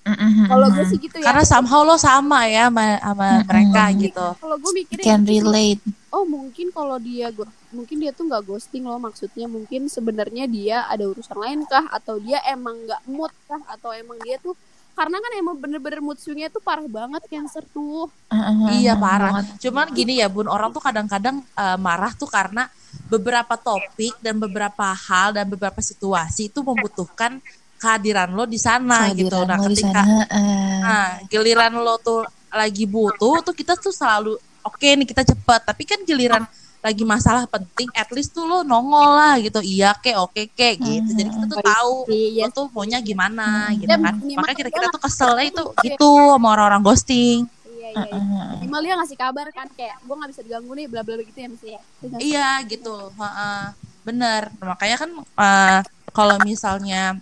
Mhm. 0.00 0.48
kalau 0.48 0.66
gue 0.72 0.84
sih 0.88 0.98
gitu 0.98 1.16
ya 1.20 1.24
Karena 1.28 1.44
somehow 1.44 1.84
lo 1.84 2.00
sama 2.00 2.48
ya 2.48 2.72
sama, 2.72 2.84
sama 2.98 3.26
mereka 3.44 3.82
gitu. 3.94 4.26
kalau 4.40 4.56
gue 4.56 4.72
mikirnya 4.72 5.04
can 5.04 5.20
gitu 5.22 5.44
relate. 5.44 5.82
oh 6.08 6.24
mungkin 6.24 6.66
kalau 6.72 6.96
dia 6.96 7.28
mungkin 7.70 7.96
dia 8.00 8.10
tuh 8.10 8.24
nggak 8.26 8.42
ghosting 8.48 8.88
loh 8.88 8.96
maksudnya 8.96 9.44
mungkin 9.44 9.86
sebenarnya 9.86 10.48
dia 10.48 10.88
ada 10.88 11.04
urusan 11.04 11.36
lain 11.36 11.60
kah 11.68 11.84
atau 11.92 12.16
dia 12.16 12.40
emang 12.48 12.74
nggak 12.88 13.02
mood 13.06 13.32
kah 13.44 13.60
atau 13.68 13.92
emang 13.92 14.16
dia 14.24 14.40
tuh 14.40 14.56
karena 14.90 15.16
kan 15.16 15.32
emang 15.38 15.56
bener-bener 15.56 16.00
mood 16.02 16.18
swingnya 16.18 16.48
tuh 16.48 16.60
parah 16.60 16.84
banget 16.84 17.22
cancer 17.28 17.62
tuh 17.70 18.08
Mhm. 18.30 18.66
Iya 18.78 18.94
parah. 18.94 19.42
Banget. 19.42 19.58
Cuman 19.58 19.86
gini 19.90 20.22
ya 20.22 20.30
bun, 20.30 20.46
orang 20.46 20.70
tuh 20.70 20.78
kadang-kadang 20.78 21.42
eh, 21.42 21.78
marah 21.78 22.14
tuh 22.14 22.30
karena 22.30 22.70
beberapa 23.06 23.54
topik 23.54 24.18
dan 24.22 24.38
beberapa 24.38 24.86
hal 24.90 25.34
dan 25.34 25.46
beberapa 25.46 25.78
situasi 25.78 26.50
itu 26.50 26.62
membutuhkan 26.62 27.38
kehadiran 27.80 28.28
lo 28.28 28.44
di 28.44 28.56
sana 28.56 29.08
gitu. 29.10 29.32
Nah 29.40 29.56
ketika 29.64 30.04
sana, 30.04 30.28
eh. 30.28 30.78
nah, 30.78 31.08
giliran 31.26 31.72
lo 31.74 31.96
tuh 31.96 32.22
lagi 32.52 32.84
butuh 32.84 33.40
tuh 33.40 33.50
kita 33.50 33.72
tuh 33.74 33.90
selalu 33.90 34.36
oke 34.60 34.84
nih 34.84 35.06
kita 35.06 35.24
cepet. 35.24 35.60
Tapi 35.64 35.82
kan 35.82 35.98
giliran 36.02 36.44
lagi 36.80 37.04
masalah 37.04 37.44
penting, 37.44 37.92
at 37.92 38.08
least 38.08 38.32
tuh 38.32 38.44
lo 38.44 38.60
nongol 38.62 39.12
lah 39.12 39.36
gitu. 39.36 39.60
Iya 39.60 39.92
kek, 39.94 40.16
oke 40.16 40.48
kek 40.50 40.76
gitu. 40.76 41.10
Jadi 41.14 41.28
kita 41.28 41.46
tuh 41.46 41.60
tahu 41.60 41.92
Iya. 42.08 42.44
lo 42.44 42.48
tuh 42.50 42.66
maunya 42.70 42.98
gimana 43.00 43.68
gitu 43.74 43.84
Ya, 43.86 43.96
kan. 43.96 44.16
minimal 44.16 44.40
Makanya 44.40 44.56
kita 44.56 44.68
dia 44.68 44.76
kita 44.76 44.86
tuh 44.90 45.00
keselnya 45.00 45.44
itu 45.46 45.62
gitu 45.82 46.08
sama 46.30 46.48
orang-orang 46.50 46.80
ghosting. 46.80 47.44
iya 47.80 47.88
iya, 47.96 48.06
iya. 48.12 48.44
minimal 48.60 48.80
dia 48.80 48.94
ngasih 48.96 49.18
kabar 49.18 49.46
kan 49.50 49.66
kayak 49.72 49.98
gue 49.98 50.14
nggak 50.14 50.30
bisa 50.30 50.40
diganggu 50.40 50.72
nih 50.72 50.86
bla 50.86 51.00
bla 51.00 51.16
bla 51.16 51.24
gitu 51.26 51.38
ya 51.38 51.48
ya 51.50 51.80
ngasih- 52.00 52.22
Iya 52.22 52.48
gitu, 52.64 52.96
heeh. 53.10 53.60
bener. 54.00 54.42
Makanya 54.56 54.96
kan 54.96 55.10
eh, 55.18 55.80
kalau 56.10 56.36
misalnya 56.40 57.18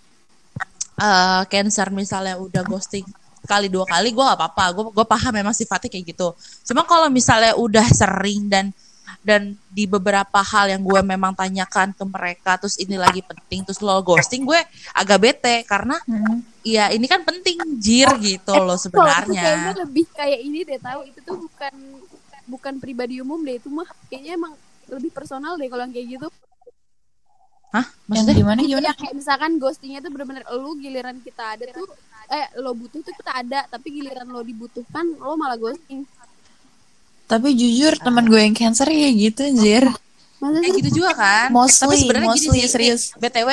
eh 0.98 1.42
cancer 1.46 1.88
misalnya 1.94 2.34
udah 2.36 2.62
ghosting 2.66 3.06
kali 3.46 3.70
dua 3.72 3.86
kali, 3.88 4.12
gue 4.12 4.20
gak 4.20 4.36
apa-apa. 4.36 4.64
Gue 4.76 4.84
gue 4.92 5.06
paham 5.08 5.32
memang 5.32 5.54
sifatnya 5.56 5.88
kayak 5.88 6.06
gitu. 6.12 6.28
Cuma 6.68 6.82
kalau 6.84 7.08
misalnya 7.08 7.54
udah 7.56 7.86
sering 7.88 8.50
dan 8.50 8.68
dan 9.24 9.56
di 9.72 9.88
beberapa 9.88 10.40
hal 10.44 10.68
yang 10.68 10.82
gue 10.84 11.00
memang 11.00 11.32
tanyakan 11.32 11.96
ke 11.96 12.04
mereka, 12.04 12.60
terus 12.60 12.76
ini 12.76 13.00
lagi 13.00 13.24
penting, 13.24 13.64
terus 13.64 13.80
lo 13.80 13.96
ghosting, 14.04 14.44
gue 14.44 14.60
agak 14.92 15.18
bete 15.18 15.56
karena 15.64 15.96
Mhm. 16.04 16.36
ya 16.60 16.92
ini 16.92 17.06
kan 17.08 17.24
penting 17.24 17.80
jir 17.80 18.08
gitu 18.20 18.52
Eh, 18.52 18.60
loh 18.60 18.76
itu 18.76 18.84
sebenarnya. 18.84 19.42
kayaknya 19.48 19.74
lebih 19.86 20.04
kayak 20.12 20.40
ini 20.44 20.58
deh 20.68 20.80
tahu 20.82 21.00
itu 21.08 21.18
tuh 21.24 21.36
bukan 21.40 21.74
bukan 22.48 22.74
pribadi 22.80 23.20
umum 23.20 23.40
deh 23.44 23.56
itu 23.56 23.68
mah 23.72 23.88
kayaknya 24.08 24.36
emang 24.36 24.52
lebih 24.88 25.10
personal 25.12 25.56
deh 25.56 25.68
kalau 25.68 25.84
yang 25.88 25.92
kayak 25.92 26.08
gitu 26.20 26.26
Hah? 27.68 27.84
Yang 27.84 27.92
Maksudnya? 28.08 28.34
gimana 28.40 28.60
gimana? 28.64 28.84
Ya 28.88 28.94
kayak 28.96 29.14
misalkan 29.14 29.50
ghostingnya 29.60 30.00
tuh 30.00 30.10
bener-bener 30.10 30.44
lu 30.56 30.72
giliran 30.80 31.16
kita 31.20 31.56
ada 31.56 31.64
tuh 31.68 31.86
eh 32.28 32.46
lo 32.60 32.72
butuh 32.72 33.00
tuh 33.00 33.12
kita 33.12 33.32
ada 33.32 33.64
tapi 33.68 33.88
giliran 33.92 34.28
lo 34.28 34.40
dibutuhkan 34.40 35.04
lo 35.20 35.36
malah 35.36 35.56
ghosting. 35.60 36.04
Tapi 37.28 37.52
jujur 37.52 37.92
teman 38.00 38.24
gue 38.24 38.40
yang 38.40 38.56
cancer 38.56 38.88
ya 38.88 39.08
gitu 39.12 39.44
anjir. 39.44 39.84
Masa 40.40 40.64
Kayak 40.64 40.72
sih? 40.72 40.80
gitu 40.80 40.90
juga 41.02 41.12
kan? 41.12 41.48
Mostly, 41.52 41.84
Tapi 41.84 41.96
sebenarnya 42.00 42.28
gini 42.32 42.46
mostly, 42.48 42.60
sih, 42.64 42.70
serius. 42.72 43.02
BTW, 43.20 43.48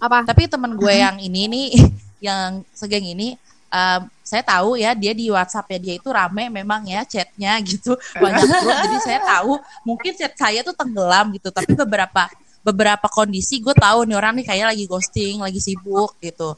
Apa? 0.00 0.18
tapi 0.24 0.48
teman 0.48 0.72
gue 0.72 0.94
yang 0.96 1.18
ini 1.20 1.44
nih, 1.44 1.66
yang 2.30 2.64
segeng 2.72 3.04
ini, 3.04 3.36
um, 3.68 4.00
saya 4.24 4.42
tahu 4.44 4.76
ya 4.76 4.92
dia 4.92 5.12
di 5.12 5.28
WhatsApp 5.28 5.68
ya 5.72 5.78
dia 5.80 5.94
itu 5.96 6.08
rame 6.08 6.52
memang 6.52 6.84
ya 6.84 7.00
chatnya 7.04 7.56
gitu 7.64 7.96
banyak 8.20 8.44
grup 8.44 8.76
jadi 8.84 8.98
saya 9.00 9.20
tahu 9.24 9.52
mungkin 9.88 10.12
chat 10.12 10.32
saya 10.36 10.60
tuh 10.60 10.76
tenggelam 10.76 11.32
gitu 11.32 11.48
tapi 11.48 11.72
beberapa 11.72 12.28
beberapa 12.68 13.08
kondisi 13.08 13.64
gue 13.64 13.72
tahu 13.72 14.04
nih 14.04 14.16
orang 14.16 14.36
nih 14.36 14.46
kayak 14.46 14.66
lagi 14.76 14.84
ghosting 14.84 15.40
lagi 15.40 15.56
sibuk 15.58 16.12
gitu. 16.20 16.52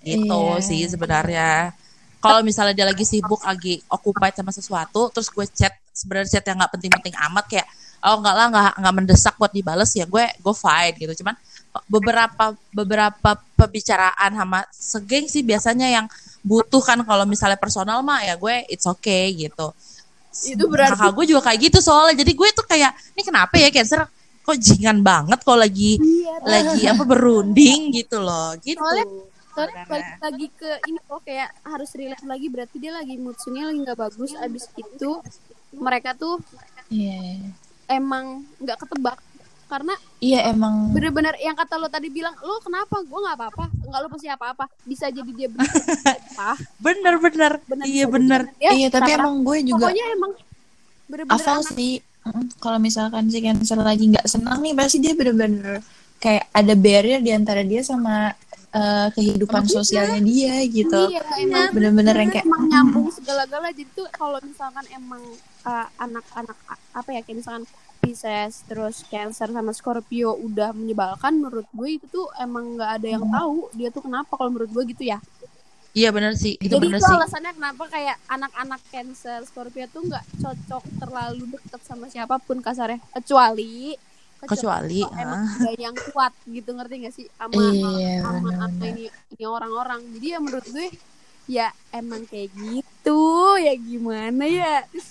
Gitu 0.00 0.30
Iya. 0.30 0.62
sih 0.62 0.80
sebenarnya. 0.86 1.74
Kalau 2.20 2.40
misalnya 2.44 2.72
dia 2.76 2.86
lagi 2.86 3.02
sibuk 3.02 3.40
lagi 3.42 3.82
occupied 3.88 4.36
sama 4.36 4.52
sesuatu 4.52 5.10
terus 5.10 5.26
gue 5.28 5.44
chat 5.50 5.74
sebenarnya 5.90 6.38
chat 6.38 6.44
yang 6.46 6.56
nggak 6.60 6.72
penting-penting 6.78 7.14
amat 7.28 7.44
kayak 7.50 7.66
oh 8.00 8.16
enggak 8.16 8.34
lah 8.36 8.46
nggak 8.48 8.72
nggak 8.80 8.94
mendesak 8.96 9.34
buat 9.36 9.52
dibales 9.52 9.90
ya 9.92 10.06
gue 10.06 10.24
go 10.40 10.52
fight 10.54 10.94
gitu. 10.96 11.12
Cuman 11.20 11.34
beberapa 11.86 12.44
beberapa 12.72 13.30
pembicaraan 13.56 14.30
sama 14.32 14.64
segeng 14.72 15.26
sih 15.26 15.42
biasanya 15.42 15.88
yang 15.90 16.06
butuh 16.40 16.80
kan 16.80 16.98
kalau 17.04 17.28
misalnya 17.28 17.60
personal 17.60 18.00
mah 18.00 18.24
ya 18.24 18.36
gue 18.38 18.64
it's 18.72 18.88
okay 18.88 19.28
gitu. 19.34 19.72
Itu 20.46 20.64
berarti- 20.70 20.96
kakak 20.96 21.12
gue 21.12 21.24
juga 21.28 21.42
kayak 21.50 21.58
gitu 21.68 21.78
soalnya. 21.82 22.20
Jadi 22.22 22.32
gue 22.32 22.48
tuh 22.54 22.64
kayak 22.64 22.92
ini 23.12 23.22
kenapa 23.22 23.54
ya 23.56 23.68
cancer 23.68 24.04
kok 24.50 24.58
jingan 24.58 24.98
banget 25.00 25.38
kalau 25.40 25.58
lagi 25.58 25.96
Iya. 25.96 26.34
lagi 26.42 26.82
apa 26.84 27.02
berunding 27.04 27.80
gitu 27.92 28.18
loh 28.18 28.58
gitu. 28.60 28.78
Soalnya 28.78 29.06
Soalnya 29.50 29.82
balik 29.84 30.10
lagi 30.22 30.46
ke 30.54 30.70
ini 30.86 30.98
kok 31.02 31.20
kayak 31.22 31.50
harus 31.66 31.90
relate 31.92 32.22
lagi 32.22 32.46
berarti 32.46 32.76
dia 32.78 32.92
lagi 32.94 33.18
mood 33.18 33.34
swingnya 33.34 33.66
lagi 33.66 33.78
nggak 33.82 33.98
bagus. 33.98 34.30
Abis 34.34 34.70
itu 34.72 35.10
mereka 35.72 36.14
tuh 36.14 36.38
Iya. 36.86 37.50
emang 37.86 38.46
nggak 38.58 38.78
ketebak. 38.78 39.18
Karena 39.66 39.94
Iya 40.18 40.50
emang. 40.50 40.90
bener-bener 40.90 41.34
yang 41.38 41.54
kata 41.54 41.78
lo 41.78 41.86
tadi 41.86 42.10
bilang 42.10 42.34
lo 42.42 42.58
kenapa? 42.58 43.02
Gue 43.02 43.18
nggak 43.22 43.36
apa-apa. 43.38 43.64
Nggak 43.86 44.00
lo 44.00 44.08
pasti 44.10 44.26
apa-apa. 44.26 44.64
Bisa 44.82 45.06
jadi 45.06 45.30
dia 45.30 45.46
bener 45.46 45.70
apa 46.34 46.54
bener 46.78 47.14
bener. 47.18 47.52
Bener 47.66 47.84
iya 47.86 48.04
bener. 48.06 48.40
dia 48.54 48.70
Iya 48.70 48.88
tapi 48.90 49.10
emang 49.14 49.42
gue 49.42 49.56
juga 49.66 49.90
pokoknya 49.90 50.06
emang 50.14 50.32
bener-bener 51.10 51.58
sih 51.74 51.94
kalau 52.60 52.78
misalkan 52.78 53.32
si 53.32 53.40
cancer 53.40 53.80
lagi 53.80 54.04
nggak 54.12 54.28
senang 54.28 54.60
nih 54.60 54.76
pasti 54.76 55.00
dia 55.00 55.16
bener-bener 55.16 55.80
kayak 56.20 56.52
ada 56.52 56.74
barrier 56.76 57.20
di 57.24 57.32
antara 57.32 57.64
dia 57.64 57.80
sama 57.80 58.36
eh, 58.70 59.08
kehidupan 59.16 59.64
sosialnya 59.66 60.20
dia 60.20 60.60
gitu. 60.68 61.00
Iya 61.10 61.24
emang 61.40 61.72
bener-bener 61.72 62.16
yang 62.20 62.30
kayak 62.30 62.46
emang 62.46 62.64
nyambung 62.68 63.08
segala-gala. 63.08 63.72
Jadi 63.72 63.88
tuh 63.96 64.06
kalau 64.12 64.38
misalkan 64.44 64.84
emang 64.92 65.22
uh, 65.64 65.86
anak-anak 65.96 66.58
a- 66.68 66.82
apa 67.00 67.08
ya 67.16 67.20
kayak 67.24 67.38
misalkan 67.40 67.64
Pisces 68.00 68.64
terus 68.64 69.04
Cancer 69.12 69.52
sama 69.52 69.76
Scorpio 69.76 70.32
udah 70.32 70.72
menyebalkan 70.72 71.36
menurut 71.36 71.68
gue 71.68 72.00
itu 72.00 72.06
tuh 72.08 72.32
emang 72.40 72.80
nggak 72.80 72.90
ada 72.96 73.08
yang 73.12 73.24
tahu 73.28 73.68
dia 73.76 73.92
tuh 73.92 74.00
kenapa 74.08 74.40
kalau 74.40 74.48
menurut 74.56 74.72
gue 74.72 74.84
gitu 74.96 75.04
ya 75.12 75.20
iya 75.94 76.08
bener 76.14 76.38
sih. 76.38 76.54
Itu 76.58 76.78
jadi 76.78 76.86
bener 76.86 77.00
itu 77.02 77.06
sih. 77.06 77.16
alasannya 77.16 77.52
kenapa 77.56 77.84
kayak 77.90 78.16
anak-anak 78.30 78.80
Cancer 78.90 79.40
Scorpio 79.46 79.86
tuh 79.90 80.06
nggak 80.06 80.24
cocok 80.38 80.84
terlalu 81.02 81.44
deket 81.56 81.80
sama 81.82 82.06
siapa 82.06 82.38
pun 82.42 82.62
kasarnya. 82.62 83.02
Kecuali 83.14 83.96
kecuali 84.40 85.04
emang 85.04 85.44
ah. 85.44 85.68
ada 85.68 85.72
yang 85.76 85.92
kuat 85.92 86.32
gitu 86.48 86.72
ngerti 86.72 86.94
gak 87.04 87.12
sih? 87.12 87.26
Sama 87.36 87.60
Iya, 87.60 88.24
sama 88.24 88.50
apa 88.56 88.84
ini 88.88 89.04
ini 89.36 89.44
orang-orang. 89.44 90.00
Jadi 90.16 90.26
ya 90.32 90.38
menurut 90.40 90.66
gue 90.72 90.88
ya 91.44 91.68
emang 91.92 92.24
kayak 92.24 92.48
gitu. 92.56 93.22
Ya 93.60 93.74
gimana 93.76 94.44
ya? 94.48 94.88
Terus, 94.88 95.08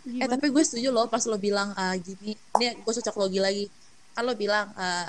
Eh 0.00 0.16
gimana? 0.16 0.32
tapi 0.36 0.46
gue 0.48 0.62
setuju 0.64 0.88
loh 0.92 1.08
pas 1.08 1.24
lo 1.28 1.36
bilang 1.36 1.72
ah, 1.76 1.96
gini, 1.96 2.36
ini 2.36 2.66
gue 2.76 2.92
cocok 2.92 3.16
logi 3.16 3.40
lagi. 3.40 3.64
Kalau 4.12 4.32
bilang 4.36 4.72
ah, 4.76 5.08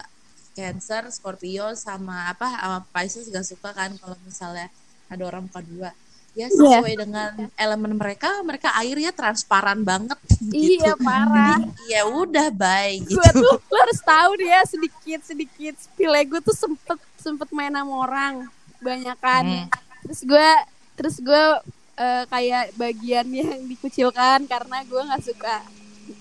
Cancer, 0.52 1.08
Scorpio 1.12 1.76
sama 1.80 2.28
apa 2.32 2.48
sama 2.48 2.80
Pisces 2.92 3.28
gak 3.32 3.48
suka 3.48 3.72
kan 3.72 3.96
kalau 4.00 4.16
misalnya 4.28 4.68
ada 5.12 5.24
orang 5.28 5.44
muka 5.46 5.60
dua. 5.62 5.92
Ya 6.32 6.48
Iya. 6.48 6.80
sesuai 6.80 6.96
dengan 6.96 7.32
elemen 7.60 8.00
mereka, 8.00 8.32
mereka 8.42 8.72
airnya 8.80 9.12
transparan 9.12 9.84
banget. 9.84 10.16
iya 10.56 10.96
gitu. 10.96 11.04
parah 11.04 11.60
Jadi, 11.60 11.92
ya 11.92 12.02
udah 12.08 12.48
bye 12.50 12.96
gitu. 13.04 13.20
gue 13.20 13.30
tuh 13.36 13.56
lo 13.60 13.78
harus 13.78 14.00
tahu 14.00 14.32
dia 14.40 14.64
sedikit 14.64 15.20
sedikit 15.22 15.76
spill 15.76 16.16
gue 16.26 16.40
tuh 16.40 16.56
sempet 16.56 16.96
sempet 17.20 17.52
main 17.52 17.70
sama 17.70 18.08
orang 18.08 18.34
banyakan 18.80 19.44
Hmm. 19.44 19.68
terus 20.02 20.24
gue 20.24 20.50
terus 20.96 21.16
gue 21.20 21.44
eh, 22.00 22.24
kayak 22.26 22.74
bagian 22.74 23.28
yang 23.28 23.62
dikucilkan 23.68 24.48
karena 24.48 24.82
gue 24.82 25.02
nggak 25.04 25.22
suka 25.22 25.56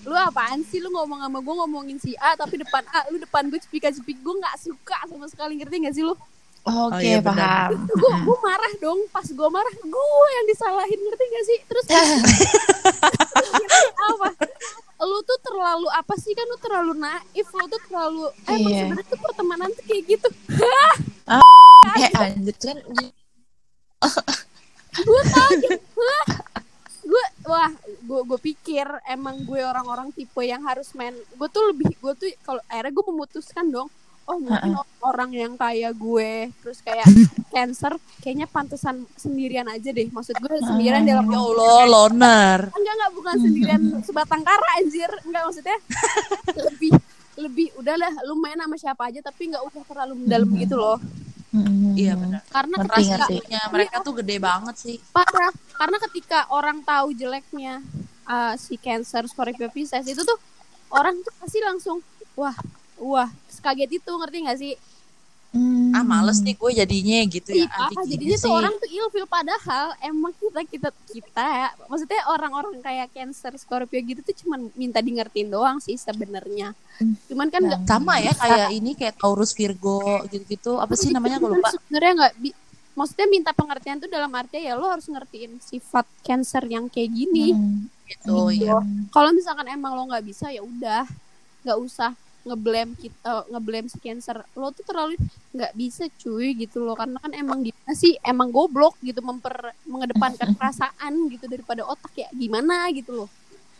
lu 0.05 0.13
apaan 0.13 0.61
sih 0.61 0.77
lu 0.77 0.91
ngomong 0.91 1.19
sama 1.19 1.39
gue 1.39 1.55
ngomongin 1.57 1.97
si 1.97 2.13
A 2.15 2.35
tapi 2.35 2.59
depan 2.59 2.83
A 2.91 3.07
lu 3.09 3.17
depan 3.17 3.47
gue 3.47 3.57
cepika 3.57 3.89
cepik 3.89 4.19
gue 4.19 4.35
nggak 4.37 4.59
suka 4.61 4.97
sama 5.07 5.25
sekali 5.25 5.57
ngerti 5.57 5.81
gak 5.81 5.95
sih 5.95 6.03
lu 6.05 6.13
oke 6.61 6.93
Oh, 6.93 6.97
iya, 6.97 7.19
benar. 7.19 7.73
paham. 7.73 7.89
Gue 7.89 8.11
gue 8.21 8.37
marah 8.39 8.73
dong. 8.77 8.99
Pas 9.09 9.23
gue 9.23 9.49
marah 9.49 9.75
gue 9.75 10.27
yang 10.31 10.45
disalahin 10.45 10.99
ngerti 10.99 11.23
gak 11.25 11.43
sih? 11.43 11.59
Terus 11.65 11.85
apa? 14.07 14.27
Lu 15.01 15.17
tuh 15.21 15.39
terlalu 15.41 15.87
apa 15.89 16.13
sih? 16.15 16.31
Kan 16.31 16.45
lu 16.45 16.57
terlalu 16.57 16.91
naif 16.95 17.47
lu 17.49 17.65
tuh 17.65 17.81
terlalu 17.83 18.23
eh 18.45 18.53
emang 18.53 18.69
Iya. 18.69 18.77
sebenarnya 18.85 19.07
tuh 19.07 19.19
pertemanan 19.19 19.69
tuh 19.71 19.83
kayak 19.85 20.03
gitu. 20.07 20.27
Eh 21.25 22.09
anjir 22.21 22.53
kan 22.53 22.77
gue 22.85 23.07
Hah? 26.01 26.25
gue 27.01 27.25
wah 27.43 27.71
gue 27.81 28.19
gue 28.23 28.39
pikir 28.43 28.85
emang 29.05 29.41
gue 29.41 29.57
orang-orang 29.59 30.13
tipe 30.13 30.41
yang 30.41 30.61
harus 30.61 30.93
main. 30.93 31.13
Gue 31.33 31.47
tuh 31.49 31.69
lebih 31.69 31.89
gue 31.91 32.13
tuh 32.15 32.29
kalau 32.41 32.61
akhirnya 32.67 32.91
gue 32.91 33.05
memutuskan 33.07 33.65
dong 33.67 33.89
oh 34.31 34.39
mungkin 34.39 34.71
orang 35.03 35.31
yang 35.31 35.53
kayak 35.53 35.91
gue. 35.93 36.31
Terus 36.57 36.79
kayak 36.79 37.03
cancer 37.53 37.93
kayaknya 38.19 38.47
pantesan 38.47 39.03
sendirian 39.13 39.67
aja 39.67 39.91
deh. 39.91 40.07
Maksud 40.07 40.39
gue 40.39 40.55
sendirian 40.61 41.03
dalam 41.03 41.27
Ya 41.27 41.35
Allah, 41.37 41.79
loner. 41.85 42.59
enggak 42.71 42.93
enggak 42.95 43.11
bukan 43.11 43.35
sendirian 43.37 43.81
sebatang 44.07 44.41
kara 44.41 44.69
anjir. 44.79 45.11
Enggak 45.23 45.43
maksudnya 45.45 45.77
lebih 46.71 46.91
lebih 47.35 47.67
udahlah 47.75 48.11
lu 48.23 48.35
main 48.37 48.55
sama 48.55 48.75
siapa 48.75 49.07
aja 49.07 49.19
tapi 49.19 49.49
nggak 49.49 49.63
usah 49.65 49.81
terlalu 49.83 50.13
mendalam 50.23 50.49
gitu 50.55 50.75
loh. 50.75 50.99
Mm, 51.51 51.99
Iya 51.99 52.15
benar. 52.15 52.41
karena 52.47 52.75
Ngerti, 52.79 53.03
ketika 53.11 53.59
mereka 53.67 53.95
tuh 53.99 54.13
gede 54.15 54.39
banget 54.39 54.75
sih. 54.77 54.95
parah. 55.11 55.51
Karena 55.75 55.97
ketika 55.99 56.39
orang 56.47 56.79
tahu 56.81 57.11
jeleknya 57.11 57.83
uh, 58.23 58.55
si 58.55 58.79
cancer 58.79 59.27
Scorpio 59.27 59.67
Pisces 59.67 60.05
itu 60.05 60.21
tuh 60.21 60.39
orang 60.91 61.19
tuh 61.19 61.33
pasti 61.35 61.59
langsung 61.59 61.99
wah 62.33 62.55
wah 63.01 63.29
kaget 63.61 64.01
itu 64.01 64.11
ngerti 64.13 64.37
gak 64.45 64.59
sih? 64.61 64.73
Mm. 65.51 65.91
Ah 65.91 66.07
males 66.07 66.39
nih 66.39 66.55
gue 66.55 66.71
jadinya 66.79 67.19
gitu 67.27 67.51
ya. 67.51 67.67
anti 67.67 68.07
jadinya 68.07 68.39
gini 68.39 68.39
tuh 68.39 68.47
sih. 68.47 68.55
orang 68.55 68.71
tuh 68.79 68.87
ilfil 68.87 69.27
padahal 69.27 69.91
emang 69.99 70.31
kita 70.31 70.63
kita 70.63 70.89
kita 71.11 71.43
ya 71.43 71.69
maksudnya 71.91 72.23
orang-orang 72.31 72.79
kayak 72.79 73.11
cancer 73.11 73.51
Scorpio 73.59 73.99
gitu 73.99 74.23
tuh 74.23 74.31
cuman 74.31 74.71
minta 74.79 75.03
di 75.03 75.11
ngertiin 75.11 75.51
doang 75.51 75.83
sih 75.83 75.99
sebenarnya. 75.99 76.71
Hmm. 77.03 77.19
cuman 77.27 77.47
kan 77.51 77.61
nggak 77.67 77.83
sama 77.83 78.23
ya 78.23 78.31
kayak 78.31 78.69
ini 78.71 78.95
kayak 78.95 79.19
Taurus 79.19 79.51
Virgo 79.51 80.23
gitu-gitu. 80.31 80.79
Apa 80.79 80.95
sih 80.95 81.11
namanya 81.11 81.35
gue 81.43 81.51
lupa. 81.51 81.67
sebenarnya 81.75 82.11
nggak 82.15 82.33
maksudnya 82.95 83.27
minta 83.27 83.51
pengertian 83.51 83.99
tuh 83.99 84.07
dalam 84.07 84.31
arti 84.31 84.63
ya 84.63 84.79
lo 84.79 84.87
harus 84.87 85.11
ngertiin 85.11 85.59
sifat 85.59 86.07
cancer 86.23 86.63
yang 86.63 86.87
kayak 86.87 87.11
gini. 87.11 87.51
Mm, 87.51 87.91
gitu 88.07 88.55
ya 88.55 88.79
kalau 89.11 89.35
misalkan 89.35 89.67
emang 89.67 89.99
lo 89.99 90.07
nggak 90.07 90.23
bisa 90.23 90.47
ya 90.47 90.63
udah. 90.63 91.03
Nggak 91.67 91.75
usah 91.83 92.15
ngeblame 92.41 92.91
kita 92.97 93.45
ngeblame 93.49 93.87
si 93.87 93.97
cancer. 94.01 94.41
Lo 94.57 94.73
tuh 94.73 94.83
terlalu 94.85 95.15
nggak 95.53 95.73
bisa 95.77 96.09
cuy 96.17 96.53
gitu 96.57 96.81
loh. 96.81 96.95
Karena 96.97 97.17
kan 97.21 97.31
emang 97.33 97.61
gimana 97.61 97.93
sih? 97.93 98.17
Emang 98.21 98.49
goblok 98.49 98.97
gitu 99.01 99.21
memper 99.21 99.73
mengedepankan 99.85 100.53
perasaan 100.57 101.13
gitu 101.29 101.45
daripada 101.45 101.85
otak 101.85 102.13
ya. 102.17 102.29
Gimana 102.33 102.89
gitu 102.93 103.25
loh. 103.25 103.29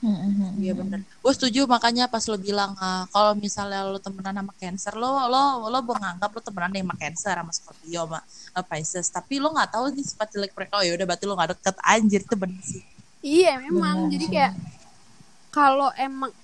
Mm, 0.01 0.57
Iya 0.57 0.73
bener. 0.73 1.05
Gue 1.21 1.33
setuju 1.37 1.69
makanya 1.69 2.09
pas 2.09 2.25
lo 2.25 2.33
bilang 2.33 2.73
ah, 2.81 3.05
kalau 3.13 3.37
misalnya 3.37 3.85
lo 3.85 4.01
temenan 4.01 4.33
sama 4.33 4.53
Cancer, 4.57 4.97
lo 4.97 5.29
lo 5.29 5.69
lo 5.69 5.79
menganggap 5.85 6.33
lo 6.33 6.41
temenan 6.41 6.73
sama 6.73 6.95
Cancer 6.97 7.35
sama 7.37 7.51
Scorpio 7.53 8.09
sama 8.09 8.19
sama 8.25 8.63
Pisces, 8.65 9.07
tapi 9.13 9.37
lo 9.37 9.53
nggak 9.53 9.69
tahu 9.69 9.93
nih 9.93 10.01
sifat 10.01 10.27
jelek 10.33 10.57
mereka. 10.57 10.81
Oh 10.81 10.83
ya 10.85 10.97
udah 10.97 11.05
berarti 11.05 11.25
lo 11.29 11.37
nggak 11.37 11.49
deket. 11.53 11.75
Anjir 11.85 12.21
itu 12.25 12.33
bener 12.33 12.61
sih. 12.65 12.81
iya 13.21 13.61
memang. 13.61 14.09
Benar 14.09 14.11
jadi 14.17 14.25
sih. 14.25 14.33
kayak 14.33 14.53
kalau 15.53 15.93
emang 15.93 16.33
ma- 16.33 16.40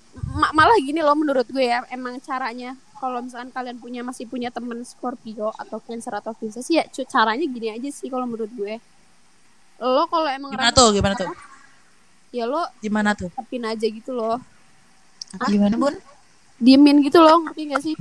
malah 0.50 0.78
gini 0.78 1.00
loh 1.00 1.14
menurut 1.14 1.46
gue 1.46 1.64
ya 1.64 1.86
emang 1.88 2.18
caranya 2.20 2.74
kalau 2.94 3.22
misalkan 3.22 3.50
kalian 3.50 3.78
punya 3.78 4.02
masih 4.02 4.26
punya 4.26 4.50
temen 4.50 4.82
Scorpio 4.82 5.54
atau 5.54 5.78
Cancer 5.80 6.10
atau 6.12 6.34
Pisces 6.34 6.66
ya 6.68 6.82
caranya 7.06 7.46
gini 7.46 7.70
aja 7.70 7.90
sih 7.90 8.08
kalau 8.08 8.26
menurut 8.26 8.50
gue 8.52 8.82
lo 9.78 10.04
kalau 10.06 10.26
emang 10.26 10.50
Gimana 10.50 10.72
tuh? 10.72 10.90
Gimana 10.90 11.14
tuh? 11.14 11.30
ya 12.30 12.44
lo 12.44 12.66
Gimana 12.78 13.12
tuh? 13.14 13.30
tapin 13.32 13.64
aja 13.64 13.86
gitu 13.86 14.12
loh 14.12 14.42
gimana 15.46 15.76
bun 15.76 15.94
diemin 16.58 17.00
gitu 17.00 17.20
loh 17.20 17.42
ngerti 17.42 17.62
gak 17.70 17.84
sih 17.84 17.96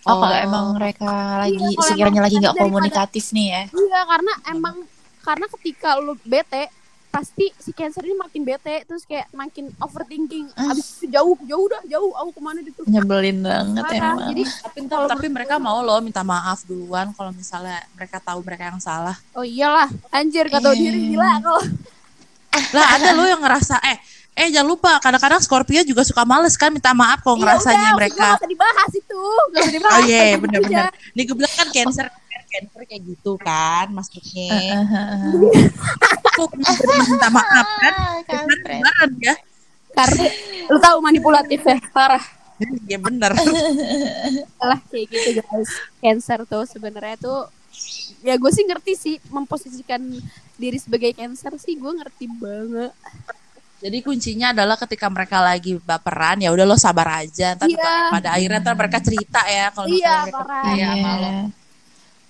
Oh, 0.00 0.16
kalau 0.16 0.32
Oh. 0.32 0.40
emang 0.42 0.64
mereka 0.80 1.12
lagi 1.38 1.60
kalau 1.60 1.84
sekiranya 1.84 2.08
emang 2.08 2.24
lagi 2.24 2.36
nggak 2.36 2.54
daripada- 2.56 2.64
komunikatif 2.64 3.24
nih 3.30 3.46
ya. 3.46 3.62
Iya 3.68 4.00
karena 4.08 4.32
emang 4.48 4.74
karena 5.20 5.46
ketika 5.52 5.88
lu 6.00 6.16
bete 6.24 6.72
pasti 7.10 7.50
si 7.56 7.70
cancer 7.70 8.00
ini 8.00 8.14
makin 8.14 8.40
bete 8.40 8.82
terus 8.82 9.02
kayak 9.02 9.26
makin 9.30 9.66
overthinking 9.76 10.46
Ah. 10.52 10.70
abis 10.70 10.94
itu 10.96 11.10
jauh 11.10 11.34
jauh 11.42 11.66
dah 11.66 11.82
jauh 11.84 12.12
aku 12.14 12.30
ke 12.30 12.40
mana 12.40 12.58
gitu 12.60 12.80
Nyebelin 12.84 13.38
banget 13.40 13.82
Parah. 13.82 14.14
emang. 14.14 14.18
jadi 14.30 14.42
Tapi, 14.46 14.78
tapi 14.86 15.26
mereka 15.28 15.54
mau 15.56 15.80
loh 15.80 15.98
minta 15.98 16.22
maaf 16.22 16.62
duluan 16.62 17.10
kalau 17.10 17.30
misalnya 17.30 17.82
mereka 17.92 18.18
tahu 18.18 18.40
mereka 18.40 18.68
yang 18.68 18.78
salah. 18.78 19.18
oh 19.32 19.42
iyalah 19.42 19.90
anjir 20.08 20.46
gak 20.46 20.60
tau 20.60 20.70
Eh. 20.70 20.78
diri 20.80 21.10
gila 21.10 21.40
kalau 21.40 21.62
Lah 22.70 22.86
ada 22.92 23.10
lo 23.12 23.22
yang 23.24 23.38
ngerasa 23.38 23.78
eh 23.80 23.98
eh 24.36 24.48
jangan 24.48 24.68
lupa 24.68 24.98
kadang-kadang 24.98 25.38
Scorpio 25.38 25.82
juga 25.82 26.02
suka 26.02 26.22
males 26.24 26.54
kan 26.54 26.70
minta 26.70 26.90
maaf 26.92 27.20
kalau 27.20 27.38
ngerasanya 27.38 27.74
Iya, 27.76 27.82
udah, 27.84 27.96
mereka. 27.96 28.22
gak 28.24 28.38
usah 28.38 28.48
dibahas 28.48 28.90
itu 28.92 29.20
gak 29.48 29.60
usah 29.60 29.72
dibahas 29.72 29.92
Oh 29.92 30.02
iya 30.04 30.18
Lanjut 30.24 30.40
benar-benar. 30.44 30.86
aja. 30.86 31.10
Nih 31.10 31.22
gue 31.24 31.36
bilang 31.36 31.54
kan 31.56 31.68
cancer 31.68 32.06
cancer 32.50 32.80
kayak 32.82 33.02
gitu 33.04 33.32
kan 33.36 33.86
maksudnya. 33.88 34.84
Kok 36.30 36.50
bener 36.52 36.76
minta 37.00 37.28
maaf 37.28 37.68
kan? 37.76 37.94
Kan 38.28 38.46
beneran 38.46 39.10
ya. 39.18 39.34
karena 39.90 40.22
lu 40.66 40.78
tahu 40.78 40.96
manipulatif 41.00 41.60
ya 41.60 41.74
parah 41.90 42.22
Iya 42.86 42.96
bener. 42.96 43.34
lah 44.60 44.78
kayak 44.86 45.06
gitu 45.08 45.30
guys 45.36 45.70
cancer 45.98 46.44
tuh 46.44 46.62
sebenarnya 46.64 47.16
tuh 47.16 47.50
ya 48.20 48.36
gue 48.36 48.50
sih 48.50 48.62
ngerti 48.62 48.92
sih 48.94 49.14
memposisikan 49.28 49.98
diri 50.54 50.76
sebagai 50.76 51.10
cancer 51.12 51.50
sih 51.56 51.74
gue 51.74 51.90
ngerti 51.90 52.30
banget 52.30 52.94
Jadi 53.80 53.98
kuncinya 53.98 54.52
adalah 54.52 54.76
ketika 54.76 55.08
mereka 55.08 55.40
lagi 55.40 55.80
baperan 55.80 56.36
ya 56.38 56.52
udah 56.52 56.64
lo 56.64 56.76
sabar 56.76 57.24
aja. 57.24 57.56
Ntar 57.56 57.64
Iya. 57.66 58.12
pada 58.12 58.28
akhirnya 58.30 58.60
ntar 58.60 58.76
mereka 58.76 59.00
cerita 59.00 59.40
ya 59.42 59.72
kalau 59.72 59.88
Iya, 59.88 59.96
misalnya 59.96 60.20
mereka 60.20 60.36
parah. 60.36 60.60
percaya 60.60 60.76
Iya. 60.76 60.90
sama 60.92 61.14
lo. 61.16 61.30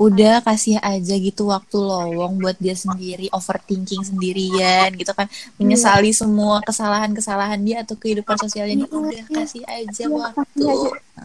Udah 0.00 0.40
kasih 0.40 0.80
aja 0.80 1.12
gitu 1.12 1.52
waktu 1.52 1.76
lowong 1.76 2.40
buat 2.40 2.56
dia 2.56 2.72
sendiri 2.72 3.28
overthinking 3.36 4.00
sendirian 4.00 4.88
gitu 4.96 5.12
kan. 5.12 5.28
Menyesali 5.60 6.08
semua 6.16 6.64
kesalahan-kesalahan 6.64 7.60
dia 7.60 7.84
atau 7.84 8.00
kehidupan 8.00 8.40
sosialnya 8.40 8.88
dia 8.88 8.88
udah 8.88 9.24
kasih 9.28 9.60
aja 9.68 10.04
waktu. 10.08 10.68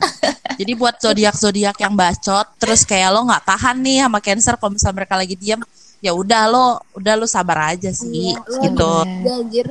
Jadi 0.60 0.72
buat 0.76 1.00
zodiak 1.00 1.36
zodiak 1.40 1.80
yang 1.80 1.96
bacot, 1.96 2.48
terus 2.60 2.84
kayak 2.84 3.16
lo 3.16 3.24
nggak 3.24 3.48
tahan 3.48 3.80
nih 3.80 4.04
sama 4.04 4.20
cancer 4.20 4.54
kalau 4.60 4.76
misalnya 4.76 4.96
mereka 5.00 5.16
lagi 5.16 5.36
diam, 5.40 5.64
ya 6.04 6.12
udah 6.12 6.44
lo, 6.52 6.68
udah 7.00 7.14
lo 7.16 7.28
sabar 7.32 7.72
aja 7.76 7.96
sih, 7.96 8.36
Iya, 8.36 8.60
gitu. 8.60 8.92
Iya. 9.08 9.16
udah 9.24 9.36
anjir. 9.40 9.68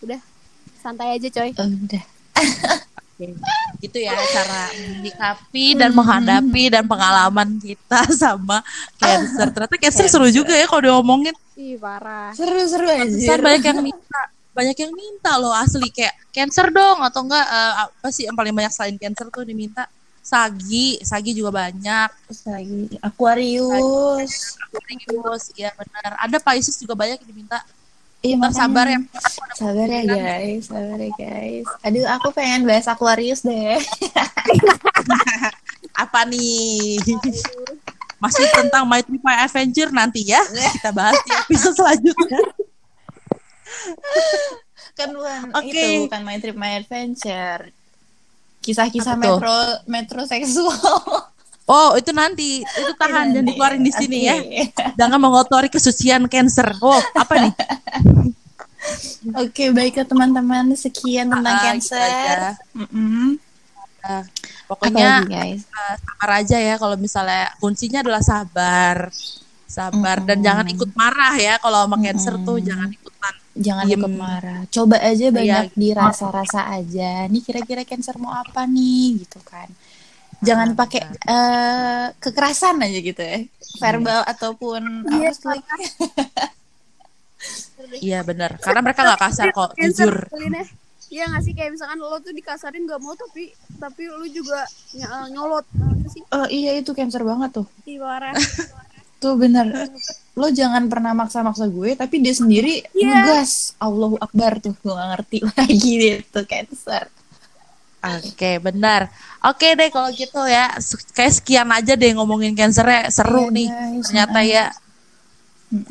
Udah 0.00 0.20
santai 0.80 1.20
aja 1.20 1.28
coy. 1.28 1.52
Udah 1.52 2.02
Gitu 3.80 3.96
ya 4.00 4.12
cara 4.12 4.68
menyikapi 4.76 5.76
dan 5.76 5.90
menghadapi 5.96 6.64
dan 6.68 6.84
pengalaman 6.84 7.56
kita 7.60 8.04
sama 8.22 8.60
cancer. 9.00 9.48
Ternyata 9.52 9.76
cancer 9.80 10.06
seru 10.08 10.28
juga 10.28 10.52
ya 10.52 10.68
kalau 10.68 10.82
diomongin. 10.84 11.34
ih 11.56 11.80
parah 11.80 12.36
seru-seru 12.36 12.84
aja 12.84 13.40
banyak 13.40 13.64
yang 13.64 13.80
minta, 13.80 14.20
banyak 14.52 14.76
yang 14.76 14.92
minta 14.92 15.40
loh 15.40 15.56
asli 15.56 15.88
kayak 15.88 16.12
cancer 16.28 16.68
dong 16.68 17.00
atau 17.00 17.24
enggak 17.24 17.48
eh, 17.48 17.74
apa 17.88 18.08
sih 18.12 18.28
yang 18.28 18.36
paling 18.36 18.52
banyak 18.52 18.68
selain 18.68 19.00
cancer 19.00 19.32
tuh 19.32 19.40
diminta 19.40 19.88
sagi, 20.26 20.98
sagi 21.06 21.30
juga 21.38 21.54
banyak. 21.54 22.10
lagi 22.50 22.98
Aquarius 22.98 24.58
Aquarius, 24.58 25.54
iya 25.54 25.70
benar. 25.78 26.18
Ada 26.18 26.42
Pisces 26.42 26.74
juga 26.82 26.98
banyak 26.98 27.22
yang 27.22 27.30
diminta. 27.30 27.62
Iya, 28.26 28.36
makanya. 28.42 28.58
sabar 28.58 28.86
ya. 28.90 29.00
Sabar 29.54 29.86
ya 29.86 30.02
guys, 30.02 30.62
sabar 30.66 30.98
ya 30.98 31.10
guys. 31.14 31.66
Aduh, 31.86 32.02
aku 32.10 32.34
pengen 32.34 32.66
bahas 32.66 32.90
Aquarius 32.90 33.46
deh. 33.46 33.78
Apa 36.02 36.26
nih? 36.26 36.98
Masih 38.18 38.50
tentang 38.50 38.82
My 38.90 39.06
Trip 39.06 39.22
My 39.22 39.46
Adventure 39.46 39.94
nanti 39.94 40.26
ya. 40.26 40.42
Kita 40.42 40.90
bahas 40.90 41.14
di 41.22 41.30
episode 41.30 41.78
selanjutnya. 41.78 42.42
Kan 44.96 45.12
bukan 45.12 45.40
Oke. 45.60 45.70
itu 45.70 46.10
bukan 46.10 46.22
My 46.26 46.36
Trip 46.42 46.56
My 46.56 46.72
Adventure. 46.82 47.70
Kisah-kisah 48.64 49.14
tuh? 49.14 49.38
metro 49.38 49.54
metroseksual. 49.86 51.30
Oh, 51.66 51.98
itu 51.98 52.10
nanti. 52.10 52.62
Itu 52.62 52.92
tahan 52.94 53.34
dan 53.34 53.42
dikeluarin 53.42 53.82
di 53.82 53.90
sini 53.90 54.18
ya. 54.22 54.36
Jangan 54.94 55.18
mengotori 55.18 55.66
kesucian 55.66 56.30
cancer. 56.30 56.78
Oh, 56.78 57.02
apa 57.12 57.34
nih? 57.42 57.52
Oke, 59.42 59.74
baiklah 59.74 60.06
teman-teman. 60.06 60.70
Sekian 60.72 61.26
tentang 61.26 61.54
Ah, 61.58 61.74
gitu 61.74 61.90
cancer. 61.90 62.38
Apa 64.06 64.30
pokoknya 64.70 65.08
lagi, 65.18 65.26
guys? 65.26 65.60
eh, 65.66 65.94
sabar 65.98 66.30
aja 66.38 66.56
ya 66.58 66.74
kalau 66.76 66.94
misalnya 66.96 67.50
kuncinya 67.58 67.98
adalah 68.02 68.22
sabar. 68.22 68.96
Sabar 69.66 70.22
dan 70.22 70.38
Mm-mm. 70.38 70.46
jangan 70.46 70.66
ikut 70.70 70.90
marah 70.94 71.34
ya 71.36 71.58
kalau 71.58 71.82
sama 71.84 71.98
cancer 71.98 72.34
tuh 72.40 72.56
Mm-mm. 72.56 72.68
jangan 72.70 72.88
ikutan. 72.88 73.34
Jangan 73.56 73.84
diem. 73.84 73.94
ikut 73.98 74.12
marah. 74.14 74.60
Coba 74.68 74.96
aja 75.02 75.26
banyak 75.28 75.64
Iya. 75.66 75.74
dirasa-rasa 75.74 76.60
aja. 76.70 77.26
Nih 77.26 77.42
kira-kira 77.42 77.82
cancer 77.82 78.14
mau 78.16 78.30
apa 78.30 78.62
nih 78.64 79.26
gitu 79.26 79.42
kan. 79.42 79.66
Jangan 80.38 80.68
Ah, 80.68 80.76
pakai 80.76 81.00
eh, 81.06 82.06
kekerasan 82.18 82.76
aja 82.78 82.98
gitu 83.00 83.18
ya. 83.18 83.38
Verbal 83.76 84.20
ataupun 84.24 84.82
Iya, 85.10 85.30
apa? 85.32 85.52
Iya 87.98 88.18
benar. 88.22 88.58
Karena 88.58 88.80
mereka 88.82 89.00
nggak 89.04 89.20
kasar 89.22 89.48
kok, 89.50 89.70
Cancer 89.74 90.08
jujur. 90.08 90.16
ya. 90.32 90.64
Iya 91.06 91.22
gak 91.30 91.42
sih 91.44 91.54
kayak 91.54 91.70
misalkan 91.70 92.02
lo 92.02 92.18
tuh 92.18 92.34
dikasarin 92.34 92.82
gak 92.82 92.98
mau 92.98 93.14
tapi 93.14 93.54
tapi 93.78 94.10
lu 94.10 94.26
juga 94.26 94.66
ny- 94.90 95.06
eh, 95.06 95.26
nyolot 95.30 95.62
Apa 95.70 96.06
sih 96.10 96.18
Oh 96.26 96.50
iya 96.50 96.74
itu 96.74 96.90
cancer 96.90 97.22
banget 97.22 97.54
tuh. 97.54 97.66
parah 97.96 98.34
Tuh 99.22 99.38
bener. 99.38 99.70
Lo 100.34 100.50
jangan 100.50 100.90
pernah 100.90 101.14
maksa-maksa 101.14 101.70
gue, 101.70 101.94
tapi 101.94 102.18
dia 102.18 102.34
sendiri 102.34 102.82
Iya. 102.90 103.22
ngegas. 103.22 103.78
Allahu 103.78 104.18
Akbar 104.18 104.58
tuh. 104.58 104.74
Gue 104.76 104.92
gak 104.92 105.08
ngerti 105.14 105.36
lagi 105.54 105.92
dia 105.94 106.16
tuh 106.26 106.42
cancer. 106.44 107.06
Oke, 108.02 108.58
benar. 108.58 109.10
Oke 109.40 109.72
deh 109.72 109.88
kalau 109.88 110.10
gitu 110.10 110.38
ya. 110.42 110.74
Kayak 111.10 111.32
sekian 111.34 111.68
aja 111.68 111.94
deh 111.94 112.12
ngomongin 112.12 112.52
cancernya. 112.52 113.10
Seru 113.10 113.48
Iya, 113.48 113.54
nih. 113.54 113.68
guys. 113.68 114.02
Ternyata 114.06 114.38
Heeh. 114.40 114.52
ya. 114.52 114.64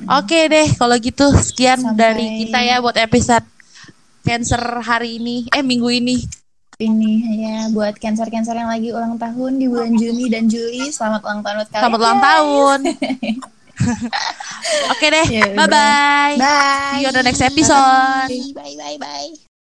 Oke 0.10 0.40
deh 0.48 0.68
kalau 0.74 0.96
gitu 0.96 1.26
sekian 1.36 1.76
Sampai- 1.78 2.00
dari 2.00 2.26
kita 2.42 2.60
ya 2.60 2.80
buat 2.80 2.96
episode 2.96 3.44
cancer 4.24 4.62
hari 4.82 5.20
ini. 5.20 5.46
Eh 5.52 5.60
minggu 5.60 5.90
ini. 5.90 6.24
Ini 6.76 7.12
ya 7.40 7.58
buat 7.72 7.96
cancer-cancer 7.96 8.52
yang 8.52 8.68
lagi 8.68 8.92
ulang 8.92 9.16
tahun 9.16 9.60
di 9.60 9.68
bulan 9.68 9.96
Juni 9.96 10.28
dan 10.28 10.48
Juli. 10.48 10.92
Selamat 10.92 11.24
ulang 11.24 11.40
tahun 11.40 11.56
buat 11.58 11.70
kalian. 11.72 11.84
Selamat 11.84 12.00
ulang 12.00 12.20
tahun. 12.22 12.80
Oke 14.92 15.06
deh. 15.08 15.26
Ya 15.30 15.42
udah. 15.46 15.56
Bye 15.56 15.68
bye. 15.68 16.36
Bye. 16.36 16.92
See 16.92 17.00
you 17.00 17.08
on 17.08 17.16
the 17.16 17.24
next 17.24 17.42
episode. 17.42 18.28
Bye 18.56 18.76
bye 18.76 18.98
bye. 18.98 19.55